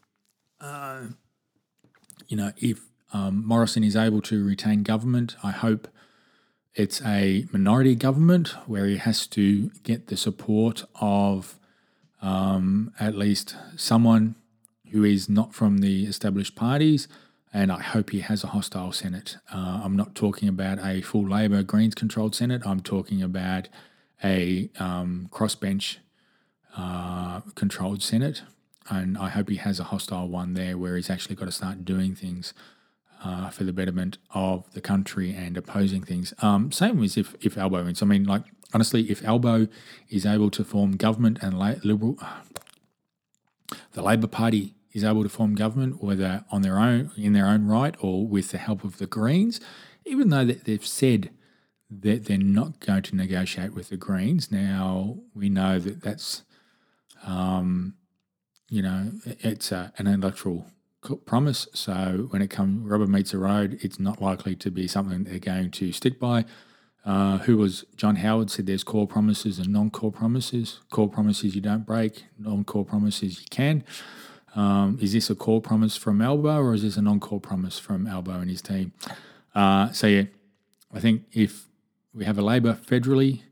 uh, 0.61 1.03
you 2.27 2.37
know 2.37 2.53
if 2.59 2.81
um, 3.13 3.47
Morrison 3.47 3.85
is 3.85 3.95
able 3.95 4.21
to 4.23 4.45
retain 4.45 4.83
government, 4.83 5.37
I 5.45 5.53
hope 5.53 5.87
it's 6.75 7.01
a 7.03 7.47
minority 7.53 7.95
government 7.95 8.49
where 8.67 8.87
he 8.87 8.97
has 8.97 9.29
to 9.29 9.71
get 9.85 10.09
the 10.09 10.17
support 10.17 10.85
of 11.01 11.61
um, 12.21 12.93
at 12.99 13.15
least 13.15 13.55
someone 13.77 14.35
who 14.91 15.05
is 15.05 15.29
not 15.29 15.55
from 15.55 15.79
the 15.79 16.05
established 16.05 16.57
parties 16.57 17.07
and 17.55 17.71
I 17.71 17.81
hope 17.81 18.11
he 18.11 18.19
has 18.19 18.43
a 18.43 18.49
hostile 18.49 18.91
Senate. 18.91 19.37
Uh, 19.51 19.81
I'm 19.85 19.95
not 19.95 20.17
talking 20.17 20.49
about 20.49 20.85
a 20.85 21.01
full 21.03 21.29
Labor 21.29 21.63
Greens 21.63 21.95
controlled 21.95 22.35
Senate. 22.35 22.63
I'm 22.67 22.81
talking 22.81 23.23
about 23.23 23.69
a 24.25 24.69
um, 24.81 25.29
crossbench 25.33 25.99
uh, 26.77 27.43
controlled 27.55 28.03
Senate, 28.03 28.43
and 28.91 29.17
I 29.17 29.29
hope 29.29 29.49
he 29.49 29.57
has 29.57 29.79
a 29.79 29.85
hostile 29.85 30.29
one 30.29 30.55
there 30.55 30.77
where 30.77 30.97
he's 30.97 31.09
actually 31.09 31.37
got 31.37 31.45
to 31.45 31.53
start 31.53 31.85
doing 31.85 32.17
things 32.17 32.55
uh, 33.23 33.51
for 33.51 33.63
the 33.63 33.73
betterment 33.73 34.19
of 34.35 34.69
the 34.73 34.81
country 34.81 35.33
and 35.33 35.57
opposing 35.57 36.03
things. 36.03 36.35
Um, 36.41 36.73
same 36.73 37.01
as 37.05 37.17
if 37.17 37.37
if 37.41 37.57
Albo 37.57 37.85
wins. 37.85 38.03
I 38.03 38.07
mean, 38.07 38.25
like 38.25 38.43
honestly, 38.73 39.09
if 39.13 39.25
Albo 39.25 39.69
is 40.11 40.27
able 40.27 40.51
to 40.51 40.65
form 40.65 40.97
government 40.97 41.39
and 41.41 41.57
la- 41.57 41.77
liberal, 41.85 42.19
the 43.93 44.03
Labor 44.03 44.27
Party 44.27 44.75
is 44.95 45.05
able 45.05 45.25
to 45.25 45.29
form 45.29 45.55
government, 45.55 46.03
whether 46.03 46.45
on 46.51 46.63
their 46.63 46.79
own, 46.79 47.11
in 47.17 47.33
their 47.33 47.47
own 47.47 47.67
right, 47.67 47.95
or 48.01 48.27
with 48.27 48.53
the 48.53 48.59
help 48.59 48.85
of 48.85 48.99
the 48.99 49.07
Greens, 49.07 49.61
even 50.07 50.31
though 50.31 50.45
they've 50.45 50.87
said 50.87 51.31
that 51.91 52.25
they're 52.25 52.39
not 52.39 52.81
going 52.81 53.03
to 53.03 53.17
negotiate 53.17 53.75
with 53.75 53.89
the 53.89 53.97
Greens. 53.97 54.51
Now 54.51 55.19
we 55.35 55.49
know 55.49 55.79
that 55.81 56.03
that's, 56.03 56.45
um, 57.27 57.95
you 58.69 58.83
know, 58.83 59.13
it's 59.25 59.73
a, 59.73 59.93
an 59.99 60.07
electoral 60.07 60.67
promise. 61.27 61.69
So 61.75 62.29
when 62.31 62.41
it 62.41 62.49
comes 62.49 62.89
rubber 62.89 63.07
meets 63.07 63.33
the 63.33 63.39
road, 63.39 63.79
it's 63.83 63.99
not 63.99 64.23
likely 64.23 64.55
to 64.57 64.71
be 64.71 64.89
something 64.89 65.25
they're 65.25 65.39
going 65.39 65.71
to 65.73 65.93
stick 65.93 66.19
by. 66.19 66.45
Uh, 67.05 67.37
who 67.39 67.59
was 67.59 67.85
John 67.97 68.17
Howard 68.17 68.51
said 68.51 68.65
there's 68.65 68.83
core 68.83 69.07
promises 69.07 69.59
and 69.59 69.69
non-core 69.69 70.11
promises. 70.11 70.81
Core 70.91 71.09
promises 71.09 71.55
you 71.55 71.61
don't 71.61 71.85
break, 71.85 72.25
non-core 72.39 72.87
promises 72.87 73.41
you 73.41 73.47
can. 73.51 73.85
Um, 74.55 74.99
is 75.01 75.13
this 75.13 75.31
a 75.31 75.35
core 75.35 75.61
promise 75.61 75.97
from 75.97 76.23
Albo 76.23 76.59
or 76.59 76.75
is 76.75 76.83
this 76.83 76.97
a 76.97 77.03
non-core 77.03 77.41
promise 77.41 77.79
from 77.79 78.07
Albo 78.07 78.33
and 78.33 78.51
his 78.51 78.63
team? 78.63 78.93
Uh, 79.55 79.91
so 79.93 80.07
yeah, 80.07 80.25
I 80.93 81.01
think 81.01 81.23
if 81.33 81.67
we 82.13 82.25
have 82.25 82.39
a 82.39 82.43
Labor 82.43 82.75
federally, 82.75 83.43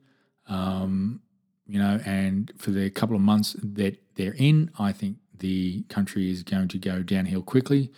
um, 0.46 1.20
you 1.66 1.78
know, 1.78 2.00
and 2.04 2.52
for 2.56 2.70
the 2.70 2.88
couple 2.90 3.16
of 3.16 3.22
months 3.22 3.56
that 3.62 3.98
they're 4.14 4.34
in, 4.34 4.70
I 4.78 4.92
think 4.92 5.16
the 5.38 5.82
country 5.88 6.30
is 6.30 6.42
going 6.42 6.68
to 6.68 6.78
go 6.78 7.02
downhill 7.02 7.42
quickly 7.42 7.90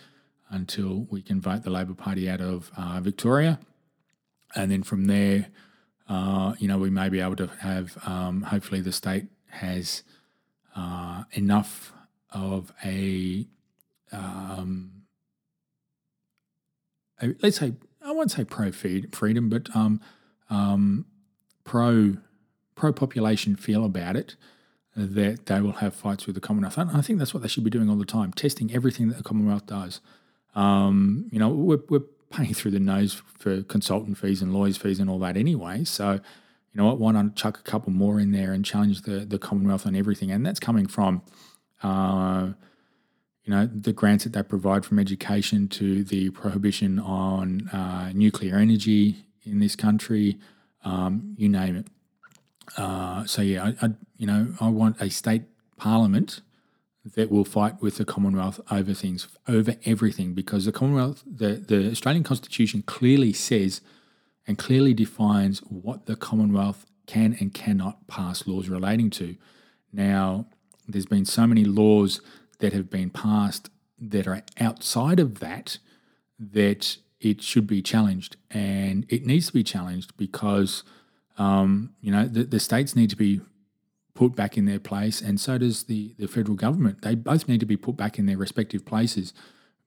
until 0.49 1.07
we 1.09 1.21
can 1.21 1.41
vote 1.41 1.63
the 1.63 1.69
Labor 1.69 1.93
Party 1.93 2.29
out 2.29 2.41
of 2.41 2.71
uh, 2.77 2.99
Victoria, 3.01 3.59
and 4.55 4.71
then 4.71 4.83
from 4.83 5.05
there, 5.05 5.47
uh, 6.07 6.53
you 6.59 6.67
know, 6.67 6.77
we 6.77 6.89
may 6.89 7.09
be 7.09 7.19
able 7.19 7.35
to 7.35 7.47
have. 7.59 7.97
Um, 8.05 8.43
hopefully, 8.43 8.81
the 8.81 8.91
state 8.91 9.25
has 9.49 10.03
uh, 10.75 11.23
enough 11.31 11.91
of 12.35 12.71
a, 12.83 13.47
um, 14.11 14.91
a 17.19 17.33
let's 17.41 17.57
say 17.57 17.73
I 18.05 18.11
won't 18.11 18.29
say 18.29 18.43
pro 18.43 18.71
freedom, 18.71 19.49
but 19.49 19.75
um, 19.75 19.99
um, 20.51 21.05
pro 21.63 22.17
pro 22.75 22.93
population 22.93 23.55
feel 23.55 23.83
about 23.83 24.15
it 24.15 24.35
that 24.95 25.47
they 25.47 25.59
will 25.59 25.73
have 25.73 25.93
fights 25.93 26.25
with 26.25 26.35
the 26.35 26.41
Commonwealth. 26.41 26.77
And 26.77 26.91
I 26.91 27.01
think 27.01 27.19
that's 27.19 27.33
what 27.33 27.41
they 27.41 27.49
should 27.49 27.63
be 27.63 27.69
doing 27.69 27.89
all 27.89 27.97
the 27.97 28.05
time, 28.05 28.31
testing 28.31 28.73
everything 28.73 29.09
that 29.09 29.17
the 29.17 29.23
Commonwealth 29.23 29.65
does. 29.65 29.99
Um, 30.55 31.27
you 31.31 31.39
know, 31.39 31.49
we're, 31.49 31.81
we're 31.89 32.03
paying 32.29 32.53
through 32.53 32.71
the 32.71 32.79
nose 32.79 33.21
for 33.37 33.63
consultant 33.63 34.17
fees 34.17 34.41
and 34.41 34.53
lawyers 34.53 34.77
fees 34.77 34.99
and 34.99 35.09
all 35.09 35.19
that 35.19 35.35
anyway. 35.35 35.83
So, 35.83 36.13
you 36.13 36.81
know 36.81 36.85
what? 36.85 36.99
Why 36.99 37.11
not 37.11 37.35
chuck 37.35 37.59
a 37.59 37.63
couple 37.63 37.91
more 37.91 38.19
in 38.19 38.31
there 38.31 38.53
and 38.53 38.63
challenge 38.63 39.01
the 39.01 39.19
the 39.19 39.39
Commonwealth 39.39 39.85
on 39.85 39.95
everything? 39.95 40.31
And 40.31 40.45
that's 40.45 40.59
coming 40.59 40.87
from 40.87 41.21
uh, 41.83 42.49
you 43.43 43.53
know, 43.53 43.67
the 43.67 43.93
grants 43.93 44.23
that 44.23 44.33
they 44.33 44.41
provide 44.41 44.85
from 44.85 44.97
education 44.97 45.67
to 45.67 46.03
the 46.03 46.31
prohibition 46.31 46.99
on 46.99 47.69
uh, 47.69 48.11
nuclear 48.13 48.55
energy 48.55 49.25
in 49.43 49.59
this 49.59 49.75
country, 49.75 50.39
um, 50.83 51.35
you 51.37 51.47
name 51.47 51.75
it. 51.75 51.87
Uh, 52.75 53.25
so 53.25 53.41
yeah, 53.43 53.73
I, 53.81 53.85
I, 53.85 53.89
you 54.17 54.25
know, 54.25 54.53
I 54.59 54.69
want 54.69 54.99
a 54.99 55.09
state 55.09 55.43
parliament 55.77 56.41
that 57.15 57.29
will 57.29 57.45
fight 57.45 57.81
with 57.81 57.97
the 57.97 58.05
Commonwealth 58.05 58.59
over 58.71 58.93
things, 58.93 59.27
over 59.47 59.75
everything, 59.85 60.33
because 60.33 60.65
the 60.65 60.71
Commonwealth, 60.71 61.23
the, 61.25 61.53
the 61.53 61.91
Australian 61.91 62.23
Constitution 62.23 62.81
clearly 62.81 63.31
says 63.31 63.81
and 64.47 64.57
clearly 64.57 64.93
defines 64.95 65.59
what 65.59 66.07
the 66.07 66.15
Commonwealth 66.15 66.87
can 67.05 67.37
and 67.39 67.53
cannot 67.53 68.07
pass 68.07 68.47
laws 68.47 68.69
relating 68.69 69.11
to. 69.11 69.35
Now, 69.93 70.47
there's 70.87 71.05
been 71.05 71.25
so 71.25 71.47
many 71.47 71.65
laws 71.65 72.21
that 72.59 72.73
have 72.73 72.89
been 72.89 73.09
passed 73.09 73.69
that 73.99 74.27
are 74.27 74.41
outside 74.59 75.19
of 75.19 75.39
that 75.39 75.77
that 76.39 76.97
it 77.19 77.41
should 77.41 77.65
be 77.65 77.81
challenged, 77.81 78.37
and 78.51 79.05
it 79.09 79.25
needs 79.25 79.47
to 79.47 79.53
be 79.53 79.63
challenged 79.63 80.15
because 80.17 80.83
um, 81.37 81.93
you 82.01 82.11
know 82.11 82.27
the, 82.27 82.43
the 82.43 82.59
states 82.59 82.95
need 82.95 83.09
to 83.09 83.15
be 83.15 83.41
put 84.13 84.35
back 84.35 84.57
in 84.57 84.65
their 84.65 84.79
place, 84.79 85.21
and 85.21 85.39
so 85.39 85.57
does 85.57 85.83
the 85.83 86.13
the 86.17 86.27
federal 86.27 86.55
government. 86.55 87.01
They 87.01 87.15
both 87.15 87.47
need 87.47 87.59
to 87.61 87.65
be 87.65 87.77
put 87.77 87.97
back 87.97 88.19
in 88.19 88.25
their 88.25 88.37
respective 88.37 88.85
places 88.85 89.33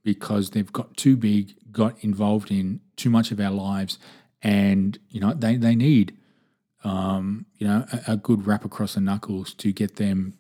because 0.03 0.51
they've 0.51 0.73
got 0.73 0.97
too 0.97 1.17
big, 1.17 1.55
got 1.71 2.03
involved 2.03 2.51
in 2.51 2.81
too 2.97 3.11
much 3.11 3.31
of 3.31 3.41
our 3.41 3.51
lives, 3.51 3.99
and 4.43 4.99
you 5.09 5.21
know 5.21 5.35
they 5.35 5.57
they 5.57 5.75
need 5.75 6.17
um, 6.85 7.47
you 7.57 7.67
know 7.67 7.85
a, 7.93 8.13
a 8.13 8.17
good 8.17 8.47
rap 8.47 8.65
across 8.65 8.95
the 8.95 9.01
knuckles 9.01 9.55
to 9.55 9.73
get 9.73 9.97
them 9.97 10.39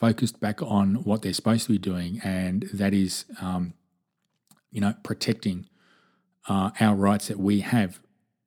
focused 0.00 0.40
back 0.40 0.62
on 0.62 0.96
what 1.04 1.22
they're 1.22 1.32
supposed 1.32 1.66
to 1.66 1.72
be 1.72 1.78
doing, 1.78 2.20
and 2.24 2.68
that 2.72 2.94
is 2.94 3.26
um, 3.40 3.74
you 4.72 4.80
know 4.80 4.94
protecting 5.04 5.66
uh, 6.48 6.70
our 6.80 6.96
rights 6.96 7.28
that 7.28 7.38
we 7.38 7.60
have 7.60 8.00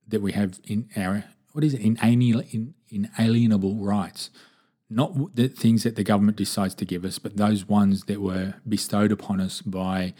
that 0.07 0.21
we 0.21 0.31
have 0.33 0.59
in 0.65 0.89
our 0.97 1.25
what 1.53 1.63
is 1.63 1.73
it 1.73 1.81
in 1.81 2.73
inalienable 2.89 3.75
rights 3.75 4.29
not 4.89 5.35
the 5.35 5.47
things 5.47 5.83
that 5.83 5.95
the 5.95 6.03
government 6.03 6.37
decides 6.37 6.75
to 6.75 6.85
give 6.85 7.03
us, 7.03 7.19
but 7.19 7.37
those 7.37 7.67
ones 7.67 8.03
that 8.03 8.21
were 8.21 8.55
bestowed 8.67 9.11
upon 9.11 9.41
us 9.41 9.61
by 9.61 10.13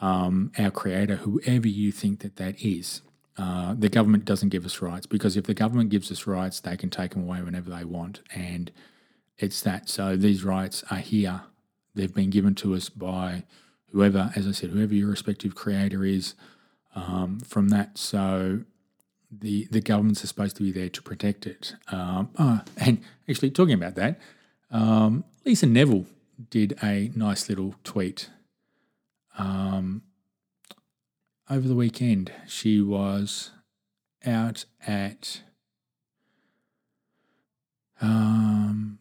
um, 0.00 0.50
our 0.58 0.70
Creator, 0.70 1.16
whoever 1.16 1.68
you 1.68 1.92
think 1.92 2.20
that 2.20 2.36
that 2.36 2.60
is. 2.60 3.02
Uh, 3.36 3.74
the 3.78 3.88
government 3.88 4.24
doesn't 4.24 4.48
give 4.48 4.66
us 4.66 4.82
rights 4.82 5.06
because 5.06 5.36
if 5.36 5.44
the 5.44 5.54
government 5.54 5.90
gives 5.90 6.10
us 6.10 6.26
rights, 6.26 6.58
they 6.58 6.76
can 6.76 6.90
take 6.90 7.12
them 7.12 7.22
away 7.22 7.40
whenever 7.40 7.70
they 7.70 7.84
want, 7.84 8.20
and 8.34 8.72
it's 9.38 9.60
that. 9.62 9.88
So 9.88 10.16
these 10.16 10.44
rights 10.44 10.84
are 10.90 10.98
here; 10.98 11.42
they've 11.94 12.12
been 12.12 12.30
given 12.30 12.54
to 12.56 12.74
us 12.74 12.88
by 12.88 13.44
whoever, 13.92 14.32
as 14.36 14.46
I 14.46 14.52
said, 14.52 14.70
whoever 14.70 14.94
your 14.94 15.08
respective 15.08 15.54
Creator 15.54 16.04
is. 16.04 16.34
Um, 16.94 17.38
from 17.40 17.68
that, 17.68 17.96
so 17.98 18.60
the 19.30 19.68
the 19.70 19.80
governments 19.80 20.24
are 20.24 20.26
supposed 20.26 20.56
to 20.56 20.62
be 20.62 20.72
there 20.72 20.88
to 20.88 21.02
protect 21.02 21.46
it. 21.46 21.74
Um, 21.92 22.30
oh, 22.38 22.60
and 22.76 23.00
actually, 23.28 23.50
talking 23.50 23.74
about 23.74 23.94
that, 23.94 24.18
um, 24.70 25.24
Lisa 25.44 25.66
Neville 25.66 26.06
did 26.50 26.78
a 26.82 27.10
nice 27.14 27.48
little 27.48 27.74
tweet. 27.84 28.30
Um, 29.36 30.02
over 31.50 31.66
the 31.66 31.74
weekend, 31.74 32.32
she 32.46 32.80
was 32.80 33.52
out 34.26 34.64
at 34.86 35.42
um, 38.00 38.97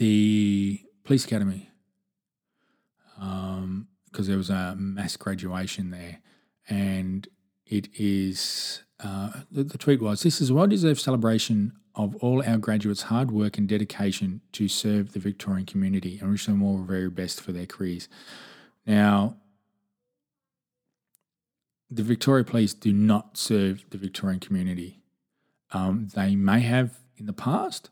the 0.00 0.80
police 1.04 1.26
academy 1.26 1.68
because 3.16 3.58
um, 3.58 3.86
there 4.16 4.38
was 4.38 4.48
a 4.48 4.74
mass 4.78 5.14
graduation 5.18 5.90
there, 5.90 6.20
and 6.70 7.28
it 7.66 7.88
is 7.92 8.82
uh, 9.04 9.30
the, 9.52 9.62
the, 9.62 9.76
tweet 9.76 10.00
was 10.00 10.22
this 10.22 10.40
is 10.40 10.48
a 10.48 10.54
well 10.54 10.66
deserved 10.66 11.00
celebration 11.00 11.72
of 11.94 12.16
all 12.16 12.42
our 12.46 12.56
graduates' 12.56 13.02
hard 13.02 13.30
work 13.30 13.58
and 13.58 13.68
dedication 13.68 14.40
to 14.52 14.68
serve 14.68 15.12
the 15.12 15.18
Victorian 15.18 15.66
community 15.66 16.18
and 16.18 16.30
wish 16.30 16.46
them 16.46 16.62
all 16.62 16.78
the 16.78 16.84
very 16.84 17.10
best 17.10 17.42
for 17.42 17.52
their 17.52 17.66
careers. 17.66 18.08
Now, 18.86 19.36
the 21.90 22.02
Victoria 22.02 22.44
Police 22.44 22.72
do 22.72 22.90
not 22.90 23.36
serve 23.36 23.84
the 23.90 23.98
Victorian 23.98 24.40
community. 24.40 25.02
Um, 25.72 26.08
they 26.14 26.36
may 26.36 26.60
have 26.60 27.00
in 27.18 27.26
the 27.26 27.34
past, 27.34 27.90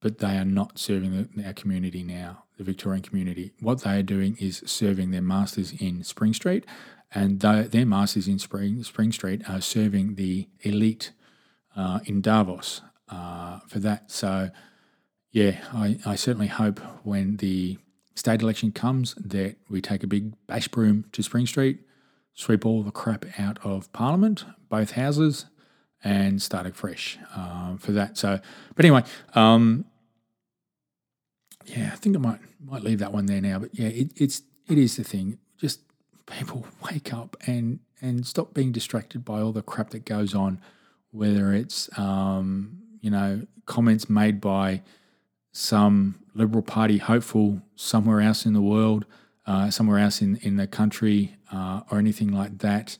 but 0.00 0.18
they 0.18 0.36
are 0.36 0.44
not 0.44 0.78
serving 0.78 1.28
the, 1.34 1.44
our 1.44 1.52
community 1.52 2.02
now, 2.02 2.44
the 2.56 2.64
Victorian 2.64 3.02
community. 3.02 3.52
What 3.60 3.82
they 3.82 3.98
are 3.98 4.02
doing 4.02 4.36
is 4.40 4.62
serving 4.66 5.10
their 5.10 5.22
masters 5.22 5.72
in 5.72 6.04
Spring 6.04 6.32
Street 6.32 6.64
and 7.12 7.40
their 7.40 7.86
masters 7.86 8.28
in 8.28 8.38
Spring, 8.38 8.82
Spring 8.82 9.12
Street 9.12 9.48
are 9.48 9.60
serving 9.60 10.16
the 10.16 10.48
elite 10.60 11.12
uh, 11.74 12.00
in 12.04 12.20
Davos 12.20 12.82
uh, 13.08 13.60
for 13.66 13.78
that. 13.78 14.10
So, 14.10 14.50
yeah, 15.30 15.56
I, 15.72 15.98
I 16.04 16.16
certainly 16.16 16.48
hope 16.48 16.80
when 17.04 17.36
the 17.36 17.78
state 18.14 18.42
election 18.42 18.72
comes 18.72 19.14
that 19.14 19.56
we 19.70 19.80
take 19.80 20.02
a 20.02 20.06
big 20.06 20.34
bash 20.46 20.68
broom 20.68 21.06
to 21.12 21.22
Spring 21.22 21.46
Street, 21.46 21.80
sweep 22.34 22.66
all 22.66 22.82
the 22.82 22.90
crap 22.90 23.24
out 23.38 23.58
of 23.64 23.90
Parliament, 23.92 24.44
both 24.68 24.92
houses, 24.92 25.46
and 26.04 26.40
start 26.40 26.66
afresh 26.66 27.18
uh, 27.34 27.76
for 27.76 27.92
that. 27.92 28.16
So, 28.16 28.40
but 28.74 28.84
anyway, 28.84 29.02
um, 29.34 29.84
yeah, 31.66 31.90
I 31.92 31.96
think 31.96 32.16
I 32.16 32.18
might 32.18 32.40
might 32.64 32.82
leave 32.82 32.98
that 33.00 33.12
one 33.12 33.26
there 33.26 33.40
now. 33.40 33.58
But 33.58 33.70
yeah, 33.78 33.88
it, 33.88 34.12
it's 34.16 34.42
it 34.68 34.78
is 34.78 34.96
the 34.96 35.04
thing. 35.04 35.38
Just 35.58 35.80
people 36.26 36.66
wake 36.90 37.12
up 37.12 37.36
and 37.46 37.80
and 38.00 38.26
stop 38.26 38.54
being 38.54 38.72
distracted 38.72 39.24
by 39.24 39.40
all 39.40 39.52
the 39.52 39.62
crap 39.62 39.90
that 39.90 40.04
goes 40.04 40.34
on, 40.34 40.60
whether 41.10 41.52
it's 41.52 41.90
um, 41.98 42.78
you 43.00 43.10
know 43.10 43.46
comments 43.66 44.08
made 44.08 44.40
by 44.40 44.82
some 45.52 46.20
Liberal 46.34 46.62
Party 46.62 46.98
hopeful 46.98 47.60
somewhere 47.74 48.20
else 48.20 48.46
in 48.46 48.52
the 48.52 48.62
world, 48.62 49.04
uh, 49.46 49.70
somewhere 49.70 49.98
else 49.98 50.22
in 50.22 50.36
in 50.36 50.56
the 50.56 50.66
country, 50.66 51.36
uh, 51.52 51.82
or 51.90 51.98
anything 51.98 52.32
like 52.32 52.58
that. 52.58 52.96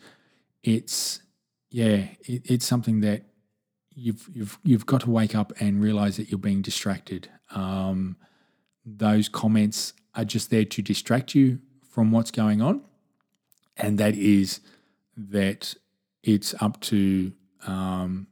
It's 0.64 1.22
yeah, 1.70 2.08
it, 2.20 2.42
it's 2.44 2.66
something 2.66 3.00
that 3.00 3.24
you've 3.94 4.28
you've 4.32 4.58
you've 4.62 4.86
got 4.86 5.02
to 5.02 5.10
wake 5.10 5.34
up 5.34 5.52
and 5.60 5.82
realize 5.82 6.16
that 6.16 6.30
you're 6.30 6.38
being 6.38 6.62
distracted. 6.62 7.28
Um, 7.50 8.16
those 8.84 9.28
comments 9.28 9.92
are 10.14 10.24
just 10.24 10.50
there 10.50 10.64
to 10.64 10.82
distract 10.82 11.34
you 11.34 11.60
from 11.90 12.10
what's 12.10 12.30
going 12.30 12.62
on 12.62 12.82
and 13.78 13.98
that 13.98 14.14
is 14.16 14.60
that 15.16 15.74
it's 16.22 16.54
up 16.60 16.80
to 16.80 17.32
um, 17.66 18.26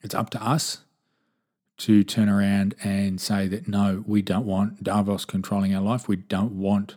it's 0.00 0.14
up 0.14 0.30
to 0.30 0.42
us 0.42 0.78
to 1.78 2.02
turn 2.02 2.28
around 2.28 2.74
and 2.82 3.20
say 3.20 3.46
that 3.46 3.68
no, 3.68 4.02
we 4.06 4.22
don't 4.22 4.46
want 4.46 4.82
Davos 4.82 5.24
controlling 5.24 5.74
our 5.74 5.82
life. 5.82 6.08
We 6.08 6.16
don't 6.16 6.52
want 6.52 6.96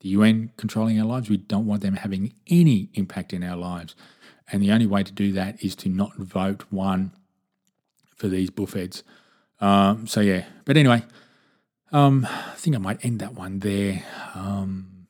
the 0.00 0.10
UN 0.10 0.52
controlling 0.56 0.98
our 0.98 1.06
lives. 1.06 1.28
We 1.28 1.36
don't 1.36 1.66
want 1.66 1.82
them 1.82 1.96
having 1.96 2.34
any 2.46 2.88
impact 2.94 3.32
in 3.32 3.44
our 3.44 3.56
lives. 3.56 3.94
And 4.52 4.62
the 4.62 4.70
only 4.70 4.86
way 4.86 5.02
to 5.02 5.12
do 5.12 5.32
that 5.32 5.64
is 5.64 5.74
to 5.76 5.88
not 5.88 6.14
vote 6.16 6.64
one 6.70 7.12
for 8.14 8.28
these 8.28 8.50
buffheads. 8.50 9.02
Um, 9.60 10.06
so 10.06 10.20
yeah, 10.20 10.44
but 10.66 10.76
anyway, 10.76 11.02
um, 11.90 12.26
I 12.30 12.54
think 12.56 12.76
I 12.76 12.78
might 12.78 13.04
end 13.04 13.20
that 13.20 13.34
one 13.34 13.60
there. 13.60 14.04
Um, 14.34 15.06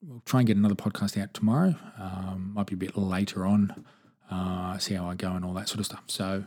we'll 0.00 0.22
try 0.24 0.40
and 0.40 0.46
get 0.46 0.56
another 0.56 0.76
podcast 0.76 1.20
out 1.20 1.34
tomorrow. 1.34 1.74
Um, 1.98 2.52
might 2.54 2.66
be 2.66 2.74
a 2.74 2.78
bit 2.78 2.96
later 2.96 3.44
on. 3.44 3.84
Uh, 4.30 4.78
see 4.78 4.94
how 4.94 5.06
I 5.06 5.14
go 5.16 5.32
and 5.32 5.44
all 5.44 5.54
that 5.54 5.68
sort 5.68 5.80
of 5.80 5.86
stuff. 5.86 6.04
So, 6.06 6.44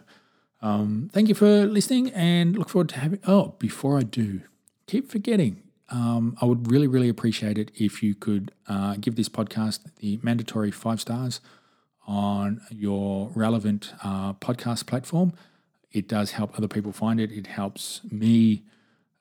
um, 0.61 1.09
thank 1.13 1.29
you 1.29 1.35
for 1.35 1.65
listening 1.65 2.09
and 2.11 2.57
look 2.57 2.69
forward 2.69 2.89
to 2.89 2.99
having. 2.99 3.19
Oh, 3.27 3.55
before 3.59 3.97
I 3.97 4.03
do, 4.03 4.41
keep 4.87 5.11
forgetting. 5.11 5.63
Um, 5.89 6.37
I 6.41 6.45
would 6.45 6.71
really, 6.71 6.87
really 6.87 7.07
appreciate 7.09 7.57
it 7.57 7.71
if 7.75 8.01
you 8.01 8.15
could 8.15 8.51
uh, 8.67 8.95
give 8.99 9.15
this 9.15 9.29
podcast 9.29 9.79
the 9.97 10.19
mandatory 10.21 10.71
five 10.71 10.99
stars 10.99 11.39
on 12.08 12.62
your 12.72 13.30
relevant 13.36 13.93
uh, 14.03 14.34
podcast 14.34 14.88
platform. 14.88 15.34
It 15.91 16.08
does 16.08 16.32
help 16.32 16.58
other 16.58 16.68
people 16.68 16.91
find 16.91 17.20
it. 17.20 17.32
It 17.32 17.47
helps 17.47 18.01
me 18.10 18.64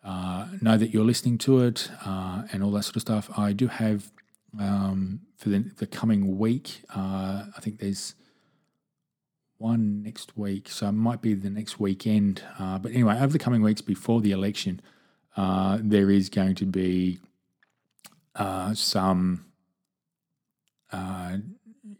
uh, 0.04 0.46
know 0.60 0.78
that 0.78 0.94
you're 0.94 1.04
listening 1.04 1.36
to 1.38 1.60
it 1.60 1.90
uh, 2.04 2.44
and 2.52 2.62
all 2.62 2.70
that 2.72 2.84
sort 2.84 2.96
of 2.96 3.02
stuff. 3.02 3.30
I 3.36 3.52
do 3.52 3.66
have 3.66 4.12
um, 4.58 5.20
for 5.36 5.48
the, 5.48 5.58
the 5.78 5.86
coming 5.86 6.38
week. 6.38 6.82
Uh, 6.94 7.46
I 7.56 7.60
think 7.60 7.80
there's 7.80 8.14
one 9.58 10.02
next 10.02 10.36
week, 10.36 10.68
so 10.68 10.88
it 10.88 10.92
might 10.92 11.22
be 11.22 11.34
the 11.34 11.50
next 11.50 11.80
weekend. 11.80 12.42
Uh, 12.58 12.78
but 12.78 12.92
anyway, 12.92 13.18
over 13.18 13.32
the 13.32 13.38
coming 13.38 13.62
weeks 13.62 13.80
before 13.80 14.20
the 14.20 14.30
election, 14.30 14.80
uh, 15.36 15.78
there 15.82 16.10
is 16.10 16.28
going 16.28 16.54
to 16.54 16.66
be 16.66 17.18
some 18.74 19.44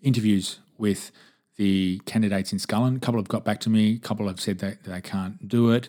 interviews 0.03 0.61
with 0.79 1.11
the 1.57 2.01
candidates 2.05 2.53
in 2.53 2.59
Scullin. 2.59 2.97
A 2.97 3.01
couple 3.01 3.21
have 3.21 3.29
got 3.29 3.45
back 3.45 3.61
to 3.61 3.71
me, 3.71 3.95
a 3.95 3.99
couple 3.99 4.27
have 4.27 4.41
said 4.41 4.59
that 4.59 4.85
they 4.85 5.01
can't 5.01 5.49
do 5.49 5.71
it, 5.71 5.89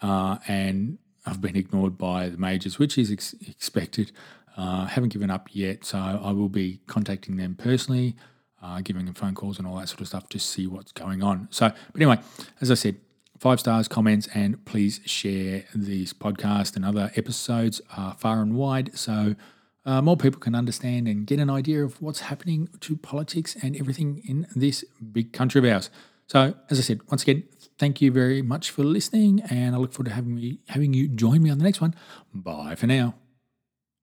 uh, 0.00 0.38
and 0.46 0.98
I've 1.26 1.40
been 1.40 1.56
ignored 1.56 1.98
by 1.98 2.28
the 2.28 2.38
majors, 2.38 2.78
which 2.78 2.96
is 2.96 3.10
ex- 3.10 3.34
expected. 3.46 4.12
Uh, 4.56 4.86
haven't 4.86 5.12
given 5.12 5.30
up 5.30 5.48
yet, 5.52 5.84
so 5.84 5.98
I 5.98 6.32
will 6.32 6.48
be 6.48 6.80
contacting 6.86 7.36
them 7.36 7.54
personally, 7.54 8.16
uh, 8.60 8.80
giving 8.80 9.04
them 9.04 9.14
phone 9.14 9.34
calls 9.34 9.58
and 9.58 9.66
all 9.66 9.76
that 9.76 9.88
sort 9.88 10.00
of 10.00 10.08
stuff 10.08 10.28
to 10.30 10.38
see 10.38 10.66
what's 10.66 10.90
going 10.90 11.22
on. 11.22 11.46
So, 11.50 11.68
but 11.68 12.00
anyway, 12.00 12.18
as 12.60 12.70
I 12.70 12.74
said, 12.74 12.96
five 13.38 13.60
stars, 13.60 13.86
comments, 13.86 14.28
and 14.34 14.64
please 14.64 15.00
share 15.04 15.64
these 15.74 16.12
podcast 16.12 16.74
and 16.74 16.84
other 16.84 17.12
episodes 17.14 17.80
far 18.16 18.42
and 18.42 18.54
wide 18.54 18.96
so 18.98 19.36
uh, 19.88 20.02
more 20.02 20.18
people 20.18 20.38
can 20.38 20.54
understand 20.54 21.08
and 21.08 21.26
get 21.26 21.40
an 21.40 21.48
idea 21.48 21.82
of 21.82 22.00
what's 22.02 22.20
happening 22.20 22.68
to 22.80 22.94
politics 22.94 23.56
and 23.62 23.74
everything 23.74 24.22
in 24.28 24.46
this 24.54 24.84
big 25.12 25.32
country 25.32 25.58
of 25.60 25.64
ours. 25.64 25.88
So, 26.26 26.54
as 26.68 26.78
I 26.78 26.82
said, 26.82 27.00
once 27.10 27.22
again, 27.22 27.44
thank 27.78 28.02
you 28.02 28.12
very 28.12 28.42
much 28.42 28.70
for 28.70 28.84
listening, 28.84 29.40
and 29.48 29.74
I 29.74 29.78
look 29.78 29.94
forward 29.94 30.10
to 30.10 30.14
having 30.14 30.34
me 30.34 30.58
having 30.68 30.92
you 30.92 31.08
join 31.08 31.42
me 31.42 31.48
on 31.48 31.56
the 31.56 31.64
next 31.64 31.80
one. 31.80 31.94
Bye 32.34 32.74
for 32.74 32.86
now. 32.86 33.14